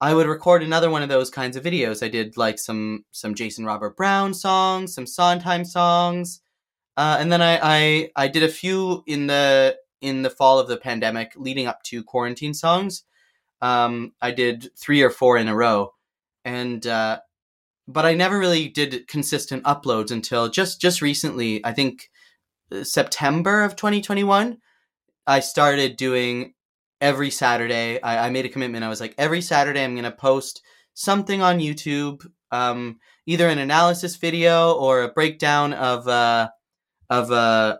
I 0.00 0.14
would 0.14 0.26
record 0.26 0.62
another 0.62 0.90
one 0.90 1.02
of 1.02 1.08
those 1.08 1.30
kinds 1.30 1.56
of 1.56 1.64
videos. 1.64 2.02
I 2.02 2.08
did 2.08 2.36
like 2.36 2.58
some 2.58 3.04
some 3.10 3.34
Jason 3.34 3.64
Robert 3.64 3.96
Brown 3.96 4.32
songs, 4.34 4.94
some 4.94 5.06
Sondheim 5.06 5.64
songs, 5.64 6.40
uh, 6.96 7.16
and 7.20 7.32
then 7.32 7.42
I, 7.42 7.58
I 7.62 8.10
I 8.16 8.28
did 8.28 8.42
a 8.42 8.48
few 8.48 9.02
in 9.06 9.26
the 9.26 9.76
in 10.00 10.22
the 10.22 10.30
fall 10.30 10.58
of 10.58 10.68
the 10.68 10.76
pandemic 10.76 11.32
leading 11.36 11.66
up 11.66 11.82
to 11.84 12.04
quarantine 12.04 12.54
songs. 12.54 13.02
Um, 13.60 14.12
I 14.22 14.30
did 14.30 14.70
three 14.76 15.02
or 15.02 15.10
four 15.10 15.36
in 15.36 15.48
a 15.48 15.54
row, 15.54 15.94
and 16.44 16.86
uh, 16.86 17.18
but 17.88 18.06
I 18.06 18.14
never 18.14 18.38
really 18.38 18.68
did 18.68 19.08
consistent 19.08 19.64
uploads 19.64 20.12
until 20.12 20.48
just 20.48 20.80
just 20.80 21.02
recently. 21.02 21.64
I 21.64 21.72
think 21.72 22.08
uh, 22.70 22.84
September 22.84 23.64
of 23.64 23.74
2021. 23.76 24.58
I 25.28 25.40
started 25.40 25.96
doing 25.96 26.54
every 27.00 27.30
Saturday. 27.30 28.00
I, 28.02 28.26
I 28.26 28.30
made 28.30 28.46
a 28.46 28.48
commitment. 28.48 28.82
I 28.82 28.88
was 28.88 29.00
like, 29.00 29.14
every 29.18 29.42
Saturday 29.42 29.84
I'm 29.84 29.94
gonna 29.94 30.10
post 30.10 30.62
something 30.94 31.42
on 31.42 31.58
YouTube, 31.60 32.26
um, 32.50 32.98
either 33.26 33.46
an 33.48 33.58
analysis 33.58 34.16
video 34.16 34.72
or 34.72 35.02
a 35.02 35.12
breakdown 35.12 35.74
of 35.74 36.08
uh, 36.08 36.48
of 37.10 37.30
uh, 37.30 37.76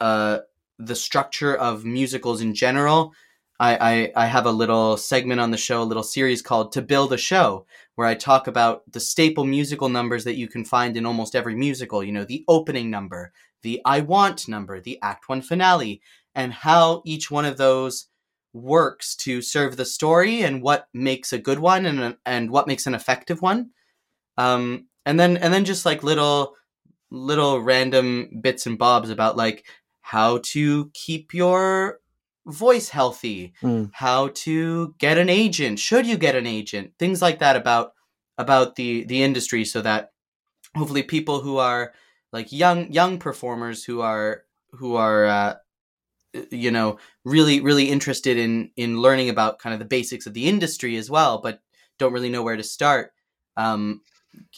uh, 0.00 0.38
the 0.78 0.96
structure 0.96 1.54
of 1.54 1.84
musicals 1.84 2.40
in 2.40 2.54
general. 2.54 3.12
I, 3.60 4.10
I, 4.16 4.24
I 4.24 4.26
have 4.26 4.46
a 4.46 4.50
little 4.50 4.96
segment 4.96 5.40
on 5.40 5.52
the 5.52 5.56
show, 5.56 5.82
a 5.82 5.84
little 5.84 6.02
series 6.02 6.42
called 6.42 6.72
To 6.72 6.82
Build 6.82 7.12
a 7.12 7.16
Show, 7.16 7.64
where 7.94 8.08
I 8.08 8.14
talk 8.14 8.48
about 8.48 8.90
the 8.90 8.98
staple 8.98 9.44
musical 9.44 9.88
numbers 9.88 10.24
that 10.24 10.34
you 10.34 10.48
can 10.48 10.64
find 10.64 10.96
in 10.96 11.06
almost 11.06 11.36
every 11.36 11.54
musical. 11.54 12.02
You 12.02 12.10
know, 12.10 12.24
the 12.24 12.44
opening 12.48 12.90
number, 12.90 13.32
the 13.62 13.80
I 13.84 14.00
Want 14.00 14.48
number, 14.48 14.80
the 14.80 14.98
Act 15.00 15.28
One 15.28 15.42
finale, 15.42 16.00
and 16.34 16.52
how 16.52 17.02
each 17.04 17.30
one 17.30 17.44
of 17.44 17.56
those 17.56 18.06
works 18.52 19.16
to 19.16 19.40
serve 19.40 19.76
the 19.76 19.84
story 19.84 20.42
and 20.42 20.62
what 20.62 20.86
makes 20.92 21.32
a 21.32 21.38
good 21.38 21.58
one 21.58 21.86
and 21.86 22.16
and 22.26 22.50
what 22.50 22.66
makes 22.66 22.86
an 22.86 22.94
effective 22.94 23.40
one. 23.42 23.70
Um, 24.36 24.86
and 25.06 25.18
then 25.18 25.36
and 25.36 25.52
then 25.52 25.64
just 25.64 25.84
like 25.86 26.02
little 26.02 26.54
little 27.10 27.60
random 27.60 28.30
bits 28.40 28.66
and 28.66 28.78
bobs 28.78 29.10
about 29.10 29.36
like 29.36 29.66
how 30.00 30.38
to 30.42 30.90
keep 30.94 31.32
your 31.34 32.00
voice 32.46 32.88
healthy, 32.88 33.52
Mm. 33.62 33.90
how 33.92 34.28
to 34.34 34.94
get 34.98 35.16
an 35.18 35.28
agent, 35.28 35.78
should 35.78 36.06
you 36.06 36.16
get 36.16 36.34
an 36.34 36.46
agent, 36.46 36.92
things 36.98 37.22
like 37.22 37.38
that 37.38 37.56
about 37.56 37.92
about 38.38 38.76
the 38.76 39.04
the 39.04 39.22
industry 39.22 39.64
so 39.64 39.80
that 39.82 40.10
hopefully 40.74 41.02
people 41.02 41.40
who 41.40 41.58
are 41.58 41.92
like 42.32 42.50
young 42.50 42.90
young 42.92 43.18
performers 43.18 43.84
who 43.84 44.00
are 44.00 44.44
who 44.72 44.96
are 44.96 45.26
uh, 45.26 45.54
you 46.50 46.70
know 46.70 46.98
really 47.24 47.60
really 47.60 47.88
interested 47.88 48.36
in 48.36 48.70
in 48.76 49.00
learning 49.00 49.28
about 49.28 49.58
kind 49.58 49.72
of 49.72 49.78
the 49.78 49.86
basics 49.86 50.26
of 50.26 50.34
the 50.34 50.48
industry 50.48 50.96
as 50.96 51.10
well 51.10 51.38
but 51.38 51.60
don't 51.98 52.12
really 52.12 52.30
know 52.30 52.42
where 52.42 52.56
to 52.56 52.62
start 52.62 53.12
um 53.56 54.00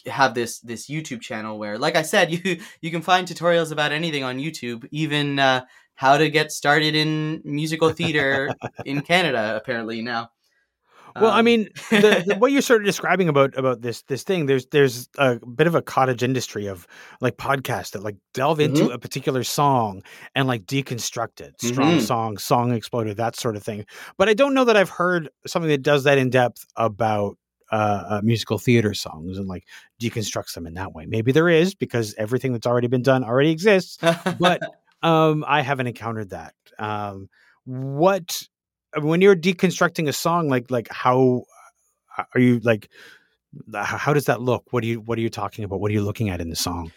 have 0.05 0.33
this 0.33 0.59
this 0.59 0.87
youtube 0.87 1.21
channel 1.21 1.59
where 1.59 1.77
like 1.77 1.95
i 1.95 2.01
said 2.01 2.31
you 2.45 2.59
you 2.81 2.91
can 2.91 3.01
find 3.01 3.27
tutorials 3.27 3.71
about 3.71 3.91
anything 3.91 4.23
on 4.23 4.39
youtube 4.39 4.87
even 4.91 5.39
uh 5.39 5.63
how 5.95 6.17
to 6.17 6.29
get 6.29 6.51
started 6.51 6.95
in 6.95 7.41
musical 7.43 7.89
theater 7.89 8.53
in 8.85 9.01
canada 9.01 9.55
apparently 9.55 10.01
now 10.01 10.29
Well, 11.17 11.31
I 11.31 11.41
Um, 11.41 11.43
mean, 11.43 11.69
the, 11.91 12.21
the, 12.25 12.35
what 12.35 12.51
you're 12.51 12.61
sort 12.61 12.81
of 12.81 12.85
describing 12.85 13.29
about 13.29 13.57
about 13.57 13.81
this 13.81 14.01
this 14.03 14.23
thing, 14.23 14.47
there's 14.47 14.65
there's 14.67 15.07
a 15.17 15.35
bit 15.45 15.67
of 15.67 15.75
a 15.75 15.81
cottage 15.81 16.23
industry 16.23 16.67
of 16.67 16.87
like 17.21 17.37
podcasts 17.37 17.91
that 17.91 18.03
like 18.03 18.17
delve 18.33 18.59
into 18.59 18.89
Mm-hmm. 18.89 18.91
a 18.91 18.99
particular 18.99 19.43
song 19.43 20.03
and 20.35 20.47
like 20.47 20.65
deconstruct 20.65 21.39
it, 21.41 21.61
strong 21.61 21.99
Mhm. 21.99 21.99
song, 21.99 22.37
Song 22.37 22.73
Exploder, 22.73 23.13
that 23.13 23.35
sort 23.37 23.55
of 23.55 23.63
thing. 23.63 23.85
But 24.17 24.27
I 24.27 24.33
don't 24.33 24.53
know 24.53 24.65
that 24.65 24.75
I've 24.75 24.89
heard 24.89 25.29
something 25.47 25.69
that 25.69 25.81
does 25.83 26.03
that 26.03 26.17
in 26.17 26.29
depth 26.29 26.65
about 26.75 27.37
uh, 27.71 28.03
uh, 28.09 28.21
musical 28.23 28.57
theater 28.59 28.93
songs 28.93 29.37
and 29.37 29.47
like 29.47 29.63
deconstructs 30.01 30.53
them 30.53 30.67
in 30.67 30.73
that 30.75 30.93
way. 30.93 31.05
Maybe 31.05 31.31
there 31.31 31.49
is 31.49 31.73
because 31.73 32.13
everything 32.17 32.51
that's 32.53 32.67
already 32.67 32.87
been 32.87 33.01
done 33.01 33.23
already 33.23 33.51
exists. 33.51 33.97
but 34.37 34.61
um, 35.01 35.43
I 35.47 35.61
haven't 35.61 35.87
encountered 35.87 36.29
that. 36.31 36.53
Um, 36.77 37.29
what 37.63 38.43
when 38.99 39.21
you're 39.21 39.35
deconstructing 39.35 40.07
a 40.07 40.13
song, 40.13 40.49
like 40.49 40.69
like 40.71 40.87
how 40.91 41.43
uh, 42.17 42.23
are 42.33 42.39
you 42.39 42.59
like? 42.59 42.89
How 43.73 44.13
does 44.13 44.25
that 44.25 44.41
look? 44.41 44.71
What 44.71 44.83
are 44.83 44.87
you 44.87 45.01
What 45.01 45.17
are 45.17 45.21
you 45.21 45.29
talking 45.29 45.63
about? 45.63 45.79
What 45.79 45.91
are 45.91 45.93
you 45.93 46.03
looking 46.03 46.29
at 46.29 46.41
in 46.41 46.49
the 46.49 46.55
song? 46.55 46.91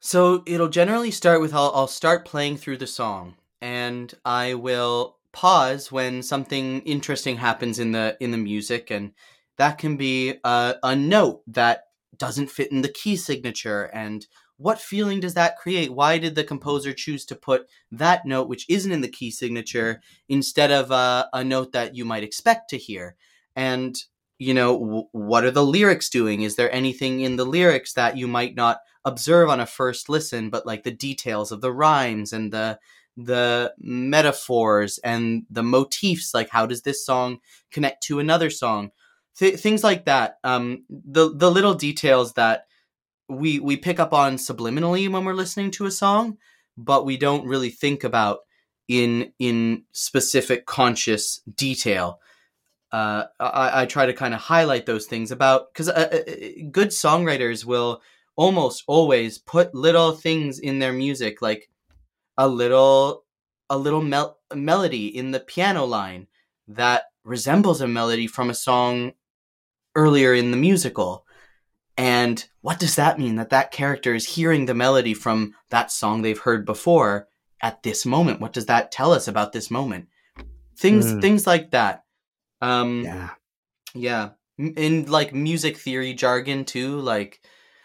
So 0.00 0.42
it'll 0.46 0.68
generally 0.68 1.12
start 1.12 1.40
with 1.40 1.54
I'll, 1.54 1.72
I'll 1.74 1.86
start 1.86 2.24
playing 2.24 2.56
through 2.56 2.78
the 2.78 2.86
song 2.86 3.36
and 3.60 4.12
I 4.24 4.54
will 4.54 5.16
pause 5.30 5.90
when 5.90 6.22
something 6.22 6.80
interesting 6.80 7.36
happens 7.36 7.78
in 7.78 7.92
the 7.92 8.16
in 8.20 8.32
the 8.32 8.38
music 8.38 8.90
and 8.90 9.12
that 9.58 9.78
can 9.78 9.96
be 9.96 10.34
a, 10.44 10.74
a 10.82 10.96
note 10.96 11.42
that 11.46 11.84
doesn't 12.16 12.50
fit 12.50 12.72
in 12.72 12.82
the 12.82 12.88
key 12.88 13.16
signature 13.16 13.84
and 13.94 14.26
what 14.62 14.80
feeling 14.80 15.20
does 15.20 15.34
that 15.34 15.58
create 15.58 15.92
why 15.92 16.18
did 16.18 16.34
the 16.34 16.44
composer 16.44 16.92
choose 16.92 17.24
to 17.24 17.34
put 17.34 17.66
that 17.90 18.24
note 18.24 18.48
which 18.48 18.66
isn't 18.68 18.92
in 18.92 19.00
the 19.00 19.08
key 19.08 19.30
signature 19.30 20.00
instead 20.28 20.70
of 20.70 20.90
a, 20.90 21.28
a 21.32 21.44
note 21.44 21.72
that 21.72 21.94
you 21.94 22.04
might 22.04 22.22
expect 22.22 22.70
to 22.70 22.78
hear 22.78 23.16
and 23.56 24.04
you 24.38 24.54
know 24.54 24.78
w- 24.78 25.08
what 25.12 25.44
are 25.44 25.50
the 25.50 25.64
lyrics 25.64 26.08
doing 26.08 26.42
is 26.42 26.56
there 26.56 26.72
anything 26.72 27.20
in 27.20 27.36
the 27.36 27.44
lyrics 27.44 27.92
that 27.92 28.16
you 28.16 28.26
might 28.28 28.54
not 28.54 28.80
observe 29.04 29.48
on 29.48 29.60
a 29.60 29.66
first 29.66 30.08
listen, 30.08 30.50
but 30.50 30.66
like 30.66 30.82
the 30.82 30.90
details 30.90 31.52
of 31.52 31.60
the 31.60 31.72
rhymes 31.72 32.32
and 32.32 32.52
the 32.52 32.78
the 33.16 33.74
metaphors 33.78 34.98
and 35.04 35.44
the 35.50 35.62
motifs, 35.62 36.32
like 36.32 36.48
how 36.48 36.64
does 36.64 36.82
this 36.82 37.04
song 37.04 37.40
connect 37.70 38.02
to 38.04 38.18
another 38.18 38.48
song? 38.48 38.90
th- 39.36 39.60
things 39.60 39.84
like 39.84 40.06
that. 40.06 40.38
Um, 40.44 40.84
the 40.88 41.34
the 41.34 41.50
little 41.50 41.74
details 41.74 42.34
that 42.34 42.66
we 43.28 43.58
we 43.58 43.76
pick 43.76 44.00
up 44.00 44.12
on 44.12 44.36
subliminally 44.36 45.08
when 45.08 45.24
we're 45.24 45.34
listening 45.34 45.70
to 45.72 45.86
a 45.86 45.90
song, 45.90 46.38
but 46.76 47.04
we 47.04 47.16
don't 47.16 47.46
really 47.46 47.70
think 47.70 48.04
about 48.04 48.40
in 48.88 49.32
in 49.38 49.84
specific 49.92 50.66
conscious 50.66 51.40
detail. 51.56 52.20
Uh, 52.90 53.24
I, 53.40 53.82
I 53.82 53.86
try 53.86 54.04
to 54.04 54.12
kind 54.12 54.34
of 54.34 54.40
highlight 54.40 54.84
those 54.84 55.06
things 55.06 55.30
about 55.30 55.72
because 55.72 55.88
uh, 55.88 56.08
uh, 56.12 56.32
good 56.70 56.88
songwriters 56.88 57.64
will 57.64 58.02
almost 58.36 58.84
always 58.86 59.38
put 59.38 59.74
little 59.74 60.12
things 60.12 60.58
in 60.58 60.78
their 60.78 60.92
music, 60.92 61.40
like 61.40 61.70
a 62.36 62.48
little 62.48 63.24
a 63.70 63.78
little 63.78 64.02
mel- 64.02 64.38
melody 64.54 65.06
in 65.06 65.30
the 65.30 65.40
piano 65.40 65.84
line 65.84 66.26
that 66.68 67.04
resembles 67.24 67.80
a 67.80 67.88
melody 67.88 68.26
from 68.26 68.50
a 68.50 68.54
song 68.54 69.12
earlier 69.94 70.34
in 70.34 70.50
the 70.50 70.56
musical. 70.56 71.26
And 71.96 72.44
what 72.62 72.78
does 72.78 72.96
that 72.96 73.18
mean? 73.18 73.36
That 73.36 73.50
that 73.50 73.70
character 73.70 74.14
is 74.14 74.34
hearing 74.34 74.66
the 74.66 74.74
melody 74.74 75.14
from 75.14 75.54
that 75.70 75.90
song 75.92 76.22
they've 76.22 76.38
heard 76.38 76.64
before 76.64 77.28
at 77.60 77.82
this 77.82 78.06
moment. 78.06 78.40
What 78.40 78.52
does 78.52 78.66
that 78.66 78.90
tell 78.90 79.12
us 79.12 79.28
about 79.28 79.52
this 79.52 79.70
moment? 79.70 80.08
Things, 80.78 81.12
Mm. 81.12 81.20
things 81.20 81.46
like 81.46 81.70
that. 81.72 82.04
Um, 82.60 83.02
Yeah. 83.04 83.30
yeah. 83.94 84.28
In 84.58 85.06
like 85.06 85.34
music 85.34 85.76
theory 85.76 86.14
jargon 86.14 86.64
too, 86.64 86.98
like, 87.00 87.40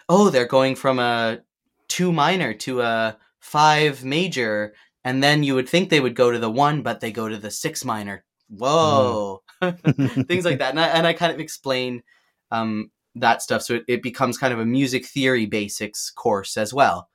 oh, 0.10 0.30
they're 0.30 0.46
going 0.48 0.76
from 0.76 1.00
a 1.00 1.40
two 1.88 2.12
minor 2.12 2.54
to 2.54 2.82
a 2.82 3.18
five 3.40 4.04
major, 4.04 4.74
and 5.04 5.22
then 5.24 5.44
you 5.44 5.56
would 5.56 5.68
think 5.70 5.90
they 5.90 6.00
would 6.00 6.16
go 6.16 6.32
to 6.32 6.40
the 6.40 6.50
one, 6.52 6.82
but 6.82 7.00
they 7.00 7.12
go 7.12 7.28
to 7.30 7.38
the 7.38 7.52
six 7.52 7.84
minor. 7.86 8.24
Whoa. 8.50 9.42
Things 9.62 10.46
like 10.46 10.60
that. 10.60 10.72
And 10.72 10.80
I, 10.80 10.88
and 10.88 11.06
I 11.08 11.14
kind 11.14 11.34
of 11.34 11.40
explain 11.40 12.04
um, 12.52 12.92
that 13.20 13.42
stuff. 13.42 13.62
So 13.62 13.76
it, 13.76 13.84
it 13.88 14.04
becomes 14.04 14.38
kind 14.38 14.54
of 14.54 14.60
a 14.60 14.66
music 14.66 15.06
theory 15.06 15.46
basics 15.46 16.10
course 16.12 16.58
as 16.58 16.74
well 16.74 17.10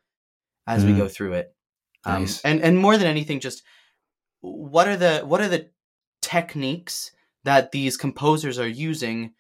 as 0.67 0.85
we 0.85 0.93
Mm. 0.93 0.99
go 0.99 1.09
through 1.09 1.35
it. 1.35 1.55
Um, 2.05 2.23
Nice. 2.23 2.41
and 2.43 2.61
and 2.63 2.79
more 2.79 2.97
than 2.97 3.07
anything, 3.07 3.41
just 3.41 3.63
what 4.41 4.89
are 4.89 4.97
the 4.97 5.21
what 5.21 5.41
are 5.41 5.49
the 5.49 5.71
techniques 6.21 7.13
that 7.45 7.73
these 7.73 7.97
composers 7.97 8.59
are 8.59 8.69
using 8.69 9.33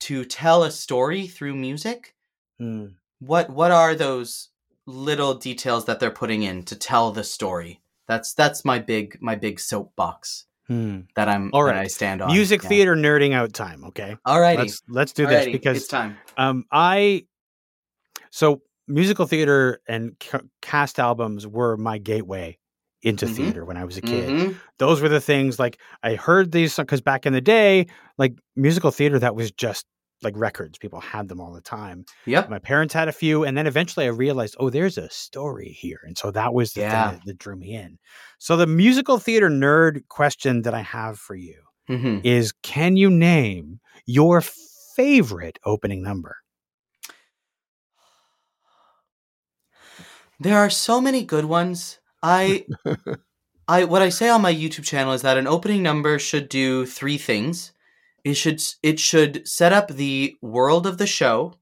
to 0.00 0.24
tell 0.24 0.64
a 0.64 0.70
story 0.70 1.26
through 1.26 1.54
music? 1.54 2.14
Mm. 2.60 2.94
What 3.20 3.50
what 3.50 3.70
are 3.70 3.94
those 3.94 4.48
little 4.86 5.34
details 5.34 5.84
that 5.86 6.00
they're 6.00 6.10
putting 6.10 6.42
in 6.42 6.64
to 6.64 6.76
tell 6.76 7.12
the 7.12 7.24
story? 7.24 7.80
That's 8.08 8.34
that's 8.34 8.64
my 8.64 8.78
big 8.78 9.18
my 9.20 9.36
big 9.36 9.60
soapbox 9.60 10.46
Mm. 10.70 11.06
that 11.16 11.28
I'm 11.28 11.50
all 11.52 11.64
right. 11.64 11.74
that. 11.74 11.80
I 11.82 11.86
stand 11.88 12.22
on. 12.22 12.32
Music 12.32 12.62
Yeah. 12.62 12.68
theater 12.68 12.96
nerding 12.96 13.34
out 13.34 13.52
time. 13.52 13.84
Okay. 13.86 14.16
Alrighty. 14.26 14.58
Let's 14.58 14.82
let's 14.88 15.12
do 15.12 15.26
this 15.26 15.46
because 15.46 15.76
it's 15.78 15.88
time. 15.88 16.16
um 16.36 16.64
I 16.70 17.24
so 18.30 18.62
musical 18.88 19.26
theater 19.26 19.80
and 19.86 20.18
ca- 20.20 20.40
cast 20.60 20.98
albums 20.98 21.46
were 21.46 21.76
my 21.76 21.98
gateway 21.98 22.58
into 23.02 23.26
Mhm. 23.26 23.34
theater 23.36 23.64
when 23.64 23.76
I 23.76 23.84
was 23.84 23.96
a 23.96 24.00
kid. 24.00 24.28
Mhm. 24.30 24.56
Those 24.78 25.00
were 25.00 25.08
the 25.08 25.20
things 25.20 25.58
like 25.58 25.78
I 26.02 26.14
heard 26.14 26.52
these 26.52 26.76
because 26.76 27.00
back 27.00 27.26
in 27.26 27.32
the 27.32 27.40
day, 27.40 27.86
like 28.18 28.34
musical 28.56 28.90
theater, 28.90 29.18
that 29.18 29.34
was 29.34 29.50
just 29.50 29.86
like 30.24 30.34
records. 30.36 30.78
People 30.78 31.00
had 31.00 31.28
them 31.28 31.40
all 31.40 31.52
the 31.52 31.60
time. 31.60 32.04
Yep. 32.26 32.48
My 32.48 32.58
parents 32.58 32.92
had 32.94 33.08
a 33.08 33.12
few, 33.12 33.44
and 33.44 33.56
then 33.56 33.66
eventually 33.66 34.06
I 34.06 34.10
realized, 34.10 34.56
oh, 34.58 34.70
there's 34.70 34.98
a 34.98 35.08
story 35.10 35.68
here, 35.70 36.00
and 36.04 36.16
so 36.18 36.30
that 36.32 36.54
was 36.54 36.72
the 36.74 36.82
Yeah. 36.82 36.88
thing 36.90 37.06
that, 37.08 37.24
that 37.24 37.38
drew 37.38 37.56
me 37.56 37.74
in. 37.74 37.98
So 38.38 38.56
the 38.56 38.66
musical 38.66 39.18
theater 39.18 39.48
nerd 39.48 40.08
question 40.08 40.62
that 40.62 40.74
I 40.74 40.80
have 40.82 41.18
for 41.18 41.34
you 41.36 41.62
hmm 41.88 42.22
is: 42.22 42.52
Can 42.62 42.96
you 42.96 43.10
name 43.10 43.80
your 44.06 44.42
favorite 44.42 45.58
opening 45.64 46.02
number? 46.02 46.36
There 50.38 50.58
are 50.58 50.68
so 50.70 51.00
many 51.00 51.24
good 51.24 51.46
ones. 51.46 51.98
I 52.22 52.68
I 53.68 53.84
what 53.84 54.02
I 54.02 54.08
say 54.10 54.28
on 54.28 54.42
my 54.42 54.54
YouTube 54.54 54.84
channel 54.84 55.12
is 55.12 55.22
that 55.22 55.36
an 55.38 55.46
opening 55.48 55.82
number 55.82 56.18
should 56.18 56.48
do 56.48 56.86
three 56.86 57.18
things. 57.18 57.71
It 58.24 58.34
should 58.34 58.62
it 58.82 59.00
should 59.00 59.46
set 59.48 59.72
up 59.72 59.88
the 59.88 60.36
world 60.40 60.86
of 60.86 60.98
the 60.98 61.06
show. 61.06 61.54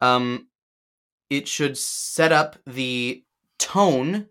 Um 0.00 0.48
it 1.30 1.48
should 1.48 1.76
set 1.76 2.32
up 2.32 2.56
the 2.66 3.24
tone 3.58 4.26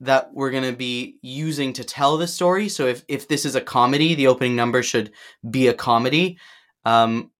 that 0.00 0.32
we're 0.32 0.50
going 0.50 0.70
to 0.70 0.76
be 0.76 1.18
using 1.22 1.72
to 1.72 1.84
tell 1.84 2.16
the 2.16 2.26
story. 2.28 2.68
So 2.68 2.86
if 2.86 3.04
if 3.08 3.28
this 3.28 3.44
is 3.44 3.54
a 3.54 3.60
comedy, 3.60 4.14
the 4.14 4.28
opening 4.28 4.56
number 4.56 4.82
should 4.82 5.12
be 5.50 5.68
a 5.68 5.74
comedy. 5.74 6.38
Um 6.84 7.30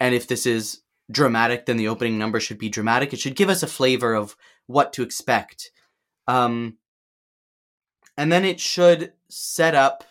and 0.00 0.14
if 0.14 0.26
this 0.26 0.46
is 0.46 0.82
dramatic, 1.10 1.66
then 1.66 1.76
the 1.76 1.88
opening 1.88 2.18
number 2.18 2.40
should 2.40 2.58
be 2.58 2.68
dramatic. 2.68 3.12
It 3.12 3.20
should 3.20 3.36
give 3.36 3.48
us 3.48 3.62
a 3.62 3.68
flavor 3.68 4.14
of 4.14 4.36
what 4.66 4.92
to 4.94 5.02
expect. 5.02 5.70
Um, 6.26 6.76
and 8.16 8.30
then 8.30 8.44
it 8.44 8.60
should 8.60 9.12
set 9.28 9.74
up 9.74 10.04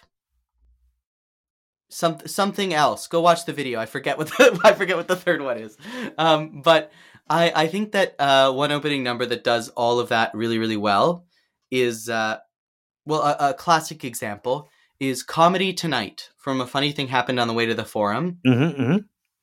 some 1.89 2.17
something 2.25 2.73
else. 2.73 3.07
Go 3.07 3.21
watch 3.21 3.45
the 3.45 3.53
video. 3.53 3.79
I 3.79 3.85
forget 3.85 4.17
what 4.17 4.27
the, 4.27 4.59
I 4.63 4.73
forget 4.73 4.97
what 4.97 5.07
the 5.07 5.15
third 5.15 5.41
one 5.41 5.57
is. 5.57 5.77
Um, 6.17 6.61
but 6.61 6.91
I 7.29 7.51
I 7.55 7.67
think 7.67 7.91
that 7.93 8.15
uh, 8.19 8.51
one 8.51 8.71
opening 8.71 9.03
number 9.03 9.25
that 9.25 9.43
does 9.43 9.69
all 9.69 9.99
of 9.99 10.09
that 10.09 10.33
really 10.33 10.57
really 10.57 10.77
well 10.77 11.25
is 11.71 12.09
uh, 12.09 12.38
well 13.05 13.21
a, 13.21 13.49
a 13.49 13.53
classic 13.53 14.03
example 14.03 14.69
is 14.99 15.23
comedy 15.23 15.73
tonight 15.73 16.29
from 16.38 16.59
a 16.59 16.67
funny 16.67 16.91
thing 16.91 17.07
happened 17.07 17.39
on 17.39 17.47
the 17.47 17.53
way 17.53 17.65
to 17.67 17.75
the 17.75 17.85
forum 17.85 18.39
Mm-hmm, 18.45 18.81
mm-hmm. 18.81 18.97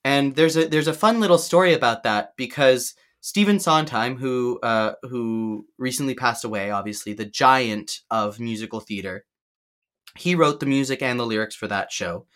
and 0.05 0.35
there's 0.35 0.57
a 0.57 0.67
there's 0.67 0.89
a 0.89 0.95
fun 0.95 1.21
little 1.21 1.39
story 1.39 1.75
about 1.75 2.03
that 2.03 2.33
because 2.37 2.95
Stephen 3.25 3.59
Sondheim, 3.59 4.19
who 4.19 4.61
uh, 4.63 4.93
who 5.03 5.67
recently 5.79 6.15
passed 6.15 6.45
away, 6.45 6.71
obviously 6.71 7.15
the 7.15 7.25
giant 7.25 8.01
of 8.11 8.39
musical 8.39 8.81
theater, 8.81 9.25
he 10.17 10.35
wrote 10.35 10.61
the 10.61 10.67
music 10.67 11.03
and 11.03 11.19
the 11.19 11.27
lyrics 11.27 11.55
for 11.55 11.67
that 11.69 11.93
show. 11.93 12.27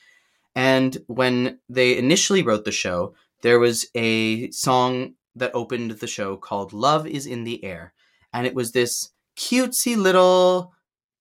And 0.55 0.99
when 1.07 1.61
they 1.69 1.97
initially 1.97 2.43
wrote 2.43 2.65
the 2.65 2.73
show, 2.73 3.15
there 3.43 3.59
was 3.59 3.87
a 3.95 4.51
song 4.51 5.15
that 5.37 5.55
opened 5.55 5.93
the 5.93 6.07
show 6.07 6.37
called 6.37 6.73
"Love 6.73 7.07
Is 7.07 7.27
in 7.27 7.45
the 7.45 7.63
Air," 7.65 7.93
and 8.33 8.47
it 8.47 8.55
was 8.55 8.73
this 8.73 9.11
cutesy 9.37 9.97
little 9.97 10.73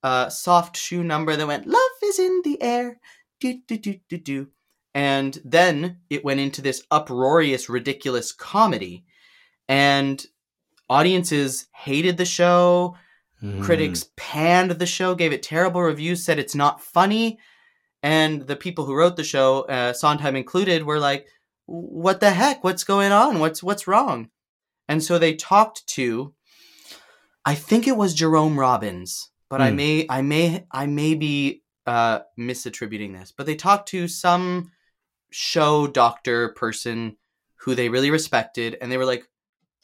uh, 0.01 0.29
soft 0.29 0.75
shoe 0.75 1.03
number 1.03 1.35
that 1.35 1.47
went 1.47 1.67
"Love 1.67 1.97
is 2.03 2.17
in 2.19 2.41
the 2.43 2.61
air," 2.61 2.99
do 3.39 3.59
do 3.67 3.77
do 3.77 3.99
do 4.09 4.17
do. 4.17 4.47
And 4.95 5.39
then 5.45 5.99
it 6.09 6.25
went 6.25 6.39
into 6.39 6.61
this 6.63 6.81
uproarious, 6.89 7.69
ridiculous 7.69 8.31
comedy. 8.31 9.05
And 9.69 10.25
audiences 10.89 11.67
hated 11.75 12.17
the 12.17 12.25
show. 12.25 12.97
Mm. 13.43 13.61
Critics 13.61 14.09
panned 14.15 14.71
the 14.71 14.85
show, 14.85 15.15
gave 15.15 15.31
it 15.31 15.43
terrible 15.43 15.81
reviews, 15.81 16.23
said 16.23 16.39
it's 16.39 16.55
not 16.55 16.81
funny. 16.81 17.39
And 18.03 18.43
the 18.43 18.55
people 18.55 18.85
who 18.85 18.95
wrote 18.95 19.15
the 19.15 19.23
show, 19.23 19.61
uh, 19.63 19.93
Sondheim 19.93 20.35
included, 20.35 20.83
were 20.83 20.99
like, 20.99 21.27
"What 21.65 22.19
the 22.19 22.31
heck? 22.31 22.63
What's 22.63 22.83
going 22.83 23.11
on? 23.11 23.39
What's 23.39 23.61
what's 23.61 23.87
wrong?" 23.87 24.29
And 24.87 25.03
so 25.03 25.17
they 25.19 25.35
talked 25.35 25.85
to, 25.87 26.33
I 27.45 27.55
think 27.55 27.87
it 27.87 27.97
was 27.97 28.13
Jerome 28.13 28.59
Robbins, 28.59 29.29
but 29.49 29.61
I 29.61 29.69
Hmm. 29.69 29.75
may 29.75 30.05
I 30.09 30.21
may 30.21 30.65
I 30.71 30.85
may 30.85 31.13
be 31.15 31.63
uh, 31.85 32.19
misattributing 32.37 33.17
this, 33.17 33.31
but 33.35 33.45
they 33.45 33.55
talked 33.55 33.89
to 33.89 34.07
some 34.07 34.71
show 35.31 35.87
doctor 35.87 36.49
person 36.49 37.17
who 37.61 37.75
they 37.75 37.89
really 37.89 38.11
respected, 38.11 38.77
and 38.81 38.91
they 38.91 38.97
were 38.97 39.05
like, 39.05 39.27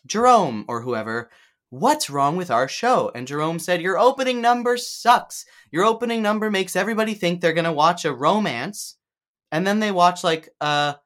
Jerome 0.06 0.66
or 0.68 0.82
whoever, 0.82 1.30
what's 1.74 2.07
wrong 2.07 2.36
with 2.36 2.51
our 2.51 2.67
show? 2.67 3.11
And 3.15 3.26
Jerome 3.26 3.57
said, 3.57 3.82
Your 3.82 3.97
opening 3.97 4.41
number 4.41 4.78
sucks. 4.78 5.43
Your 5.71 5.86
opening 5.86 6.21
number 6.21 6.51
makes 6.51 6.76
everybody 6.76 7.15
think 7.15 7.41
they're 7.41 7.51
going 7.51 7.65
to 7.65 7.71
watch 7.71 8.05
a 8.05 8.13
romance, 8.13 8.97
and 9.51 9.65
then 9.65 9.80
they 9.80 9.91
watch 9.91 10.24
like 10.24 10.49
a 10.61 10.97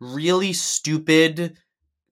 really 0.00 0.54
stupid, 0.54 1.58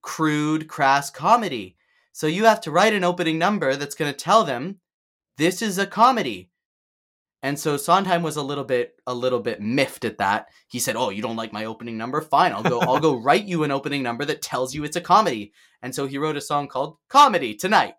crude, 0.03 0.67
crass 0.67 1.09
comedy. 1.09 1.77
So 2.11 2.27
you 2.27 2.45
have 2.45 2.61
to 2.61 2.71
write 2.71 2.93
an 2.93 3.03
opening 3.03 3.39
number 3.39 3.75
that's 3.75 3.95
going 3.95 4.11
to 4.11 4.17
tell 4.17 4.43
them 4.43 4.77
this 5.37 5.63
is 5.63 5.79
a 5.79 5.87
comedy. 5.87 6.51
And 7.45 7.59
so 7.59 7.77
Sondheim 7.77 8.23
was 8.23 8.37
a 8.37 8.41
little 8.41 8.63
bit 8.63 8.99
a 9.05 9.13
little 9.13 9.39
bit 9.39 9.61
miffed 9.61 10.03
at 10.03 10.17
that. 10.17 10.47
He 10.67 10.79
said, 10.79 10.95
"Oh, 10.95 11.11
you 11.11 11.21
don't 11.21 11.35
like 11.35 11.53
my 11.53 11.65
opening 11.65 11.95
number? 11.95 12.19
Fine, 12.19 12.53
I'll 12.53 12.63
go 12.63 12.79
I'll 12.79 12.99
go 12.99 13.15
write 13.21 13.45
you 13.45 13.63
an 13.63 13.69
opening 13.69 14.01
number 14.01 14.25
that 14.25 14.41
tells 14.41 14.73
you 14.73 14.83
it's 14.83 14.95
a 14.95 15.01
comedy." 15.01 15.53
And 15.83 15.93
so 15.93 16.07
he 16.07 16.17
wrote 16.17 16.37
a 16.37 16.41
song 16.41 16.67
called 16.67 16.97
Comedy 17.07 17.53
Tonight. 17.53 17.93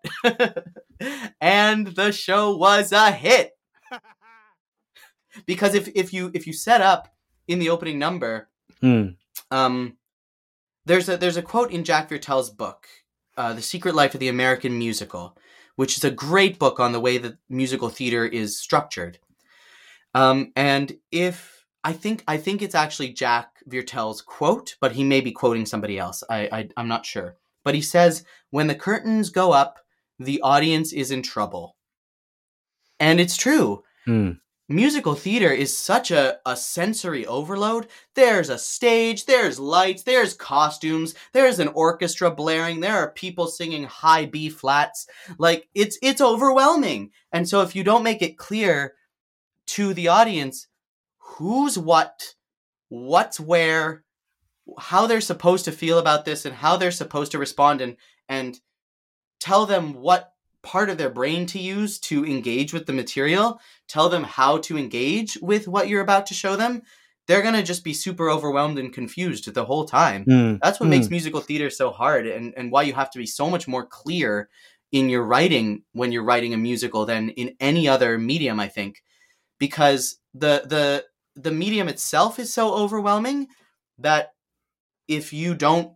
and 1.39 1.87
the 1.87 2.11
show 2.11 2.57
was 2.57 2.91
a 2.91 3.09
hit. 3.09 3.53
Because 5.45 5.75
if 5.75 5.87
if 5.95 6.11
you 6.11 6.29
if 6.33 6.45
you 6.45 6.51
set 6.51 6.81
up 6.81 7.07
in 7.47 7.59
the 7.59 7.69
opening 7.69 7.97
number 7.97 8.49
Mm. 8.83 9.15
um, 9.49 9.95
there's 10.85 11.07
a 11.07 11.15
there's 11.15 11.37
a 11.37 11.41
quote 11.41 11.71
in 11.71 11.85
Jack 11.85 12.09
Viertel's 12.09 12.49
book, 12.49 12.85
uh, 13.37 13.53
"The 13.53 13.61
Secret 13.61 13.95
Life 13.95 14.13
of 14.13 14.19
the 14.19 14.27
American 14.27 14.77
Musical," 14.77 15.37
which 15.77 15.97
is 15.97 16.03
a 16.03 16.11
great 16.11 16.59
book 16.59 16.81
on 16.81 16.91
the 16.91 16.99
way 16.99 17.17
that 17.17 17.37
musical 17.47 17.87
theater 17.87 18.25
is 18.25 18.59
structured. 18.59 19.19
Um, 20.17 20.51
and 20.55 20.97
if 21.11 21.63
I 21.83 21.93
think 21.93 22.23
I 22.27 22.37
think 22.37 22.63
it's 22.63 22.73
actually 22.73 23.13
Jack 23.13 23.51
Viertel's 23.69 24.23
quote, 24.23 24.75
but 24.81 24.93
he 24.93 25.03
may 25.03 25.21
be 25.21 25.31
quoting 25.31 25.65
somebody 25.67 25.99
else. 25.99 26.23
I, 26.27 26.49
I 26.51 26.69
I'm 26.75 26.87
not 26.87 27.05
sure. 27.05 27.35
But 27.63 27.75
he 27.75 27.81
says, 27.81 28.25
"When 28.49 28.65
the 28.65 28.73
curtains 28.75 29.29
go 29.29 29.51
up, 29.51 29.77
the 30.17 30.41
audience 30.41 30.91
is 30.91 31.11
in 31.11 31.21
trouble." 31.21 31.75
And 32.99 33.19
it's 33.19 33.37
true. 33.37 33.83
Mm. 34.07 34.39
Musical 34.69 35.13
theater 35.13 35.51
is 35.51 35.77
such 35.77 36.09
a, 36.09 36.39
a 36.45 36.57
sensory 36.57 37.25
overload. 37.27 37.87
There's 38.15 38.49
a 38.49 38.57
stage, 38.57 39.25
there's 39.25 39.59
lights, 39.59 40.03
there's 40.03 40.33
costumes, 40.33 41.13
there's 41.31 41.59
an 41.59 41.69
orchestra 41.69 42.31
blaring, 42.31 42.79
there 42.79 42.97
are 42.97 43.11
people 43.11 43.47
singing 43.47 43.83
high 43.83 44.25
B 44.25 44.49
flats. 44.49 45.07
Like 45.37 45.69
it's 45.75 45.99
it's 46.01 46.21
overwhelming. 46.21 47.11
And 47.31 47.47
so 47.47 47.61
if 47.61 47.75
you 47.75 47.83
don't 47.83 48.03
make 48.03 48.23
it 48.23 48.39
clear 48.39 48.95
to 49.67 49.93
the 49.93 50.07
audience 50.07 50.67
who's 51.19 51.77
what, 51.77 52.33
what's 52.89 53.39
where, 53.39 54.03
how 54.79 55.07
they're 55.07 55.21
supposed 55.21 55.65
to 55.65 55.71
feel 55.71 55.99
about 55.99 56.25
this 56.25 56.45
and 56.45 56.55
how 56.55 56.77
they're 56.77 56.91
supposed 56.91 57.31
to 57.31 57.37
respond 57.39 57.81
and 57.81 57.97
and 58.29 58.59
tell 59.39 59.65
them 59.65 59.93
what 59.93 60.33
part 60.63 60.89
of 60.89 60.97
their 60.97 61.09
brain 61.09 61.45
to 61.45 61.59
use 61.59 61.99
to 61.99 62.25
engage 62.25 62.73
with 62.73 62.85
the 62.85 62.93
material, 62.93 63.59
tell 63.87 64.09
them 64.09 64.23
how 64.23 64.57
to 64.57 64.77
engage 64.77 65.37
with 65.41 65.67
what 65.67 65.87
you're 65.87 66.01
about 66.01 66.25
to 66.25 66.33
show 66.33 66.57
them, 66.57 66.81
they're 67.27 67.41
going 67.41 67.53
to 67.53 67.63
just 67.63 67.83
be 67.83 67.93
super 67.93 68.29
overwhelmed 68.29 68.77
and 68.77 68.91
confused 68.91 69.53
the 69.53 69.63
whole 69.63 69.85
time. 69.85 70.25
Mm. 70.25 70.59
That's 70.61 70.79
what 70.79 70.87
Mm. 70.87 70.91
makes 70.91 71.09
musical 71.09 71.39
theater 71.39 71.69
so 71.69 71.91
hard 71.91 72.27
and, 72.27 72.53
and 72.57 72.71
why 72.71 72.81
you 72.83 72.93
have 72.93 73.11
to 73.11 73.19
be 73.19 73.25
so 73.25 73.49
much 73.49 73.67
more 73.67 73.85
clear 73.85 74.49
in 74.91 75.09
your 75.09 75.23
writing 75.23 75.83
when 75.93 76.11
you're 76.11 76.23
writing 76.23 76.53
a 76.53 76.57
musical 76.57 77.05
than 77.05 77.29
in 77.29 77.55
any 77.59 77.87
other 77.87 78.17
medium, 78.17 78.59
I 78.59 78.67
think. 78.67 79.01
Because 79.59 80.17
the 80.33 80.63
the 80.65 81.05
the 81.35 81.51
medium 81.51 81.87
itself 81.87 82.39
is 82.39 82.53
so 82.53 82.73
overwhelming 82.73 83.47
that 83.99 84.33
if 85.07 85.33
you 85.33 85.55
don't 85.55 85.91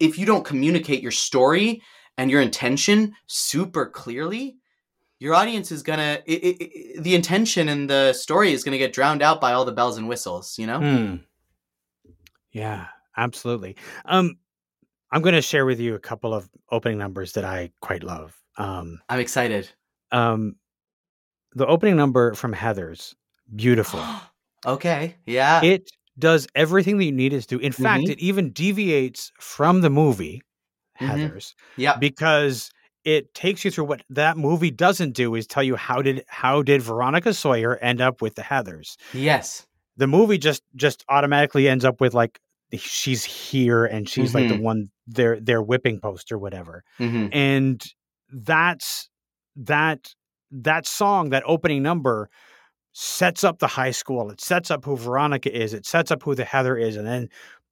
if 0.00 0.18
you 0.18 0.26
don't 0.26 0.44
communicate 0.44 1.02
your 1.02 1.12
story 1.12 1.82
and 2.18 2.30
your 2.30 2.40
intention 2.40 3.14
super 3.26 3.86
clearly, 3.86 4.56
your 5.18 5.34
audience 5.34 5.72
is 5.72 5.82
gonna 5.82 6.20
i 6.28 6.40
i 6.44 6.56
i 6.60 7.00
the 7.00 7.14
intention 7.14 7.68
and 7.68 7.88
the 7.88 8.12
story 8.12 8.52
is 8.52 8.64
gonna 8.64 8.78
get 8.78 8.92
drowned 8.92 9.22
out 9.22 9.40
by 9.40 9.52
all 9.52 9.64
the 9.64 9.72
bells 9.72 9.98
and 9.98 10.08
whistles. 10.08 10.58
You 10.58 10.66
know. 10.66 10.80
Mm. 10.80 11.20
Yeah, 12.52 12.86
absolutely. 13.16 13.76
Um, 14.06 14.38
I'm 15.10 15.20
going 15.20 15.34
to 15.34 15.42
share 15.42 15.66
with 15.66 15.78
you 15.78 15.94
a 15.94 15.98
couple 15.98 16.32
of 16.32 16.48
opening 16.70 16.96
numbers 16.96 17.32
that 17.32 17.44
I 17.44 17.70
quite 17.80 18.02
love. 18.02 18.34
Um, 18.56 19.00
I'm 19.10 19.20
excited. 19.20 19.68
um, 20.10 20.56
the 21.56 21.66
opening 21.66 21.96
number 21.96 22.34
from 22.34 22.54
Heathers, 22.54 23.14
beautiful. 23.56 24.00
okay. 24.66 25.16
Yeah. 25.26 25.60
it 25.64 25.90
does 26.18 26.46
everything 26.54 26.96
that 26.98 27.04
you 27.04 27.12
need 27.12 27.32
it 27.34 27.42
to 27.42 27.48
do. 27.48 27.58
In 27.58 27.72
fact, 27.72 28.04
Mhm. 28.04 28.10
it 28.12 28.18
even 28.20 28.50
deviates 28.52 29.32
from 29.40 29.80
the 29.82 29.90
movie 29.90 30.40
Mhm. 31.00 31.08
Heathers 31.10 31.54
yeah. 31.76 31.96
because 31.98 32.70
it 33.04 33.34
takes 33.34 33.64
you 33.64 33.70
through 33.70 33.84
what 33.84 34.02
that 34.10 34.36
movie 34.38 34.70
doesn't 34.70 35.12
do 35.12 35.34
is 35.34 35.46
tell 35.46 35.62
you 35.62 35.76
how 35.76 36.00
did 36.02 36.24
how 36.28 36.62
did 36.62 36.80
Veronica 36.82 37.34
Sawyer 37.34 37.76
end 37.82 38.00
up 38.00 38.22
with 38.22 38.34
the 38.34 38.42
Heathers. 38.42 38.96
Yes. 39.12 39.66
The 39.98 40.06
movie 40.06 40.38
just 40.38 40.62
just 40.74 41.04
automatically 41.08 41.68
ends 41.68 41.84
up 41.84 42.00
with 42.00 42.14
like 42.14 42.38
she's 42.76 43.24
here 43.24 43.84
and 43.84 44.08
she's 44.08 44.34
like 44.34 44.48
the 44.48 44.54
Mhm. 44.54 44.62
one 44.62 44.88
their 45.06 45.38
their 45.38 45.62
whipping 45.62 46.00
post 46.00 46.32
or 46.32 46.38
whatever. 46.38 46.82
hmm 46.98 47.28
And 47.32 47.84
that's 48.32 49.08
that 49.56 50.14
that 50.50 50.86
song, 50.86 51.30
that 51.30 51.42
opening 51.46 51.82
number 51.82 52.28
sets 52.92 53.44
up 53.44 53.58
the 53.58 53.66
high 53.66 53.90
school. 53.90 54.30
It 54.30 54.40
sets 54.40 54.70
up 54.70 54.84
who 54.84 54.96
Veronica 54.96 55.54
is. 55.54 55.74
It 55.74 55.84
sets 55.86 56.10
up 56.10 56.22
who 56.22 56.34
the 56.34 56.44
Heather 56.44 56.76
is, 56.76 56.96
and 56.96 57.06
then 57.06 57.28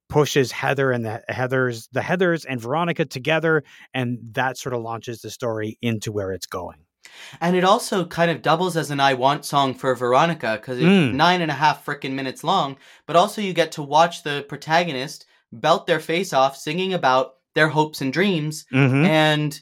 pushes 0.08 0.52
Heather 0.52 0.92
and 0.92 1.04
the 1.04 1.22
Heathers, 1.30 1.88
the 1.92 2.00
Heathers 2.00 2.44
and 2.48 2.60
Veronica 2.60 3.04
together, 3.06 3.64
and 3.94 4.18
that 4.32 4.58
sort 4.58 4.74
of 4.74 4.82
launches 4.82 5.22
the 5.22 5.30
story 5.30 5.78
into 5.80 6.12
where 6.12 6.32
it's 6.32 6.46
going. 6.46 6.76
And 7.40 7.56
it 7.56 7.64
also 7.64 8.04
kind 8.06 8.30
of 8.30 8.42
doubles 8.42 8.76
as 8.76 8.90
an 8.90 9.00
I 9.00 9.14
Want 9.14 9.44
song 9.44 9.74
for 9.74 9.94
Veronica 9.94 10.58
because 10.60 10.78
it's 10.78 10.86
Mm. 10.86 11.14
nine 11.14 11.40
and 11.42 11.50
a 11.50 11.54
half 11.54 11.84
freaking 11.84 12.12
minutes 12.12 12.42
long. 12.44 12.76
But 13.06 13.16
also, 13.16 13.40
you 13.40 13.52
get 13.52 13.72
to 13.72 13.82
watch 13.82 14.22
the 14.24 14.44
protagonist 14.48 15.26
belt 15.52 15.86
their 15.86 16.00
face 16.00 16.32
off 16.32 16.56
singing 16.56 16.92
about 16.92 17.34
their 17.54 17.68
hopes 17.68 18.00
and 18.00 18.12
dreams 18.12 18.66
Mm-hmm. 18.72 19.04
and 19.04 19.60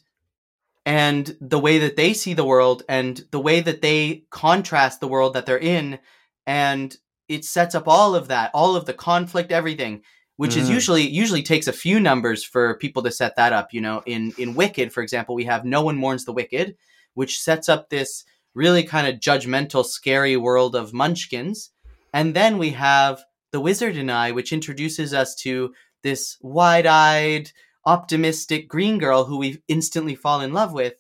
and 0.85 1.37
the 1.41 1.59
way 1.59 1.79
that 1.79 1.97
they 1.97 2.13
see 2.13 2.35
the 2.35 2.45
world 2.45 2.83
and 2.89 3.25
the 3.31 3.41
way 3.41 3.61
that 3.61 3.83
they 3.83 4.25
contrast 4.31 5.01
the 5.01 5.09
world 5.09 5.35
that 5.35 5.47
they're 5.47 5.59
in 5.59 5.99
and 6.47 6.97
it 7.29 7.45
sets 7.45 7.75
up 7.75 7.87
all 7.87 8.15
of 8.15 8.29
that 8.29 8.51
all 8.53 8.75
of 8.77 8.85
the 8.87 8.93
conflict 8.93 9.53
everything 9.53 10.03
which 10.37 10.57
is 10.57 10.69
Mm. 10.69 10.75
usually 10.75 11.09
usually 11.09 11.43
takes 11.43 11.69
a 11.69 11.73
few 11.73 12.01
numbers 12.01 12.43
for 12.43 12.77
people 12.79 13.03
to 13.03 13.11
set 13.13 13.37
that 13.37 13.53
up 13.53 13.73
you 13.73 13.81
know 13.81 14.03
in 14.07 14.33
in 14.39 14.55
wicked 14.55 14.93
for 14.93 15.03
example 15.03 15.35
we 15.35 15.45
have 15.45 15.65
no 15.65 15.83
one 15.83 15.97
mourns 15.97 16.25
the 16.25 16.33
wicked 16.33 16.77
which 17.15 17.39
sets 17.41 17.69
up 17.69 17.89
this 17.89 18.25
really 18.55 18.83
kind 18.83 19.07
of 19.07 19.21
judgmental 19.21 19.85
scary 19.85 20.37
world 20.37 20.75
of 20.75 20.93
munchkins 20.93 21.71
and 22.13 22.35
then 22.35 22.59
we 22.59 22.71
have 22.71 23.23
the 23.53 23.61
wizard 23.61 23.97
and 23.97 24.11
i 24.11 24.33
which 24.33 24.53
introduces 24.53 25.15
us 25.15 25.35
to 25.37 25.73
this 26.03 26.37
wide-eyed 26.41 27.51
optimistic 27.85 28.69
green 28.69 28.99
girl 28.99 29.25
who 29.25 29.39
we 29.39 29.63
instantly 29.69 30.15
fall 30.15 30.41
in 30.41 30.53
love 30.53 30.73
with. 30.73 30.95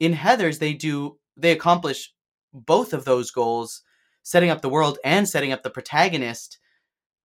In 0.00 0.14
Heathers, 0.14 0.58
they 0.58 0.74
do 0.74 1.18
they 1.36 1.52
accomplish 1.52 2.12
both 2.52 2.92
of 2.92 3.04
those 3.04 3.30
goals, 3.30 3.82
setting 4.22 4.50
up 4.50 4.60
the 4.60 4.68
world 4.68 4.98
and 5.04 5.28
setting 5.28 5.52
up 5.52 5.62
the 5.62 5.70
protagonist. 5.70 6.58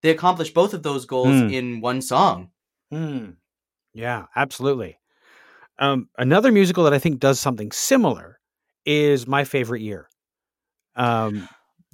They 0.02 0.10
accomplish 0.12 0.54
both 0.54 0.74
of 0.74 0.84
those 0.84 1.06
goals 1.06 1.36
Hmm. 1.36 1.50
in 1.50 1.82
one 1.82 2.02
song. 2.02 2.52
Mm. 2.94 3.36
Yeah, 3.94 4.28
absolutely. 4.36 5.00
Um, 5.80 6.10
another 6.18 6.52
musical 6.52 6.84
that 6.86 6.94
I 6.94 7.00
think 7.00 7.20
does 7.20 7.40
something 7.40 7.72
similar 7.72 8.40
is 8.86 9.28
my 9.28 9.44
favorite 9.44 9.82
year. 9.82 10.08
Um, 10.96 11.48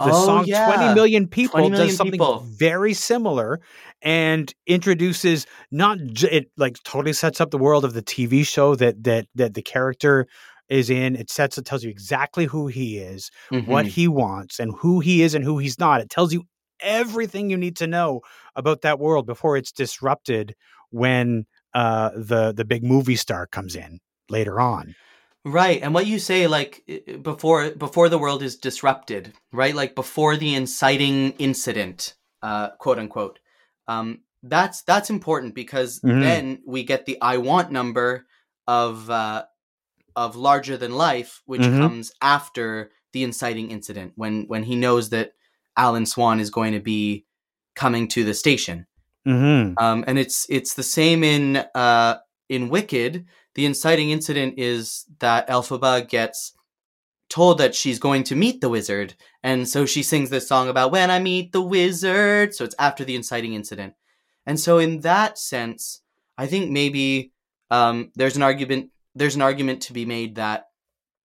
the 0.03 0.13
Oh, 0.13 0.25
song 0.25 0.45
yeah. 0.45 0.63
20 0.65 0.89
million 0.89 1.27
people 1.27 1.51
20 1.51 1.69
million 1.69 1.87
does 1.87 1.97
something 1.97 2.19
people. 2.19 2.45
very 2.57 2.93
similar 2.93 3.59
and 4.01 4.53
introduces 4.67 5.45
not 5.71 5.97
j- 6.07 6.29
it 6.31 6.51
like 6.57 6.81
totally 6.83 7.13
sets 7.13 7.39
up 7.41 7.51
the 7.51 7.57
world 7.57 7.85
of 7.85 7.93
the 7.93 8.01
TV 8.01 8.43
show 8.45 8.75
that 8.75 9.03
that 9.03 9.27
that 9.35 9.53
the 9.53 9.61
character 9.61 10.27
is 10.69 10.89
in 10.89 11.15
it 11.15 11.29
sets 11.29 11.57
it 11.57 11.65
tells 11.65 11.83
you 11.83 11.89
exactly 11.89 12.45
who 12.45 12.67
he 12.67 12.97
is 12.97 13.29
what 13.65 13.85
Mhm. 13.85 13.89
he 13.89 14.07
wants 14.07 14.59
and 14.59 14.73
who 14.79 14.99
he 14.99 15.21
is 15.21 15.35
and 15.35 15.43
who 15.43 15.57
he's 15.57 15.79
not 15.79 16.01
it 16.01 16.09
tells 16.09 16.33
you 16.33 16.43
everything 16.79 17.49
you 17.49 17.57
need 17.57 17.75
to 17.77 17.87
know 17.87 18.21
about 18.55 18.81
that 18.81 18.99
world 18.99 19.25
before 19.25 19.55
it's 19.57 19.71
disrupted 19.71 20.55
when 20.91 21.45
uh 21.73 22.09
the 22.15 22.53
the 22.53 22.65
big 22.65 22.83
movie 22.83 23.15
star 23.15 23.47
comes 23.47 23.75
in 23.75 23.99
later 24.29 24.59
on 24.59 24.95
Right, 25.45 25.81
and 25.81 25.93
what 25.93 26.07
you 26.07 26.19
say, 26.19 26.47
like 26.47 26.83
before 27.21 27.71
before 27.71 28.07
the 28.07 28.17
world 28.17 28.43
is 28.43 28.55
disrupted, 28.55 29.33
right? 29.51 29.75
Like 29.75 29.93
before 29.93 30.37
the 30.37 30.55
inciting 30.55 31.31
incident, 31.37 32.15
uh, 32.41 32.69
quote 32.79 32.97
unquote. 32.97 33.39
Um, 33.87 34.21
that's 34.41 34.83
that's 34.83 35.09
important 35.09 35.53
because 35.53 35.99
Mhm. 35.99 36.21
then 36.21 36.61
we 36.65 36.83
get 36.83 37.05
the 37.05 37.17
I 37.21 37.37
want 37.37 37.71
number 37.71 38.25
of 38.67 39.09
uh, 39.09 39.43
of 40.15 40.37
larger 40.37 40.77
than 40.77 40.95
life, 40.95 41.41
which 41.45 41.61
Mhm. 41.61 41.77
comes 41.79 42.11
after 42.21 42.91
the 43.11 43.23
inciting 43.23 43.69
incident 43.69 44.13
when 44.15 44.45
when 44.47 44.63
he 44.63 44.75
knows 44.77 45.09
that 45.09 45.33
Alan 45.75 46.05
Swann 46.05 46.39
is 46.39 46.51
going 46.51 46.71
to 46.73 46.79
be 46.79 47.25
coming 47.75 48.07
to 48.09 48.23
the 48.23 48.33
station. 48.33 48.87
mm-hmm. 49.27 49.73
Um, 49.77 50.03
and 50.07 50.17
it's 50.19 50.45
it's 50.49 50.73
the 50.75 50.83
same 50.83 51.23
in 51.23 51.57
uh, 51.75 52.19
in 52.47 52.69
Wicked. 52.69 53.25
The 53.55 53.65
inciting 53.65 54.09
incident 54.09 54.55
is 54.57 55.05
that 55.19 55.47
Elphaba 55.47 56.07
gets 56.07 56.53
told 57.29 57.57
that 57.57 57.73
she's 57.73 57.99
going 57.99 58.23
to 58.25 58.35
meet 58.35 58.61
the 58.61 58.69
wizard, 58.69 59.15
and 59.41 59.67
so 59.67 59.85
she 59.85 60.03
sings 60.03 60.29
this 60.29 60.47
song 60.47 60.69
about 60.69 60.91
when 60.91 61.09
I 61.11 61.19
meet 61.19 61.51
the 61.51 61.61
wizard. 61.61 62.53
So 62.53 62.63
it's 62.63 62.75
after 62.79 63.03
the 63.03 63.15
inciting 63.15 63.53
incident, 63.53 63.93
and 64.45 64.59
so 64.59 64.77
in 64.77 65.01
that 65.01 65.37
sense, 65.37 66.01
I 66.37 66.47
think 66.47 66.71
maybe 66.71 67.31
um, 67.71 68.11
there's 68.15 68.35
an 68.35 68.43
argument 68.43 68.89
there's 69.15 69.35
an 69.35 69.41
argument 69.41 69.81
to 69.83 69.93
be 69.93 70.05
made 70.05 70.35
that 70.35 70.67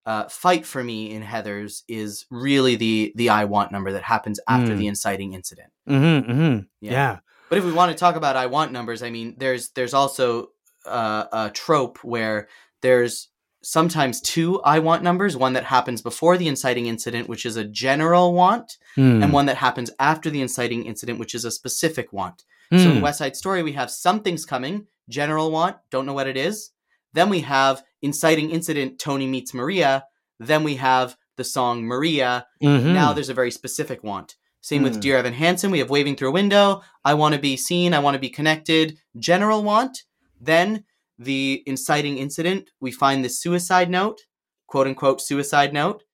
uh, 0.07 0.29
"Fight 0.29 0.67
for 0.67 0.83
Me" 0.85 1.11
in 1.11 1.23
Heathers 1.23 1.83
is 1.89 2.27
really 2.31 2.77
the 2.77 3.13
the 3.17 3.31
I 3.31 3.45
want 3.47 3.73
number 3.73 3.93
that 3.93 4.03
happens 4.03 4.41
after 4.49 4.75
Mm. 4.75 4.79
the 4.79 4.87
inciting 4.87 5.33
incident. 5.35 5.73
Mm-hmm, 5.89 6.31
mm-hmm. 6.31 6.59
Yeah. 6.81 6.93
yeah 6.93 7.19
But 7.49 7.59
if 7.59 7.65
we 7.65 7.73
want 7.73 7.93
to 7.93 7.99
talk 7.99 8.17
about 8.17 8.37
I 8.37 8.47
want 8.47 8.73
numbers, 8.73 9.03
I 9.03 9.11
mean, 9.11 9.35
there's 9.39 9.71
there's 9.71 9.95
also 9.95 10.51
uh, 10.91 11.27
a 11.33 11.51
trope 11.51 11.99
where 12.05 12.49
there's 12.83 13.29
sometimes 13.63 14.21
two 14.21 14.61
I 14.63 14.79
want 14.79 15.03
numbers, 15.03 15.37
one 15.37 15.53
that 15.55 15.65
happens 15.65 16.01
before 16.01 16.37
the 16.39 16.49
inciting 16.49 16.87
incident, 16.87 17.29
which 17.29 17.45
is 17.45 17.57
a 17.57 17.65
general 17.65 18.33
want, 18.33 18.77
Mm. 18.97 19.23
and 19.23 19.33
one 19.33 19.47
that 19.47 19.57
happens 19.57 19.91
after 19.99 20.31
the 20.31 20.41
inciting 20.41 20.85
incident, 20.87 21.19
which 21.19 21.35
is 21.35 21.45
a 21.45 21.51
specific 21.51 22.13
want. 22.13 22.45
So 22.71 22.77
in 22.79 22.99
Mm. 22.99 23.03
West 23.03 23.19
Side 23.19 23.35
Story, 23.37 23.63
we 23.63 23.73
have 23.73 23.91
something's 23.91 24.45
coming, 24.45 24.87
general 25.09 25.51
want, 25.51 25.77
don't 25.91 26.07
know 26.07 26.13
what 26.13 26.27
it 26.29 26.37
is. 26.37 26.71
Then 27.15 27.31
we 27.31 27.41
have 27.41 27.83
inciting 28.03 28.51
incident, 28.51 28.99
Tony 28.99 29.27
meets 29.27 29.55
Maria. 29.55 30.05
Then 30.39 30.63
we 30.65 30.77
have 30.77 31.17
the 31.37 31.45
song 31.45 31.85
Maria, 31.85 32.47
Mhm. 32.63 32.93
now 32.93 33.13
there's 33.13 33.29
a 33.31 33.35
very 33.35 33.51
specific 33.51 34.05
want. 34.05 34.37
Same 34.61 34.83
with 34.83 34.95
Hmm. 34.95 35.01
Dear 35.01 35.17
Evan 35.19 35.33
Hansen. 35.35 35.71
We 35.71 35.79
have 35.79 35.89
Waving 35.89 36.17
Through 36.17 36.29
a 36.29 36.33
Window. 36.33 36.83
I 37.05 37.15
want 37.15 37.35
to 37.35 37.41
be 37.41 37.57
seen. 37.57 37.95
I 37.95 38.01
want 38.01 38.15
to 38.17 38.19
be 38.21 38.29
connected. 38.29 38.99
General 39.19 39.63
want. 39.63 40.03
Then 40.41 40.85
the 41.19 41.63
inciting 41.67 42.19
incident. 42.19 42.71
We 42.81 42.93
find 42.93 43.25
the 43.25 43.29
suicide 43.29 43.91
note, 43.91 44.21
quote 44.67 44.87
unquote 44.87 45.21
suicide 45.21 45.73
note. 45.73 46.05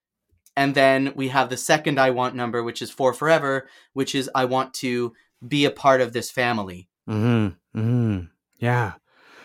And 0.57 0.75
then 0.75 1.13
we 1.17 1.29
have 1.29 1.51
the 1.51 1.57
second 1.57 1.99
I 1.99 2.11
want 2.11 2.35
number, 2.35 2.63
which 2.63 2.81
is 2.81 2.91
for 2.91 3.13
forever, 3.13 3.69
which 3.93 4.15
is 4.15 4.31
I 4.35 4.45
want 4.45 4.73
to 4.75 5.13
be 5.47 5.65
a 5.65 5.71
part 5.71 6.01
of 6.01 6.13
this 6.13 6.31
family. 6.31 6.89
Hmm. 7.07 7.49
Hmm. 7.75 8.21
Yeah. 8.59 8.93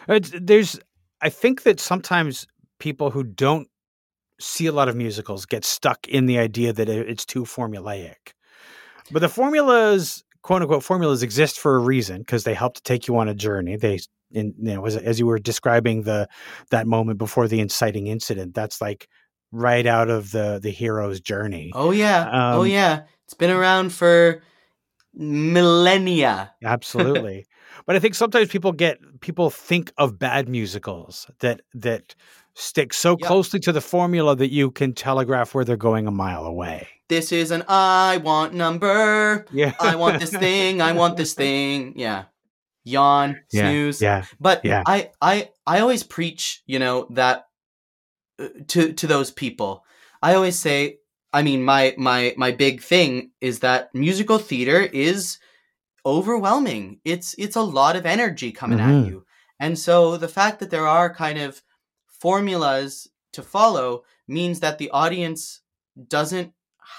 It's, 0.08 0.32
there's. 0.40 0.80
I 1.22 1.30
think 1.30 1.64
that 1.64 1.80
sometimes 1.80 2.48
people 2.80 3.12
who 3.12 3.24
don't 3.24 3.68
see 4.40 4.68
a 4.68 4.72
lot 4.72 4.88
of 4.88 4.96
musicals 4.96 5.46
get 5.46 5.66
stuck 5.66 6.08
in 6.08 6.28
the 6.28 6.38
idea 6.38 6.72
that 6.72 6.88
it's 6.88 7.26
too 7.26 7.44
formulaic. 7.44 8.34
But 9.12 9.20
the 9.20 9.28
formulas, 9.28 10.24
quote 10.44 10.62
unquote, 10.62 10.84
formulas 10.84 11.24
exist 11.24 11.60
for 11.60 11.76
a 11.76 11.80
reason 11.80 12.20
because 12.20 12.46
they 12.46 12.54
help 12.54 12.76
to 12.76 12.82
take 12.84 13.08
you 13.08 13.18
on 13.18 13.28
a 13.28 13.34
journey. 13.34 13.76
They, 13.76 14.00
in, 14.32 14.54
you 14.58 14.76
know, 14.76 14.86
as, 14.86 14.96
as 14.98 15.20
you 15.20 15.26
were 15.26 15.40
describing 15.40 16.04
the 16.04 16.28
that 16.72 16.88
moment 16.88 17.18
before 17.18 17.48
the 17.48 17.60
inciting 17.60 18.08
incident, 18.08 18.54
that's 18.54 18.82
like 18.82 19.08
right 19.52 19.86
out 19.88 20.10
of 20.10 20.32
the 20.32 20.60
the 20.62 20.70
hero's 20.70 21.20
journey. 21.20 21.72
Oh 21.74 21.92
yeah. 21.92 22.30
oh 22.32 22.62
Um, 22.62 22.68
yeah. 22.68 23.02
It's 23.26 23.34
been 23.34 23.52
around 23.52 23.92
for 23.94 24.42
millennia. 25.14 26.54
Absolutely. 26.64 27.46
but 27.86 27.96
I 27.96 28.00
think 28.00 28.16
sometimes 28.16 28.50
people 28.50 28.72
get 28.72 29.00
people 29.22 29.50
think 29.50 29.92
of 29.98 30.18
bad 30.20 30.48
musicals 30.50 31.28
that 31.40 31.62
that 31.74 32.16
stick 32.56 32.94
so 32.94 33.12
Yep. 33.20 33.28
closely 33.28 33.60
to 33.62 33.72
the 33.72 33.82
formula 33.82 34.36
that 34.36 34.52
you 34.52 34.72
can 34.72 34.94
telegraph 34.94 35.54
where 35.54 35.64
they're 35.64 35.78
going 35.78 36.08
a 36.08 36.12
mile 36.12 36.46
away. 36.46 36.88
This 37.08 37.32
is 37.32 37.52
an 37.52 37.64
I 37.68 38.18
want 38.24 38.54
number. 38.54 39.46
Yeah. 39.52 39.74
I 39.80 39.96
want 39.96 40.20
this 40.20 40.32
thing. 40.32 40.82
I 40.82 40.92
want 40.94 41.18
this 41.18 41.34
thing. 41.44 41.94
Yeah. 41.96 42.26
Yawn, 42.84 43.40
yeah, 43.52 43.62
snooze. 43.70 44.02
Yeah. 44.02 44.26
But 44.40 44.62
Yeah. 44.64 44.84
I, 44.86 45.12
I, 45.22 45.50
I 45.66 45.80
always 45.80 46.04
preach, 46.04 46.62
you 46.66 46.80
know, 46.80 47.08
that 47.12 47.46
uh, 48.40 48.48
to 48.68 48.94
to 48.94 49.08
those 49.08 49.32
people. 49.32 49.84
I 50.22 50.34
always 50.36 50.58
say, 50.58 51.00
I 51.34 51.44
mean, 51.44 51.64
my 51.64 51.94
my 51.98 52.34
my 52.38 52.52
big 52.52 52.82
thing 52.82 53.32
is 53.42 53.60
that 53.60 53.94
musical 53.94 54.38
theater 54.40 54.82
is 54.82 55.38
overwhelming. 56.06 57.00
It's 57.06 57.36
it's 57.38 57.56
a 57.56 57.62
lot 57.62 57.96
of 57.96 58.06
energy 58.06 58.52
coming 58.52 58.80
Mhm. 58.80 59.04
at 59.04 59.08
you, 59.08 59.26
and 59.60 59.78
so 59.78 60.18
the 60.18 60.28
fact 60.28 60.60
that 60.60 60.70
there 60.72 60.88
are 60.88 61.14
kind 61.14 61.38
of 61.40 61.62
formulas 62.08 63.08
to 63.34 63.42
follow 63.44 64.04
means 64.28 64.60
that 64.60 64.78
the 64.78 64.90
audience 64.92 65.62
doesn't 66.08 66.54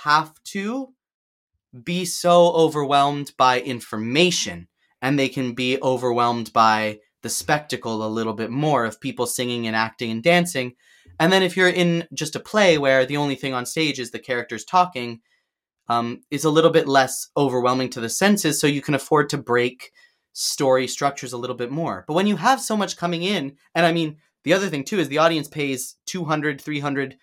have 0.04 0.32
to 0.44 0.94
be 1.84 2.04
so 2.04 2.52
overwhelmed 2.52 3.32
by 3.36 3.60
information 3.60 4.68
and 5.02 5.18
they 5.18 5.28
can 5.28 5.54
be 5.54 5.78
overwhelmed 5.82 6.52
by 6.52 6.98
the 7.22 7.28
spectacle 7.28 8.04
a 8.04 8.08
little 8.08 8.32
bit 8.32 8.50
more 8.50 8.84
of 8.84 9.00
people 9.00 9.26
singing 9.26 9.66
and 9.66 9.76
acting 9.76 10.10
and 10.10 10.22
dancing. 10.22 10.74
And 11.18 11.32
then 11.32 11.42
if 11.42 11.56
you're 11.56 11.68
in 11.68 12.06
just 12.14 12.36
a 12.36 12.40
play 12.40 12.78
where 12.78 13.04
the 13.04 13.18
only 13.18 13.34
thing 13.34 13.52
on 13.52 13.66
stage 13.66 13.98
is 13.98 14.10
the 14.10 14.18
characters 14.18 14.64
talking, 14.64 15.20
um, 15.88 16.20
is 16.30 16.44
a 16.44 16.50
little 16.50 16.70
bit 16.70 16.86
less 16.86 17.28
overwhelming 17.36 17.90
to 17.90 18.00
the 18.00 18.08
senses, 18.08 18.60
so 18.60 18.66
you 18.66 18.80
can 18.80 18.94
afford 18.94 19.28
to 19.30 19.36
break 19.36 19.90
story 20.32 20.86
structures 20.86 21.32
a 21.32 21.36
little 21.36 21.56
bit 21.56 21.70
more. 21.70 22.04
But 22.06 22.14
when 22.14 22.28
you 22.28 22.36
have 22.36 22.60
so 22.60 22.76
much 22.76 22.96
coming 22.96 23.22
in, 23.22 23.56
and 23.74 23.84
I 23.84 23.92
mean, 23.92 24.18
the 24.44 24.52
other 24.52 24.68
thing 24.68 24.84
too 24.84 25.00
is 25.00 25.08
the 25.08 25.18
audience 25.18 25.48
pays 25.48 25.96
200 26.06 26.60
300 26.60 27.16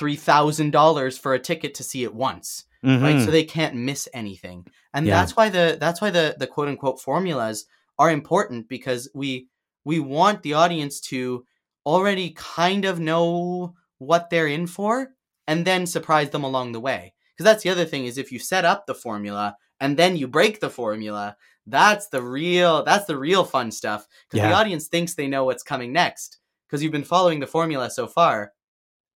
$3000 0.00 1.18
for 1.18 1.34
a 1.34 1.38
ticket 1.38 1.74
to 1.74 1.82
see 1.82 2.02
it 2.04 2.14
once 2.14 2.64
right? 2.82 3.16
Mhm. 3.16 3.24
So 3.26 3.30
they 3.30 3.44
can't 3.44 3.74
miss 3.74 4.08
anything, 4.14 4.66
and 4.94 5.06
Yeah. 5.06 5.16
that's 5.16 5.36
why 5.36 5.50
the 5.50 5.76
that's 5.78 6.00
why 6.00 6.08
the 6.08 6.34
the 6.38 6.46
quote 6.46 6.68
unquote 6.68 6.98
formulas 6.98 7.66
are 7.98 8.10
important 8.10 8.68
because 8.70 9.10
we 9.14 9.48
we 9.84 10.00
want 10.00 10.42
the 10.42 10.54
audience 10.54 10.98
to 11.12 11.44
already 11.84 12.30
kind 12.30 12.86
of 12.86 12.98
know 12.98 13.74
what 13.98 14.30
they're 14.30 14.46
in 14.46 14.66
for, 14.66 15.10
and 15.46 15.66
then 15.66 15.86
surprise 15.86 16.30
them 16.30 16.42
along 16.44 16.72
the 16.72 16.80
way. 16.80 17.12
Because 17.36 17.44
that's 17.44 17.62
the 17.62 17.70
other 17.70 17.84
thing 17.84 18.06
is 18.06 18.16
if 18.16 18.32
you 18.32 18.38
set 18.38 18.64
up 18.64 18.86
the 18.86 18.94
formula 18.94 19.56
and 19.78 19.96
then 19.98 20.16
you 20.16 20.26
break 20.28 20.60
the 20.60 20.70
formula, 20.70 21.36
that's 21.66 22.08
the 22.08 22.22
real 22.22 22.82
that's 22.82 23.04
the 23.04 23.18
real 23.18 23.44
fun 23.44 23.70
stuff. 23.70 24.06
Because 24.30 24.40
the 24.48 24.56
audience 24.56 24.88
thinks 24.88 25.14
they 25.14 25.28
know 25.28 25.44
what's 25.44 25.62
coming 25.62 25.92
next 25.92 26.38
because 26.66 26.82
you've 26.82 26.92
been 26.98 27.04
following 27.04 27.40
the 27.40 27.46
formula 27.46 27.90
so 27.90 28.06
far, 28.06 28.52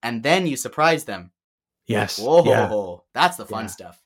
and 0.04 0.22
then 0.22 0.46
you 0.46 0.56
surprise 0.56 1.04
them. 1.04 1.32
yes. 1.88 2.18
Whoa, 2.18 2.44
Yeah. 2.44 2.70
that's 3.12 3.36
the 3.36 3.44
fun 3.46 3.64
Yeah. 3.64 3.68
stuff. 3.70 4.00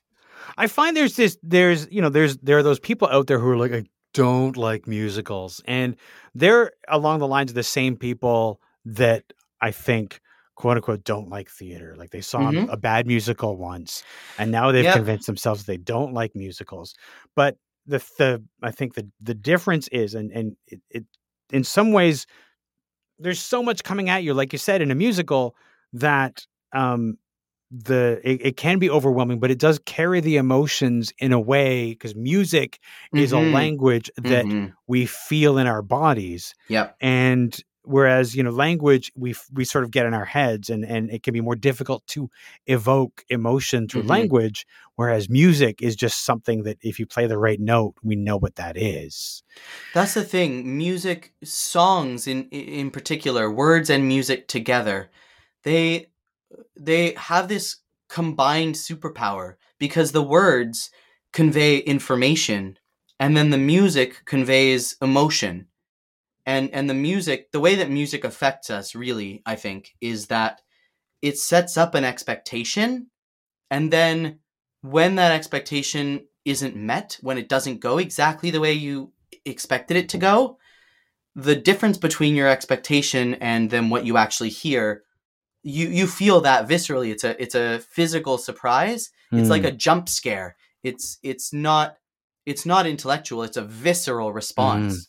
I 0.57 0.65
find 0.67 0.97
there's 0.97 1.15
this 1.15 1.37
there's 1.43 1.87
you 1.91 2.01
know 2.01 2.09
there's 2.09 2.37
there 2.37 2.57
are 2.57 2.63
those 2.63 2.79
people 2.79 3.07
out 3.09 3.27
there 3.27 3.39
who 3.39 3.49
are 3.51 3.57
like 3.57 3.71
I 3.73 3.83
don't 4.13 4.57
like 4.57 4.87
musicals 4.87 5.61
and 5.65 5.95
they're 6.33 6.71
along 6.87 7.19
the 7.19 7.27
lines 7.27 7.51
of 7.51 7.55
the 7.55 7.63
same 7.63 7.95
people 7.95 8.59
that 8.85 9.23
I 9.61 9.71
think 9.71 10.19
quote 10.55 10.77
unquote 10.77 11.03
don't 11.03 11.29
like 11.29 11.49
theater 11.49 11.95
like 11.97 12.09
they 12.09 12.21
saw 12.21 12.39
Mhm. 12.51 12.67
a 12.71 12.75
bad 12.77 13.05
musical 13.07 13.55
once 13.57 14.03
and 14.39 14.51
now 14.51 14.71
they've 14.71 14.83
Yep. 14.83 14.95
convinced 14.95 15.27
themselves 15.27 15.63
they 15.65 15.77
don't 15.77 16.13
like 16.13 16.35
musicals 16.35 16.95
but 17.35 17.57
the 17.85 17.99
the 18.17 18.43
I 18.63 18.71
think 18.71 18.95
the 18.95 19.07
the 19.21 19.35
difference 19.35 19.87
is 19.89 20.15
and 20.15 20.31
and 20.31 20.57
it, 20.67 20.81
it 20.89 21.05
in 21.51 21.63
some 21.63 21.91
ways 21.93 22.25
there's 23.19 23.39
so 23.39 23.61
much 23.61 23.83
coming 23.83 24.09
at 24.09 24.23
you 24.23 24.33
like 24.33 24.51
you 24.53 24.59
said 24.59 24.81
in 24.81 24.91
a 24.91 24.95
musical 24.95 25.55
that 25.93 26.45
um 26.73 27.17
the 27.71 28.19
it, 28.23 28.41
it 28.45 28.57
can 28.57 28.79
be 28.79 28.89
overwhelming 28.89 29.39
but 29.39 29.51
it 29.51 29.59
does 29.59 29.79
carry 29.85 30.19
the 30.21 30.37
emotions 30.37 31.13
in 31.19 31.31
a 31.31 31.39
way 31.39 31.91
because 31.91 32.15
music 32.15 32.79
is 33.13 33.31
a 33.31 33.35
Mhm. 33.35 33.53
language 33.53 34.09
that 34.17 34.45
Mhm. 34.45 34.73
we 34.87 35.05
feel 35.05 35.57
in 35.57 35.67
our 35.67 35.83
bodies 35.83 36.55
Yep. 36.67 36.95
and 36.99 37.63
whereas 37.83 38.35
you 38.35 38.41
know 38.43 38.49
language 38.49 39.11
we 39.15 39.35
we 39.53 39.63
sort 39.65 39.83
of 39.83 39.91
get 39.91 40.05
in 40.07 40.13
our 40.15 40.25
heads 40.25 40.69
and 40.71 40.83
and 40.83 41.11
it 41.11 41.21
can 41.21 41.31
be 41.33 41.41
more 41.41 41.55
difficult 41.55 42.05
to 42.07 42.29
evoke 42.65 43.23
emotion 43.29 43.87
through 43.87 44.03
Mhm. 44.03 44.09
language 44.09 44.65
whereas 44.95 45.29
music 45.29 45.79
is 45.81 45.95
just 45.95 46.25
something 46.25 46.63
that 46.63 46.77
if 46.81 46.99
you 46.99 47.05
play 47.05 47.27
the 47.27 47.37
right 47.37 47.59
note 47.59 47.93
we 48.03 48.15
know 48.15 48.37
what 48.37 48.55
that 48.55 48.75
is 48.77 49.43
That's 49.93 50.13
the 50.13 50.23
thing. 50.23 50.77
Music, 50.77 51.33
songs 51.43 52.25
in 52.27 52.47
in 52.49 52.89
particular, 52.91 53.49
words 53.51 53.89
and 53.89 54.07
music 54.07 54.47
together, 54.47 55.09
they 55.63 56.07
they 56.75 57.13
have 57.13 57.47
this 57.47 57.77
combined 58.09 58.75
superpower 58.75 59.55
because 59.77 60.11
the 60.11 60.23
words 60.23 60.89
convey 61.31 61.77
information 61.77 62.77
and 63.19 63.35
then 63.35 63.49
the 63.49 63.57
music 63.57 64.23
conveys 64.25 64.95
emotion. 65.01 65.67
And 66.45 66.69
and 66.73 66.89
the 66.89 66.95
music, 66.95 67.51
the 67.51 67.59
way 67.59 67.75
that 67.75 67.91
music 67.91 68.23
affects 68.23 68.69
us 68.69 68.95
really, 68.95 69.43
I 69.45 69.55
think, 69.55 69.93
is 70.01 70.27
that 70.27 70.61
it 71.21 71.37
sets 71.37 71.77
up 71.77 71.95
an 71.95 72.05
expectation 72.05 73.07
and 73.69 73.91
then 73.91 74.39
when 74.81 75.15
that 75.15 75.33
expectation 75.33 76.25
isn't 76.45 76.75
met, 76.75 77.17
when 77.21 77.37
it 77.37 77.49
doesn't 77.49 77.81
go 77.81 77.97
exactly 77.97 78.49
the 78.49 78.59
way 78.59 78.73
you 78.73 79.11
expected 79.45 79.97
it 79.97 80.09
to 80.09 80.17
go, 80.17 80.57
the 81.35 81.55
difference 81.55 81.97
between 81.97 82.35
your 82.35 82.47
expectation 82.47 83.35
and 83.35 83.69
then 83.69 83.89
what 83.89 84.05
you 84.05 84.17
actually 84.17 84.49
hear, 84.49 85.03
you 85.63 85.87
you 85.89 86.07
feel 86.07 86.41
that 86.41 86.67
viscerally. 86.67 87.11
It's 87.11 87.23
a 87.23 87.41
it's 87.41 87.55
a 87.55 87.79
physical 87.79 88.37
surprise. 88.37 89.09
It's 89.31 89.49
like 89.49 89.61
Mm. 89.63 89.67
a 89.67 89.71
jump 89.71 90.09
scare. 90.09 90.55
It's 90.83 91.19
it's 91.21 91.51
not 91.53 91.97
it's 92.45 92.65
not 92.65 92.87
intellectual. 92.87 93.43
It's 93.43 93.57
a 93.57 93.63
visceral 93.63 94.33
response. 94.33 95.07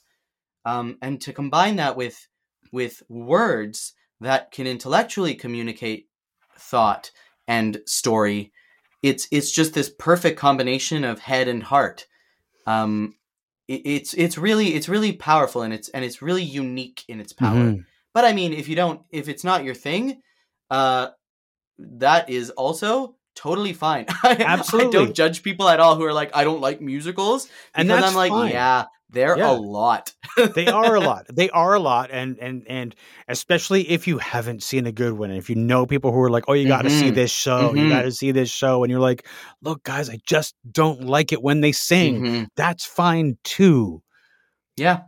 Um, 0.67 0.99
and 1.01 1.21
to 1.23 1.33
combine 1.33 1.77
that 1.77 1.97
with 1.97 2.27
with 2.73 3.03
words 3.09 3.95
that 4.21 4.51
can 4.53 4.67
intellectually 4.67 5.35
communicate 5.35 6.09
thought 6.59 7.11
and 7.49 7.81
story, 7.87 8.53
it's 9.03 9.27
it's 9.31 9.51
just 9.51 9.73
this 9.73 9.89
perfect 9.99 10.39
combination 10.39 11.05
of 11.05 11.21
head 11.21 11.49
and 11.49 11.63
heart. 11.63 12.07
Um, 12.67 13.15
it, 13.69 13.83
it's 13.87 14.13
it's 14.15 14.37
really 14.37 14.75
it's 14.75 14.89
really 14.89 15.13
powerful 15.13 15.63
and 15.63 15.73
it's 15.73 15.89
and 15.91 16.05
it's 16.05 16.21
really 16.21 16.43
unique 16.43 17.05
in 17.09 17.21
its 17.21 17.33
power. 17.33 17.55
Mhm. 17.71 17.85
But 18.13 18.25
I 18.25 18.33
mean, 18.33 18.53
if 18.53 18.69
you 18.69 18.77
don't, 18.77 19.01
if 19.11 19.29
it's 19.29 19.45
not 19.45 19.65
your 19.65 19.75
thing, 19.75 20.21
uh, 20.71 21.09
that 21.79 22.29
is 22.31 22.51
also 22.51 23.17
totally 23.35 23.73
fine. 23.73 24.07
Absolutely. 24.25 24.89
I 24.89 25.05
don't 25.05 25.15
judge 25.15 25.43
people 25.43 25.69
at 25.69 25.81
all 25.81 25.97
who 25.97 26.05
are 26.05 26.13
like, 26.13 26.31
I 26.35 26.45
don't 26.45 26.61
like 26.61 26.81
musicals, 26.81 27.49
And 27.75 27.91
I'm 27.93 28.15
like, 28.15 28.31
fine. 28.31 28.51
yeah, 28.53 28.85
they're 29.09 29.39
Yeah. 29.39 29.51
a 29.51 29.55
lot. 29.57 30.13
they 30.55 30.67
are 30.67 30.95
a 30.95 31.01
lot. 31.11 31.27
They 31.33 31.49
are 31.51 31.75
a 31.75 31.81
lot, 31.81 32.11
and 32.13 32.39
and 32.39 32.63
and 32.69 32.95
especially 33.29 33.89
if 33.91 34.07
you 34.07 34.19
haven't 34.19 34.63
seen 34.63 34.87
a 34.87 34.93
good 34.93 35.15
one, 35.15 35.31
and 35.31 35.39
if 35.39 35.49
you 35.51 35.57
know 35.57 35.87
people 35.87 36.13
who 36.13 36.21
are 36.21 36.31
like, 36.31 36.45
"Oh, 36.49 36.53
you 36.53 36.69
got 36.69 36.83
to 36.83 36.91
see 36.91 37.11
this 37.11 37.31
show. 37.33 37.75
You 37.75 37.83
Mhm. 37.85 37.89
got 37.89 38.03
to 38.03 38.13
see 38.13 38.31
this 38.31 38.51
show," 38.51 38.85
and 38.85 38.91
you're 38.91 39.01
like, 39.01 39.27
"Look, 39.63 39.83
guys, 39.83 40.09
I 40.09 40.19
just 40.27 40.55
don't 40.71 41.03
like 41.05 41.33
it 41.33 41.43
when 41.43 41.61
they 41.61 41.73
sing." 41.73 42.23
Mhm. 42.23 42.47
That's 42.57 42.85
fine 42.85 43.39
too. 43.43 44.03
Yeah. 44.77 45.01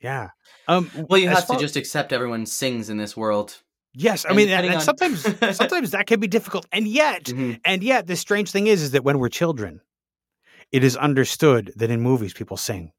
Yeah. 0.00 0.30
Um. 0.68 0.90
Well, 1.10 1.18
you 1.20 1.28
have 1.28 1.44
far- 1.44 1.56
to 1.56 1.62
just 1.62 1.76
accept 1.76 2.12
everyone 2.12 2.46
sings 2.46 2.88
in 2.88 2.96
this 2.96 3.14
world. 3.16 3.60
Yes, 3.96 4.24
I 4.24 4.28
and 4.28 4.36
mean, 4.36 4.48
and, 4.48 4.66
and 4.66 4.74
on- 4.76 4.80
sometimes 4.80 5.22
sometimes 5.56 5.92
that 5.92 6.06
can 6.06 6.18
be 6.20 6.26
difficult, 6.26 6.66
and 6.72 6.86
yet 6.88 7.24
Mhm. 7.24 7.60
and 7.64 7.82
yet 7.82 8.06
the 8.06 8.16
strange 8.16 8.50
thing 8.50 8.66
is, 8.66 8.82
is 8.82 8.90
that 8.90 9.04
when 9.04 9.18
we're 9.18 9.28
children, 9.28 9.80
it 10.72 10.82
is 10.82 10.96
understood 10.96 11.72
that 11.76 11.90
in 11.90 12.00
movies 12.00 12.32
people 12.34 12.56
sing. 12.56 12.92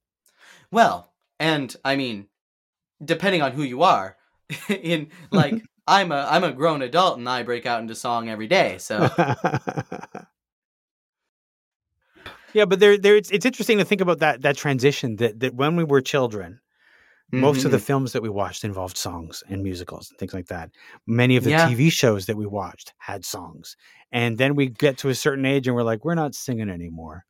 Well, 0.72 1.12
and 1.40 1.76
I 1.84 1.96
mean, 1.98 2.28
depending 3.04 3.42
on 3.42 3.52
who 3.52 3.64
you 3.64 3.84
are, 3.84 4.16
in 4.70 5.10
like 5.32 5.62
I'm 5.88 6.12
a 6.12 6.28
I'm 6.30 6.44
a 6.46 6.52
grown 6.54 6.82
adult 6.82 7.18
and 7.18 7.28
I 7.28 7.44
break 7.44 7.66
out 7.66 7.82
into 7.82 7.94
song 7.96 8.30
every 8.30 8.48
day. 8.48 8.78
So 8.78 9.10
yeah, 12.54 12.66
but 12.66 12.80
there 12.80 12.98
there 12.98 13.18
it's, 13.18 13.30
it's 13.32 13.46
interesting 13.46 13.80
to 13.80 13.86
think 13.86 14.02
about 14.02 14.20
that 14.20 14.42
that 14.44 14.56
transition 14.58 15.18
that 15.18 15.40
that 15.42 15.54
when 15.56 15.76
we 15.76 15.84
were 15.84 16.02
children, 16.02 16.60
most 17.32 17.66
of 17.66 17.72
the 17.72 17.78
Mhm. 17.78 17.82
films 17.82 18.12
that 18.14 18.22
we 18.22 18.30
watched 18.30 18.64
involved 18.64 18.98
songs 18.98 19.44
and 19.50 19.64
musicals 19.64 20.10
and 20.10 20.20
things 20.20 20.34
like 20.34 20.48
that. 20.48 20.70
Many 21.08 21.36
of 21.38 21.44
the 21.44 21.50
Yeah. 21.52 21.68
TV 21.68 21.90
shows 21.92 22.26
that 22.28 22.38
we 22.38 22.46
watched 22.46 22.94
had 22.98 23.26
songs. 23.26 23.76
And 24.12 24.38
then 24.38 24.56
we 24.56 24.68
get 24.68 24.98
to 25.00 25.10
a 25.10 25.16
certain 25.16 25.46
age 25.46 25.68
and 25.68 25.76
we're 25.76 25.84
like, 25.84 26.06
we're 26.06 26.16
not 26.16 26.36
singing 26.36 26.70
anymore. 26.70 27.26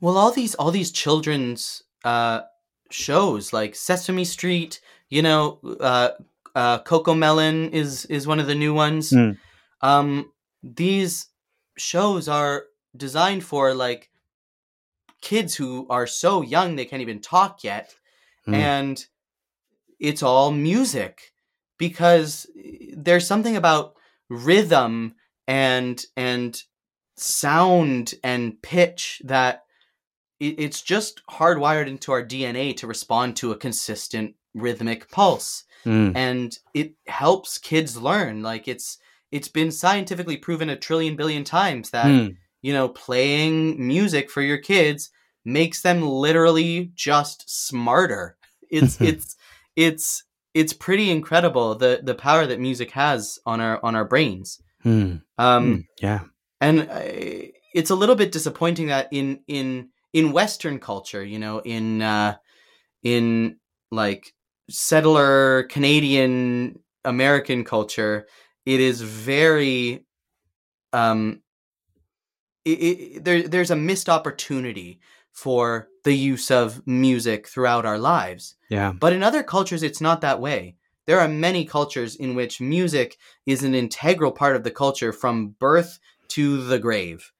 Well, 0.00 0.16
all 0.16 0.30
these 0.30 0.54
all 0.54 0.70
these 0.70 0.90
children's 0.92 1.82
uh, 2.04 2.42
shows 2.90 3.52
like 3.52 3.74
Sesame 3.74 4.24
Street, 4.24 4.80
you 5.08 5.22
know, 5.22 5.58
uh, 5.80 6.10
uh, 6.54 6.78
CoComelon 6.82 7.70
is 7.72 8.04
is 8.06 8.26
one 8.26 8.40
of 8.40 8.46
the 8.46 8.54
new 8.54 8.72
ones. 8.74 9.10
Mm. 9.12 9.36
Um, 9.80 10.32
these 10.62 11.26
shows 11.76 12.28
are 12.28 12.66
designed 12.96 13.44
for 13.44 13.74
like 13.74 14.10
kids 15.20 15.54
who 15.54 15.86
are 15.88 16.06
so 16.06 16.42
young 16.42 16.76
they 16.76 16.84
can't 16.84 17.02
even 17.02 17.20
talk 17.20 17.64
yet, 17.64 17.94
Mm. 18.48 18.54
and 18.54 19.06
it's 20.00 20.22
all 20.22 20.50
music 20.50 21.32
because 21.78 22.46
there's 22.96 23.26
something 23.26 23.56
about 23.56 23.94
rhythm 24.28 25.14
and 25.46 26.04
and 26.16 26.60
sound 27.16 28.14
and 28.24 28.60
pitch 28.62 29.22
that 29.24 29.62
it, 30.40 30.56
it's 30.58 30.82
just 30.82 31.22
hardwired 31.30 31.86
into 31.86 32.10
our 32.12 32.24
DNA 32.24 32.76
to 32.78 32.86
respond 32.86 33.36
to 33.36 33.52
a 33.52 33.56
consistent 33.56 34.34
rhythmic 34.54 35.10
pulse 35.10 35.64
Mm. 35.84 36.12
and 36.14 36.56
it 36.74 36.92
helps 37.08 37.58
kids 37.58 38.00
learn 38.00 38.40
like 38.44 38.68
it's 38.68 38.98
it's 39.32 39.48
been 39.48 39.72
scientifically 39.72 40.36
proven 40.36 40.68
a 40.68 40.76
trillion 40.76 41.16
billion 41.16 41.42
times 41.42 41.90
that 41.90 42.06
Mm. 42.06 42.36
you 42.60 42.72
know 42.72 42.88
playing 42.88 43.84
music 43.84 44.30
for 44.30 44.42
your 44.42 44.58
kids 44.58 45.10
makes 45.44 45.82
them 45.82 46.02
literally 46.02 46.92
just 46.94 47.44
smarter 47.48 48.36
it's 48.70 49.00
it's 49.00 49.36
it's 49.76 50.24
it's 50.54 50.72
pretty 50.72 51.10
incredible 51.10 51.74
the 51.74 52.00
the 52.02 52.14
power 52.14 52.46
that 52.46 52.60
music 52.60 52.90
has 52.92 53.38
on 53.46 53.60
our 53.60 53.78
on 53.84 53.94
our 53.96 54.04
brains 54.04 54.60
Mm. 54.84 55.22
um 55.38 55.76
Mm. 55.76 55.84
Yeah. 56.00 56.20
and 56.60 56.80
uh, 56.90 57.48
it's 57.74 57.90
a 57.90 57.94
little 57.94 58.16
bit 58.16 58.32
disappointing 58.32 58.88
that 58.88 59.08
in 59.12 59.40
in 59.46 59.90
in 60.12 60.32
western 60.32 60.78
culture 60.80 61.24
you 61.24 61.38
know 61.38 61.60
in 61.60 62.02
uh 62.02 62.36
in 63.04 63.58
like 63.92 64.34
settler 64.68 65.62
canadian 65.64 66.78
american 67.04 67.62
culture 67.64 68.26
it 68.66 68.80
is 68.80 69.00
very 69.00 70.04
um 70.92 71.40
it, 72.64 72.70
it, 72.70 73.24
there 73.24 73.48
there's 73.48 73.70
a 73.70 73.76
missed 73.76 74.08
opportunity 74.08 75.00
for 75.32 75.88
the 76.04 76.14
use 76.14 76.50
of 76.50 76.86
music 76.86 77.48
throughout 77.48 77.84
our 77.86 77.98
lives 77.98 78.54
Yeah. 78.68 78.92
but 78.92 79.12
in 79.12 79.22
other 79.22 79.42
cultures, 79.42 79.82
it's 79.82 80.00
not 80.00 80.20
that 80.20 80.40
way. 80.40 80.76
There 81.06 81.18
are 81.20 81.28
many 81.28 81.64
cultures 81.64 82.14
in 82.14 82.34
which 82.34 82.60
music 82.60 83.16
is 83.46 83.62
an 83.64 83.74
integral 83.74 84.30
part 84.32 84.54
of 84.56 84.62
the 84.64 84.70
culture 84.70 85.12
from 85.12 85.48
birth 85.58 85.98
to 86.28 86.62
the 86.64 86.78
grave. 86.78 87.32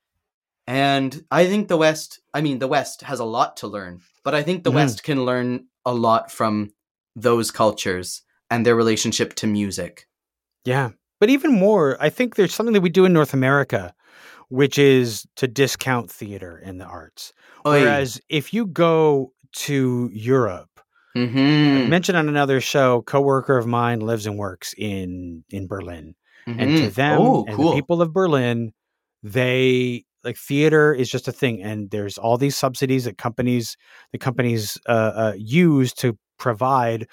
And 0.67 1.25
I 1.31 1.47
think 1.47 1.69
the 1.69 1.77
West, 1.77 2.21
I 2.35 2.41
mean, 2.41 2.59
the 2.59 2.69
West 2.69 3.03
has 3.03 3.21
a 3.21 3.25
lot 3.25 3.57
to 3.59 3.67
learn, 3.67 4.01
but 4.25 4.35
I 4.35 4.43
think 4.43 4.63
the 4.65 4.71
Mhm. 4.71 4.75
West 4.75 5.03
can 5.03 5.25
learn 5.25 5.67
a 5.85 5.93
lot 5.95 6.31
from 6.31 6.73
those 7.17 7.51
cultures 7.51 8.23
and 8.51 8.65
their 8.65 8.77
relationship 8.77 9.35
to 9.35 9.47
music. 9.47 10.09
Yeah. 10.65 10.91
But 11.21 11.31
even 11.31 11.53
more, 11.53 11.97
I 12.01 12.11
think 12.11 12.35
there's 12.35 12.55
something 12.55 12.73
that 12.75 12.81
we 12.81 12.91
do 12.91 13.05
in 13.05 13.13
North 13.13 13.35
America, 13.35 13.95
which 14.53 14.79
is 14.79 15.27
to 15.37 15.49
discount 15.49 16.11
theater 16.11 16.61
and 16.63 16.79
the 16.79 16.85
arts. 16.85 17.33
Whereas 17.63 18.21
if 18.29 18.53
you 18.53 18.67
go 18.67 19.33
to 19.53 20.11
Europe, 20.13 20.69
mm-hmm. 21.17 21.89
mentioned 21.89 22.19
on 22.19 22.29
another 22.29 22.61
show, 22.61 23.01
coworker 23.01 23.57
of 23.57 23.67
mine 23.67 24.01
lives 24.01 24.27
and 24.27 24.37
works 24.37 24.75
in 24.77 25.43
in 25.49 25.67
Berlin. 25.67 26.15
And 26.47 26.77
to 26.77 26.91
them 26.91 27.21
oh, 27.21 27.45
and 27.47 27.57
cool. 27.57 27.71
the 27.71 27.77
people 27.77 28.03
of 28.03 28.13
Berlin, 28.13 28.73
they 29.23 30.05
like 30.23 30.37
theater 30.37 30.93
is 30.93 31.09
just 31.09 31.29
a 31.29 31.33
thing, 31.33 31.63
and 31.63 31.91
there's 31.91 32.19
all 32.19 32.37
these 32.37 32.57
subsidies 32.57 33.05
that 33.05 33.17
companies 33.17 33.79
the 34.11 34.19
companies 34.19 34.77
uh, 34.87 35.13
uh, 35.15 35.33
use 35.39 35.95
to 35.95 36.19
provide 36.39 37.09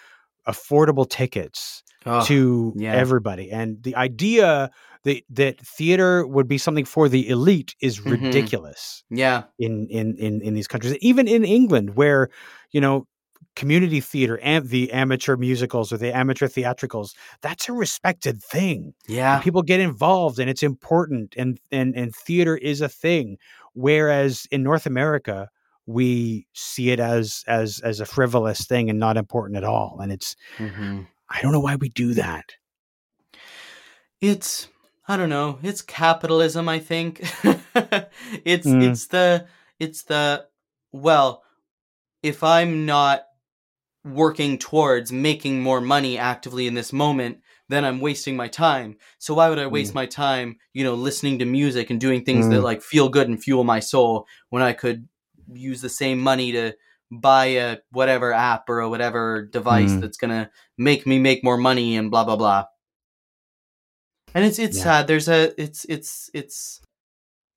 affordable 0.45 1.07
tickets 1.07 1.83
Oh, 2.05 2.25
to 2.25 2.73
yeah. 2.77 2.93
everybody. 2.93 3.51
And 3.51 3.83
the 3.83 3.95
idea 3.95 4.71
that 5.03 5.23
that 5.29 5.59
theater 5.61 6.25
would 6.27 6.47
be 6.47 6.57
something 6.57 6.85
for 6.85 7.09
the 7.09 7.29
elite 7.29 7.75
is 7.81 7.99
Mhm. 7.99 8.11
ridiculous 8.11 9.03
yeah. 9.09 9.43
in 9.59 9.87
in 9.89 10.15
in 10.17 10.41
in 10.41 10.53
these 10.53 10.67
countries. 10.67 10.95
Even 11.01 11.27
in 11.27 11.43
England, 11.45 11.95
where 11.95 12.29
you 12.71 12.81
know 12.81 13.07
community 13.55 13.99
theater 14.01 14.39
and 14.43 14.69
the 14.69 14.91
amateur 14.91 15.35
musicals 15.35 15.91
or 15.91 15.97
the 15.97 16.15
amateur 16.15 16.47
theatricals, 16.47 17.13
that's 17.41 17.67
a 17.69 17.73
respected 17.73 18.41
thing 18.43 18.93
Yeah. 19.07 19.33
and 19.35 19.43
people 19.43 19.61
get 19.63 19.79
involved 19.79 20.39
and 20.39 20.49
it's 20.49 20.63
important 20.63 21.35
and 21.37 21.59
and 21.71 21.95
and 21.95 22.15
theater 22.15 22.57
is 22.57 22.81
a 22.81 22.89
thing 22.89 23.37
whereas 23.73 24.45
in 24.51 24.63
north 24.63 24.85
america 24.85 25.49
we 25.87 26.47
see 26.53 26.91
it 26.91 26.99
as 26.99 27.43
as 27.47 27.79
as 27.81 27.99
a 27.99 28.05
frivolous 28.05 28.65
thing 28.67 28.89
and 28.89 28.99
not 28.99 29.17
important 29.17 29.57
at 29.57 29.63
all 29.63 29.97
and 30.01 30.11
it's 30.11 30.35
hmm 30.57 31.01
i 31.29 31.41
don't 31.41 31.51
know 31.51 31.59
why 31.59 31.75
we 31.75 31.89
do 31.89 32.13
that 32.13 32.45
it's 34.21 34.67
i 35.09 35.17
don't 35.17 35.29
know 35.29 35.59
it's 35.63 35.81
capitalism 35.81 36.69
i 36.69 36.79
think 36.79 37.19
it's 38.45 38.67
Mm. 38.67 38.83
it's 38.89 39.07
the 39.07 39.47
it's 39.79 40.03
the 40.03 40.45
well 40.93 41.43
if 42.23 42.43
i'm 42.43 42.85
not 42.85 43.23
working 44.05 44.57
towards 44.57 45.11
making 45.11 45.61
more 45.61 45.81
money 45.81 46.17
actively 46.17 46.67
in 46.67 46.73
this 46.73 46.93
moment 46.93 47.39
then 47.67 47.83
i'm 47.83 47.99
wasting 47.99 48.35
my 48.37 48.47
time 48.47 48.95
so 49.17 49.33
why 49.33 49.49
would 49.49 49.59
i 49.59 49.67
waste 49.67 49.93
my 49.93 50.05
time 50.05 50.57
you 50.73 50.83
know 50.85 50.93
listening 50.95 51.39
to 51.39 51.45
music 51.45 51.89
and 51.89 51.99
doing 51.99 52.23
things 52.23 52.47
that 52.49 52.61
Mm. 52.61 52.63
like 52.63 52.81
feel 52.81 53.09
good 53.09 53.27
and 53.27 53.43
fuel 53.43 53.63
my 53.63 53.79
soul 53.81 54.25
when 54.49 54.63
i 54.63 54.71
could 54.73 55.07
use 55.51 55.81
the 55.81 55.89
same 55.89 56.19
money 56.19 56.51
to 56.53 56.73
buy 57.11 57.45
a 57.47 57.77
whatever 57.91 58.31
app 58.31 58.69
or 58.69 58.79
a 58.79 58.89
whatever 58.89 59.45
device 59.51 59.91
Mm. 59.91 60.01
that's 60.01 60.17
gonna 60.17 60.49
make 60.77 61.05
me 61.05 61.19
make 61.19 61.43
more 61.43 61.57
money 61.57 61.97
and 61.97 62.09
blah 62.11 62.23
blah 62.23 62.35
blah 62.37 62.65
and 64.33 64.45
it's 64.45 64.59
it's 64.59 64.77
Yeah. 64.77 64.83
sad 64.83 65.07
there's 65.07 65.27
a 65.27 65.53
it's 65.61 65.85
it's 65.85 66.29
it's 66.33 66.81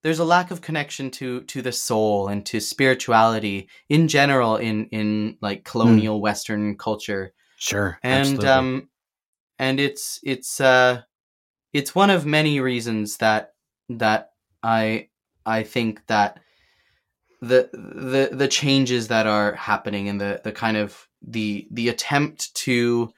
there's 0.03 0.19
a 0.19 0.25
lack 0.25 0.51
of 0.51 0.61
connection 0.61 1.11
to 1.13 1.43
to 1.43 1.63
the 1.63 1.73
soul 1.73 2.29
and 2.29 2.45
to 2.47 2.61
spirituality 2.61 3.69
in 3.89 4.09
general 4.09 4.57
in 4.57 4.87
in 4.87 5.37
like 5.41 5.65
colonial 5.65 6.21
western 6.21 6.77
culture 6.77 7.33
sure 7.57 7.99
and 8.03 8.25
absolutely. 8.25 8.49
um 8.49 8.89
and 9.59 9.81
it's 9.81 10.19
it's 10.23 10.61
uh 10.61 11.03
it's 11.73 11.95
one 11.95 12.11
of 12.11 12.27
many 12.27 12.61
reasons 12.61 13.19
that 13.19 13.55
that 13.89 14.31
i 14.63 15.09
i 15.47 15.63
think 15.63 16.07
that 16.07 16.41
the 17.41 17.69
the 17.73 18.31
the 18.37 18.49
changes 18.49 19.09
that 19.09 19.27
are 19.27 19.53
happening 19.55 20.09
and 20.09 20.21
the 20.21 20.41
the 20.45 20.53
kind 20.53 20.77
of 20.77 21.09
the 21.23 21.67
the 21.71 21.89
attempt 21.89 22.55
to 22.55 23.13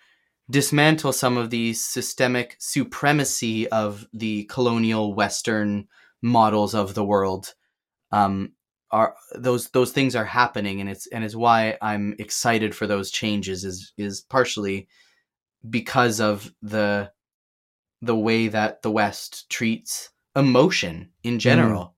dismantle 0.50 1.12
some 1.12 1.36
of 1.36 1.50
the 1.50 1.72
systemic 1.72 2.56
supremacy 2.58 3.68
of 3.68 4.06
the 4.12 4.44
colonial 4.44 5.14
western 5.14 5.88
models 6.22 6.74
of 6.74 6.94
the 6.94 7.04
world. 7.04 7.54
Um 8.12 8.52
are 8.90 9.16
those 9.34 9.70
those 9.70 9.90
things 9.90 10.14
are 10.14 10.24
happening 10.24 10.80
and 10.80 10.88
it's 10.88 11.06
and 11.08 11.24
is 11.24 11.34
why 11.34 11.76
I'm 11.82 12.14
excited 12.18 12.74
for 12.74 12.86
those 12.86 13.10
changes 13.10 13.64
is 13.64 13.92
is 13.98 14.20
partially 14.20 14.86
because 15.68 16.20
of 16.20 16.54
the 16.62 17.10
the 18.02 18.16
way 18.16 18.48
that 18.48 18.82
the 18.82 18.90
west 18.90 19.48
treats 19.50 20.10
emotion 20.36 21.10
in 21.22 21.38
general 21.38 21.93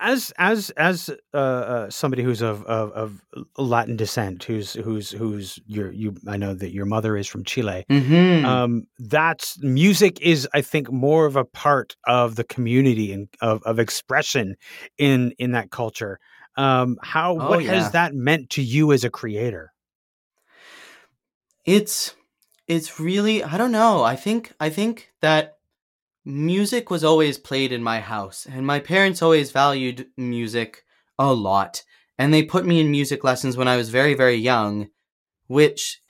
as 0.00 0.32
as 0.38 0.70
as 0.70 1.10
uh, 1.34 1.36
uh 1.36 1.90
somebody 1.90 2.22
who's 2.22 2.42
of, 2.42 2.64
of 2.64 2.90
of 2.92 3.22
latin 3.56 3.96
descent 3.96 4.42
who's 4.44 4.74
who's 4.74 5.10
who's 5.10 5.58
your 5.66 5.90
you 5.92 6.14
i 6.26 6.36
know 6.36 6.54
that 6.54 6.72
your 6.72 6.86
mother 6.86 7.16
is 7.16 7.26
from 7.26 7.44
chile 7.44 7.84
mm-hmm. 7.90 8.44
um 8.44 8.84
that's 8.98 9.58
music 9.62 10.20
is 10.20 10.48
i 10.54 10.60
think 10.60 10.90
more 10.90 11.26
of 11.26 11.36
a 11.36 11.44
part 11.44 11.96
of 12.06 12.36
the 12.36 12.44
community 12.44 13.12
and 13.12 13.28
of, 13.40 13.62
of 13.64 13.78
expression 13.78 14.56
in 14.98 15.32
in 15.38 15.52
that 15.52 15.70
culture 15.70 16.18
um 16.56 16.98
how 17.02 17.38
Oh, 17.38 17.50
what 17.50 17.64
yeah. 17.64 17.74
has 17.74 17.92
that 17.92 18.14
meant 18.14 18.50
to 18.50 18.62
you 18.62 18.92
as 18.92 19.04
a 19.04 19.10
creator 19.10 19.72
it's 21.64 22.14
it's 22.66 22.98
really 22.98 23.42
i 23.44 23.56
don't 23.58 23.72
know 23.72 24.02
i 24.02 24.16
think 24.16 24.52
i 24.60 24.70
think 24.70 25.10
that 25.20 25.55
music 26.26 26.90
was 26.90 27.04
always 27.04 27.38
played 27.38 27.72
in 27.72 27.82
my 27.82 28.00
house, 28.00 28.46
and 28.46 28.66
my 28.66 28.80
parents 28.80 29.22
always 29.22 29.52
valued 29.52 30.08
music 30.16 30.84
a 31.18 31.32
lot. 31.32 31.84
And 32.18 32.34
they 32.34 32.42
put 32.42 32.66
me 32.66 32.80
in 32.80 32.90
music 32.90 33.22
lessons 33.22 33.56
when 33.56 33.68
I 33.68 33.76
was 33.76 33.90
very, 33.90 34.14
very 34.14 34.34
young, 34.34 34.88
which 35.46 36.02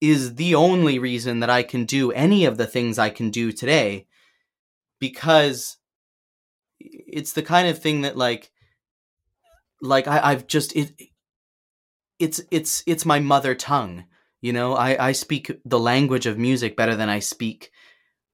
is 0.00 0.34
the 0.34 0.54
only 0.54 0.98
reason 0.98 1.40
that 1.40 1.50
I 1.50 1.62
can 1.62 1.86
do 1.86 2.12
any 2.12 2.44
of 2.44 2.58
the 2.58 2.66
things 2.66 2.98
I 2.98 3.10
can 3.10 3.30
do 3.30 3.50
today. 3.50 4.06
Because 5.00 5.78
it's 6.80 7.32
the 7.32 7.42
kind 7.42 7.68
of 7.68 7.78
thing 7.78 8.02
that 8.02 8.16
like 8.16 8.50
like 9.80 10.06
I, 10.06 10.32
I've 10.32 10.46
just 10.46 10.74
it 10.76 10.92
it's 12.18 12.40
it's 12.50 12.82
it's 12.86 13.06
my 13.06 13.20
mother 13.20 13.54
tongue. 13.54 14.04
You 14.40 14.52
know, 14.52 14.74
I, 14.74 15.08
I 15.08 15.12
speak 15.12 15.50
the 15.64 15.78
language 15.78 16.26
of 16.26 16.38
music 16.38 16.76
better 16.76 16.94
than 16.94 17.08
I 17.08 17.18
speak 17.20 17.72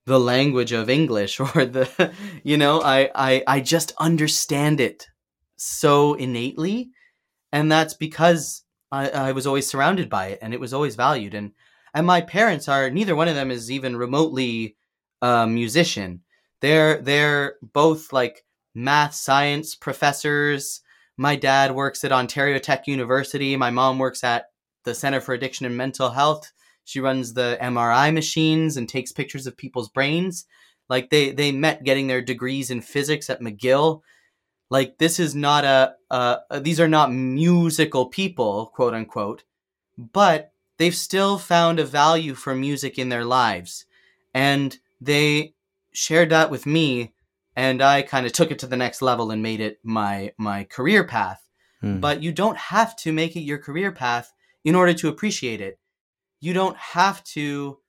the 0.05 0.19
language 0.19 0.71
of 0.71 0.89
English 0.89 1.39
or 1.39 1.65
the 1.65 2.13
you 2.43 2.57
know, 2.57 2.81
I, 2.81 3.09
I 3.15 3.43
I 3.47 3.59
just 3.61 3.93
understand 3.97 4.79
it 4.79 5.07
so 5.55 6.13
innately. 6.13 6.91
And 7.51 7.71
that's 7.71 7.93
because 7.93 8.63
I, 8.91 9.09
I 9.09 9.31
was 9.31 9.47
always 9.47 9.67
surrounded 9.67 10.09
by 10.09 10.27
it 10.27 10.39
and 10.41 10.53
it 10.53 10.59
was 10.59 10.73
always 10.73 10.95
valued. 10.95 11.33
And 11.33 11.51
and 11.93 12.05
my 12.05 12.21
parents 12.21 12.67
are 12.67 12.89
neither 12.89 13.15
one 13.15 13.27
of 13.27 13.35
them 13.35 13.51
is 13.51 13.71
even 13.71 13.95
remotely 13.95 14.75
a 15.21 15.47
musician. 15.47 16.21
They're 16.61 17.01
they're 17.01 17.55
both 17.61 18.11
like 18.13 18.45
math 18.73 19.13
science 19.13 19.75
professors. 19.75 20.81
My 21.17 21.35
dad 21.35 21.73
works 21.73 22.03
at 22.03 22.11
Ontario 22.11 22.59
Tech 22.59 22.87
University. 22.87 23.55
My 23.55 23.69
mom 23.69 23.99
works 23.99 24.23
at 24.23 24.47
the 24.83 24.93
Center 24.93 25.21
for 25.21 25.33
Addiction 25.33 25.65
and 25.65 25.77
Mental 25.77 26.09
Health. 26.09 26.51
She 26.85 26.99
runs 26.99 27.33
the 27.33 27.57
MRI 27.61 28.13
machines 28.13 28.77
and 28.77 28.87
takes 28.87 29.11
pictures 29.11 29.45
of 29.47 29.57
people's 29.57 29.89
brains. 29.89 30.45
Like 30.87 31.09
they 31.09 31.31
they 31.31 31.51
met 31.51 31.83
getting 31.83 32.07
their 32.07 32.21
degrees 32.21 32.71
in 32.71 32.81
physics 32.81 33.29
at 33.29 33.41
McGill. 33.41 34.01
Like 34.69 34.97
this 34.97 35.19
is 35.19 35.35
not 35.35 35.65
a, 35.65 35.95
a 36.09 36.59
these 36.61 36.79
are 36.79 36.87
not 36.87 37.11
musical 37.11 38.05
people, 38.05 38.71
quote 38.73 38.93
unquote, 38.93 39.43
but 39.97 40.53
they've 40.77 40.95
still 40.95 41.37
found 41.37 41.79
a 41.79 41.85
value 41.85 42.35
for 42.35 42.55
music 42.55 42.97
in 42.97 43.09
their 43.09 43.25
lives. 43.25 43.85
And 44.33 44.77
they 45.01 45.55
shared 45.91 46.29
that 46.29 46.49
with 46.49 46.65
me 46.65 47.13
and 47.55 47.81
I 47.81 48.01
kind 48.01 48.25
of 48.25 48.33
took 48.33 48.51
it 48.51 48.59
to 48.59 48.67
the 48.67 48.77
next 48.77 49.01
level 49.01 49.31
and 49.31 49.41
made 49.41 49.61
it 49.61 49.79
my 49.83 50.33
my 50.37 50.65
career 50.65 51.03
path. 51.03 51.41
Hmm. 51.81 51.99
But 51.99 52.21
you 52.21 52.31
don't 52.31 52.57
have 52.57 52.95
to 52.97 53.13
make 53.13 53.35
it 53.35 53.41
your 53.41 53.57
career 53.57 53.91
path 53.91 54.33
in 54.63 54.75
order 54.75 54.93
to 54.93 55.07
appreciate 55.07 55.61
it. 55.61 55.79
You 56.45 56.53
don't 56.53 56.77
have 56.77 57.23
to 57.33 57.79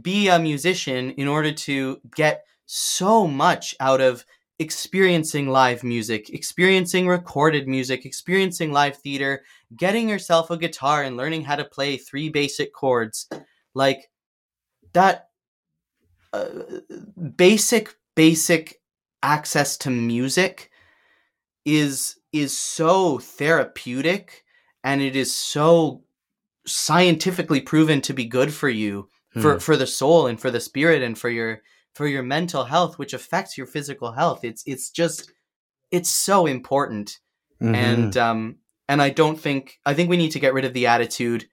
be 0.00 0.28
a 0.28 0.38
musician 0.38 1.10
in 1.10 1.28
order 1.28 1.52
to 1.52 2.00
get 2.16 2.46
so 2.64 3.26
much 3.26 3.74
out 3.80 4.00
of 4.00 4.24
experiencing 4.58 5.50
live 5.50 5.84
music, 5.84 6.30
experiencing 6.30 7.06
recorded 7.06 7.68
music, 7.68 8.06
experiencing 8.06 8.72
live 8.72 8.96
theater, 8.96 9.42
getting 9.76 10.08
yourself 10.08 10.50
a 10.50 10.56
guitar 10.56 11.02
and 11.02 11.18
learning 11.18 11.44
how 11.44 11.54
to 11.54 11.66
play 11.66 11.98
three 11.98 12.30
basic 12.30 12.72
chords. 12.72 13.28
Like 13.74 14.10
that 14.94 15.28
uh, 16.32 16.48
basic 17.36 17.94
basic 18.14 18.80
access 19.22 19.76
to 19.76 19.90
music 19.90 20.70
is 21.66 22.16
is 22.32 22.56
so 22.56 23.18
therapeutic 23.18 24.44
and 24.82 25.02
it 25.02 25.14
is 25.14 25.34
so 25.34 26.04
scientifically 26.66 27.60
proven 27.60 28.00
to 28.02 28.12
be 28.12 28.24
good 28.24 28.52
for 28.52 28.68
you 28.68 29.08
for 29.40 29.54
Hmm. 29.54 29.58
for 29.58 29.76
the 29.76 29.86
soul 29.86 30.26
and 30.26 30.40
for 30.40 30.50
the 30.50 30.60
spirit 30.60 31.02
and 31.02 31.18
for 31.18 31.30
your 31.30 31.62
for 31.94 32.06
your 32.06 32.22
mental 32.22 32.64
health 32.64 32.98
which 32.98 33.14
affects 33.14 33.56
your 33.58 33.66
physical 33.66 34.12
health 34.12 34.44
it's 34.44 34.62
it's 34.66 34.90
just 34.90 35.30
it's 35.90 36.10
so 36.10 36.46
important 36.46 37.18
Mhm. 37.60 37.74
and 37.74 38.16
um 38.16 38.56
and 38.88 39.00
i 39.02 39.08
don't 39.10 39.40
think 39.40 39.78
i 39.86 39.94
think 39.94 40.08
we 40.10 40.16
need 40.18 40.32
to 40.32 40.38
get 40.40 40.52
rid 40.54 40.64
of 40.64 40.74
the 40.74 40.86
attitude 40.86 41.46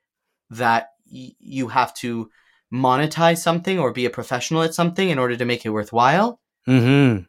that 0.49 0.89
y- 1.11 1.31
you 1.39 1.69
have 1.69 1.93
to 1.95 2.29
monetize 2.71 3.37
something 3.39 3.79
or 3.79 3.91
be 3.93 4.05
a 4.05 4.09
professional 4.09 4.61
at 4.61 4.73
something 4.75 5.09
in 5.09 5.17
order 5.17 5.35
to 5.37 5.45
make 5.45 5.65
it 5.65 5.69
worthwhile 5.69 6.39
Mhm. 6.67 7.25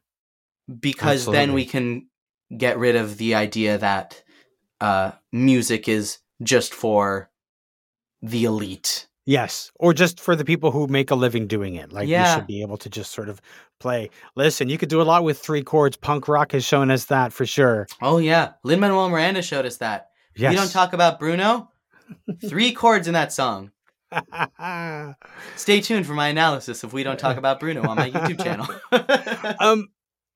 because 0.81 1.25
then 1.33 1.53
we 1.55 1.65
can 1.65 2.09
get 2.57 2.79
rid 2.79 2.97
of 2.97 3.17
the 3.19 3.35
idea 3.35 3.79
that 3.79 4.23
uh, 4.81 5.13
music 5.33 5.89
is 5.89 6.19
just 6.43 6.75
for 6.75 7.30
the 8.23 8.45
elite. 8.45 9.07
Yes, 9.27 9.71
or 9.77 9.93
just 9.93 10.19
for 10.19 10.35
the 10.35 10.45
people 10.45 10.71
who 10.71 10.87
make 10.89 11.11
a 11.11 11.15
living 11.15 11.47
doing 11.47 11.75
it. 11.77 11.93
Like 11.93 12.09
you 12.09 12.25
should 12.35 12.47
be 12.47 12.63
able 12.63 12.79
to 12.79 12.89
just 12.89 13.13
sort 13.13 13.29
of 13.29 13.41
play. 13.79 14.11
Listen, 14.35 14.69
you 14.69 14.79
could 14.79 14.89
do 14.89 15.01
a 15.01 15.05
lot 15.05 15.25
with 15.25 15.39
three 15.39 15.63
chords. 15.63 15.97
Punk 15.97 16.27
rock 16.27 16.53
has 16.53 16.65
shown 16.65 16.91
us 16.91 17.05
that 17.07 17.33
for 17.33 17.47
sure. 17.47 17.87
Oh 18.03 18.19
yeah, 18.19 18.53
Lin 18.65 18.81
Manuel 18.81 19.09
Miranda 19.09 19.43
showed 19.43 19.67
us 19.67 19.77
that. 19.77 20.09
Yes. 20.35 20.51
We 20.51 20.57
don't 20.57 20.71
talk 20.71 20.93
about 20.95 21.21
Bruno. 21.21 21.71
Three 22.45 22.73
chords 22.75 23.07
in 23.07 23.15
that 23.15 23.33
song. 23.33 23.71
Stay 25.57 25.81
tuned 25.81 26.07
for 26.07 26.15
my 26.15 26.29
analysis 26.29 26.83
of 26.83 26.93
We 26.93 27.03
Don't 27.05 27.19
Talk 27.19 27.37
About 27.37 27.61
Bruno 27.61 27.87
on 27.87 27.97
my 27.97 28.11
YouTube 28.11 28.43
channel. 28.43 28.67
um, 29.61 29.89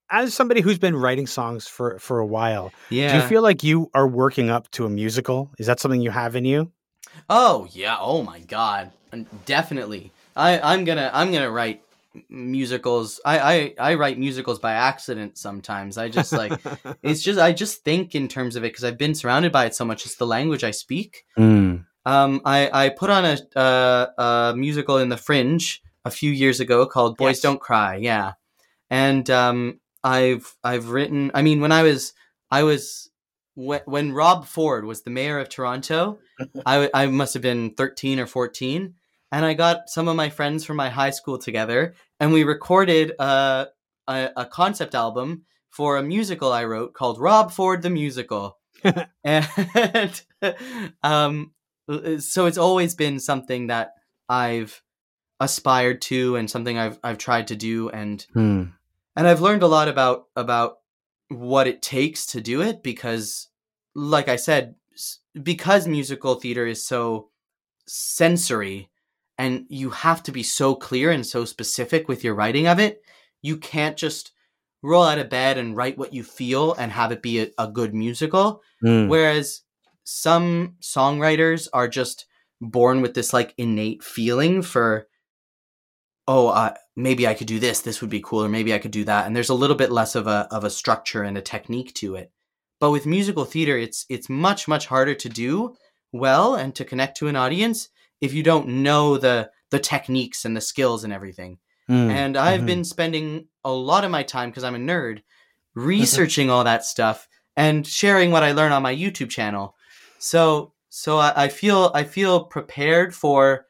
as 0.09 0.33
somebody 0.33 0.61
who's 0.61 0.79
been 0.79 0.95
writing 0.95 1.27
songs 1.27 1.67
for 1.67 1.99
for 1.99 2.19
a 2.19 2.25
while, 2.25 2.71
yeah. 2.89 3.11
do 3.11 3.17
you 3.17 3.23
feel 3.27 3.41
like 3.41 3.63
you 3.63 3.89
are 3.93 4.07
working 4.07 4.49
up 4.49 4.69
to 4.71 4.85
a 4.85 4.89
musical? 4.89 5.51
Is 5.57 5.67
that 5.67 5.79
something 5.79 6.01
you 6.01 6.11
have 6.11 6.35
in 6.35 6.45
you? 6.45 6.71
Oh 7.29 7.67
yeah. 7.71 7.97
Oh 7.99 8.23
my 8.23 8.39
god. 8.39 8.91
Definitely. 9.45 10.11
I 10.35 10.59
I'm 10.59 10.85
gonna 10.85 11.09
I'm 11.13 11.31
gonna 11.31 11.51
write 11.51 11.81
musicals. 12.29 13.19
I 13.25 13.39
I 13.39 13.91
I 13.91 13.93
write 13.95 14.17
musicals 14.17 14.59
by 14.59 14.73
accident 14.73 15.37
sometimes. 15.37 15.97
I 15.97 16.09
just 16.09 16.31
like 16.31 16.59
it's 17.03 17.21
just 17.21 17.39
I 17.39 17.51
just 17.51 17.83
think 17.83 18.15
in 18.15 18.27
terms 18.27 18.55
of 18.55 18.63
it 18.63 18.73
because 18.73 18.83
I've 18.83 18.97
been 18.97 19.15
surrounded 19.15 19.51
by 19.51 19.65
it 19.65 19.75
so 19.75 19.85
much. 19.85 20.05
It's 20.05 20.15
the 20.15 20.27
language 20.27 20.63
I 20.63 20.71
speak. 20.71 21.25
Mm. 21.37 21.85
Um, 22.05 22.41
I 22.45 22.69
I 22.71 22.89
put 22.89 23.09
on 23.09 23.25
a 23.25 23.59
uh, 23.59 24.07
a 24.17 24.53
musical 24.55 24.97
in 24.97 25.09
the 25.09 25.17
Fringe 25.17 25.81
a 26.03 26.11
few 26.11 26.31
years 26.31 26.59
ago 26.59 26.85
called 26.85 27.17
Boys 27.17 27.37
Yes. 27.37 27.41
Don't 27.41 27.59
Cry. 27.59 27.95
Yeah, 27.95 28.33
and 28.89 29.29
um, 29.29 29.79
I've 30.03 30.55
I've 30.63 30.89
written. 30.89 31.31
I 31.33 31.41
mean, 31.41 31.61
when 31.61 31.71
I 31.71 31.83
was 31.83 32.13
I 32.51 32.63
was 32.63 33.09
when, 33.55 33.81
when 33.85 34.13
Rob 34.13 34.45
Ford 34.45 34.85
was 34.85 35.01
the 35.01 35.09
mayor 35.09 35.39
of 35.39 35.49
Toronto, 35.49 36.19
I 36.65 37.07
must 37.07 37.33
have 37.33 37.43
been 37.43 37.71
thirteen 37.71 38.19
or 38.19 38.27
fourteen, 38.27 38.95
and 39.31 39.45
I 39.45 39.53
got 39.53 39.89
some 39.89 40.07
of 40.07 40.15
my 40.15 40.29
friends 40.29 40.65
from 40.65 40.77
my 40.77 40.89
high 40.89 41.09
school 41.11 41.37
together, 41.37 41.95
and 42.19 42.31
we 42.31 42.43
recorded 42.43 43.13
a 43.19 43.67
a, 44.07 44.29
a 44.37 44.45
concept 44.45 44.93
album 44.93 45.45
for 45.71 45.97
a 45.97 46.03
musical 46.03 46.53
I 46.53 46.65
wrote 46.65 46.93
called 46.93 47.19
Rob 47.19 47.51
Ford 47.51 47.81
the 47.81 47.89
Musical, 47.89 48.59
and 49.23 50.21
um, 51.03 51.51
so 52.19 52.45
it's 52.45 52.57
always 52.57 52.95
been 52.95 53.19
something 53.19 53.67
that 53.67 53.93
I've 54.29 54.81
aspired 55.39 56.01
to 56.03 56.35
and 56.35 56.49
something 56.49 56.77
I've 56.77 56.99
I've 57.03 57.17
tried 57.17 57.47
to 57.47 57.55
do 57.55 57.89
and 57.89 58.25
Hmm. 58.33 58.63
and 59.15 59.27
I've 59.27 59.41
learned 59.41 59.63
a 59.63 59.67
lot 59.67 59.87
about 59.87 60.27
about 60.35 60.77
what 61.29 61.67
it 61.67 61.81
takes 61.81 62.25
to 62.27 62.41
do 62.41 62.61
it 62.61 62.83
because 62.83 63.49
like 63.93 64.27
I 64.27 64.35
said 64.35 64.75
because 65.41 65.87
musical 65.87 66.35
theater 66.35 66.65
is 66.65 66.85
so 66.85 67.29
sensory 67.87 68.89
and 69.37 69.65
you 69.69 69.89
have 69.89 70.23
to 70.23 70.31
be 70.31 70.43
so 70.43 70.75
clear 70.75 71.11
and 71.11 71.25
so 71.25 71.45
specific 71.45 72.07
with 72.07 72.23
your 72.23 72.35
writing 72.35 72.67
of 72.67 72.79
it 72.79 73.01
you 73.41 73.57
can't 73.57 73.97
just 73.97 74.31
roll 74.81 75.03
out 75.03 75.17
of 75.17 75.29
bed 75.29 75.57
and 75.57 75.75
write 75.75 75.97
what 75.97 76.13
you 76.13 76.23
feel 76.23 76.73
and 76.73 76.91
have 76.91 77.11
it 77.11 77.21
be 77.21 77.41
a, 77.41 77.47
a 77.57 77.67
good 77.67 77.93
musical 77.93 78.61
Hmm. 78.85 79.07
Whereas 79.07 79.61
some 80.03 80.75
songwriters 80.79 81.67
are 81.73 81.87
just 81.87 82.27
born 82.61 83.01
with 83.01 83.15
this 83.15 83.33
like 83.33 83.53
innate 83.57 84.03
feeling 84.03 84.61
for, 84.61 85.07
oh, 86.27 86.47
uh, 86.47 86.73
maybe 86.95 87.27
I 87.27 87.33
could 87.33 87.47
do 87.47 87.59
this. 87.59 87.81
This 87.81 88.01
would 88.01 88.09
be 88.09 88.21
cool, 88.21 88.43
or 88.43 88.49
maybe 88.49 88.73
I 88.73 88.79
could 88.79 88.91
do 88.91 89.03
that. 89.05 89.25
And 89.27 89.35
there's 89.35 89.49
a 89.49 89.53
little 89.53 89.75
bit 89.75 89.91
less 89.91 90.15
of 90.15 90.27
a 90.27 90.47
of 90.51 90.63
a 90.63 90.69
structure 90.69 91.23
and 91.23 91.37
a 91.37 91.41
technique 91.41 91.93
to 91.95 92.15
it. 92.15 92.31
But 92.79 92.91
with 92.91 93.05
musical 93.05 93.45
theater, 93.45 93.77
it's 93.77 94.05
it's 94.09 94.29
much 94.29 94.67
much 94.67 94.87
harder 94.87 95.15
to 95.15 95.29
do 95.29 95.75
well 96.11 96.55
and 96.55 96.73
to 96.75 96.85
connect 96.85 97.17
to 97.17 97.27
an 97.27 97.35
audience 97.35 97.89
if 98.21 98.33
you 98.33 98.43
don't 98.43 98.67
know 98.67 99.17
the 99.17 99.49
the 99.71 99.79
techniques 99.79 100.45
and 100.45 100.55
the 100.55 100.61
skills 100.61 101.03
and 101.03 101.11
everything. 101.13 101.57
Hmm. 101.87 102.09
And 102.09 102.37
I've 102.37 102.61
Mhm. 102.61 102.65
been 102.65 102.83
spending 102.83 103.47
a 103.63 103.71
lot 103.71 104.03
of 104.03 104.11
my 104.11 104.23
time 104.23 104.49
because 104.49 104.63
I'm 104.63 104.75
a 104.75 104.79
nerd 104.79 105.21
researching 105.73 106.49
all 106.49 106.63
that 106.63 106.85
stuff 106.85 107.27
and 107.55 107.85
sharing 107.85 108.31
what 108.31 108.43
I 108.43 108.51
learn 108.53 108.71
on 108.71 108.81
my 108.83 108.95
YouTube 108.95 109.29
channel. 109.29 109.75
So 110.19 110.73
so 110.89 111.17
I, 111.17 111.33
I 111.45 111.47
feel 111.49 111.91
I 111.93 112.03
feel 112.03 112.45
prepared 112.45 113.13
for 113.13 113.65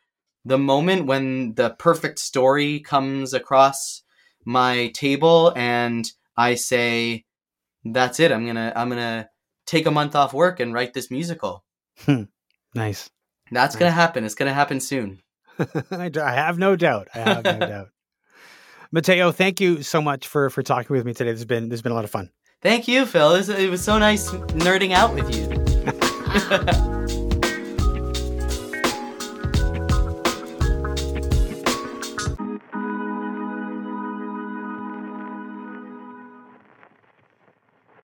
the 0.45 0.57
moment 0.57 1.07
when 1.07 1.55
the 1.55 1.71
perfect 1.71 2.19
story 2.19 2.79
comes 2.79 3.33
across 3.33 4.03
my 4.45 4.87
table 4.93 5.51
and 5.55 6.09
I 6.37 6.55
say, 6.55 7.25
That's 7.83 8.19
it, 8.19 8.31
I'm 8.31 8.45
gonna 8.45 8.71
I'm 8.75 8.89
gonna 8.89 9.29
take 9.65 9.85
a 9.87 9.91
month 9.91 10.15
off 10.15 10.33
work 10.33 10.59
and 10.59 10.73
write 10.73 10.93
this 10.93 11.09
musical. 11.09 11.63
Hmm. 12.05 12.23
nice. 12.73 13.09
That's 13.51 13.75
gonna 13.75 13.91
happen. 13.91 14.23
It's 14.23 14.35
gonna 14.35 14.53
happen 14.53 14.79
soon. 14.79 15.21
I 15.91 16.11
have 16.13 16.57
no 16.57 16.75
doubt. 16.75 17.07
I 17.13 17.19
have 17.19 17.43
no 17.43 17.59
doubt. 17.59 17.89
Matteo, 18.91 19.31
thank 19.31 19.59
you 19.59 19.83
so 19.83 20.01
much 20.01 20.27
for 20.27 20.49
for 20.49 20.63
talking 20.63 20.95
with 20.95 21.05
me 21.05 21.13
today. 21.13 21.31
This 21.31 21.39
has 21.39 21.45
been 21.45 21.69
this 21.69 21.77
has 21.77 21.81
been 21.81 21.91
a 21.91 21.95
lot 21.95 22.05
of 22.05 22.11
fun. 22.11 22.29
Thank 22.61 22.87
you, 22.87 23.05
Phil. 23.05 23.35
It 23.35 23.69
was 23.69 23.83
so 23.83 23.97
nice 23.97 24.29
nerding 24.29 24.93
out 24.93 25.13
with 25.13 25.35
you. 25.35 26.91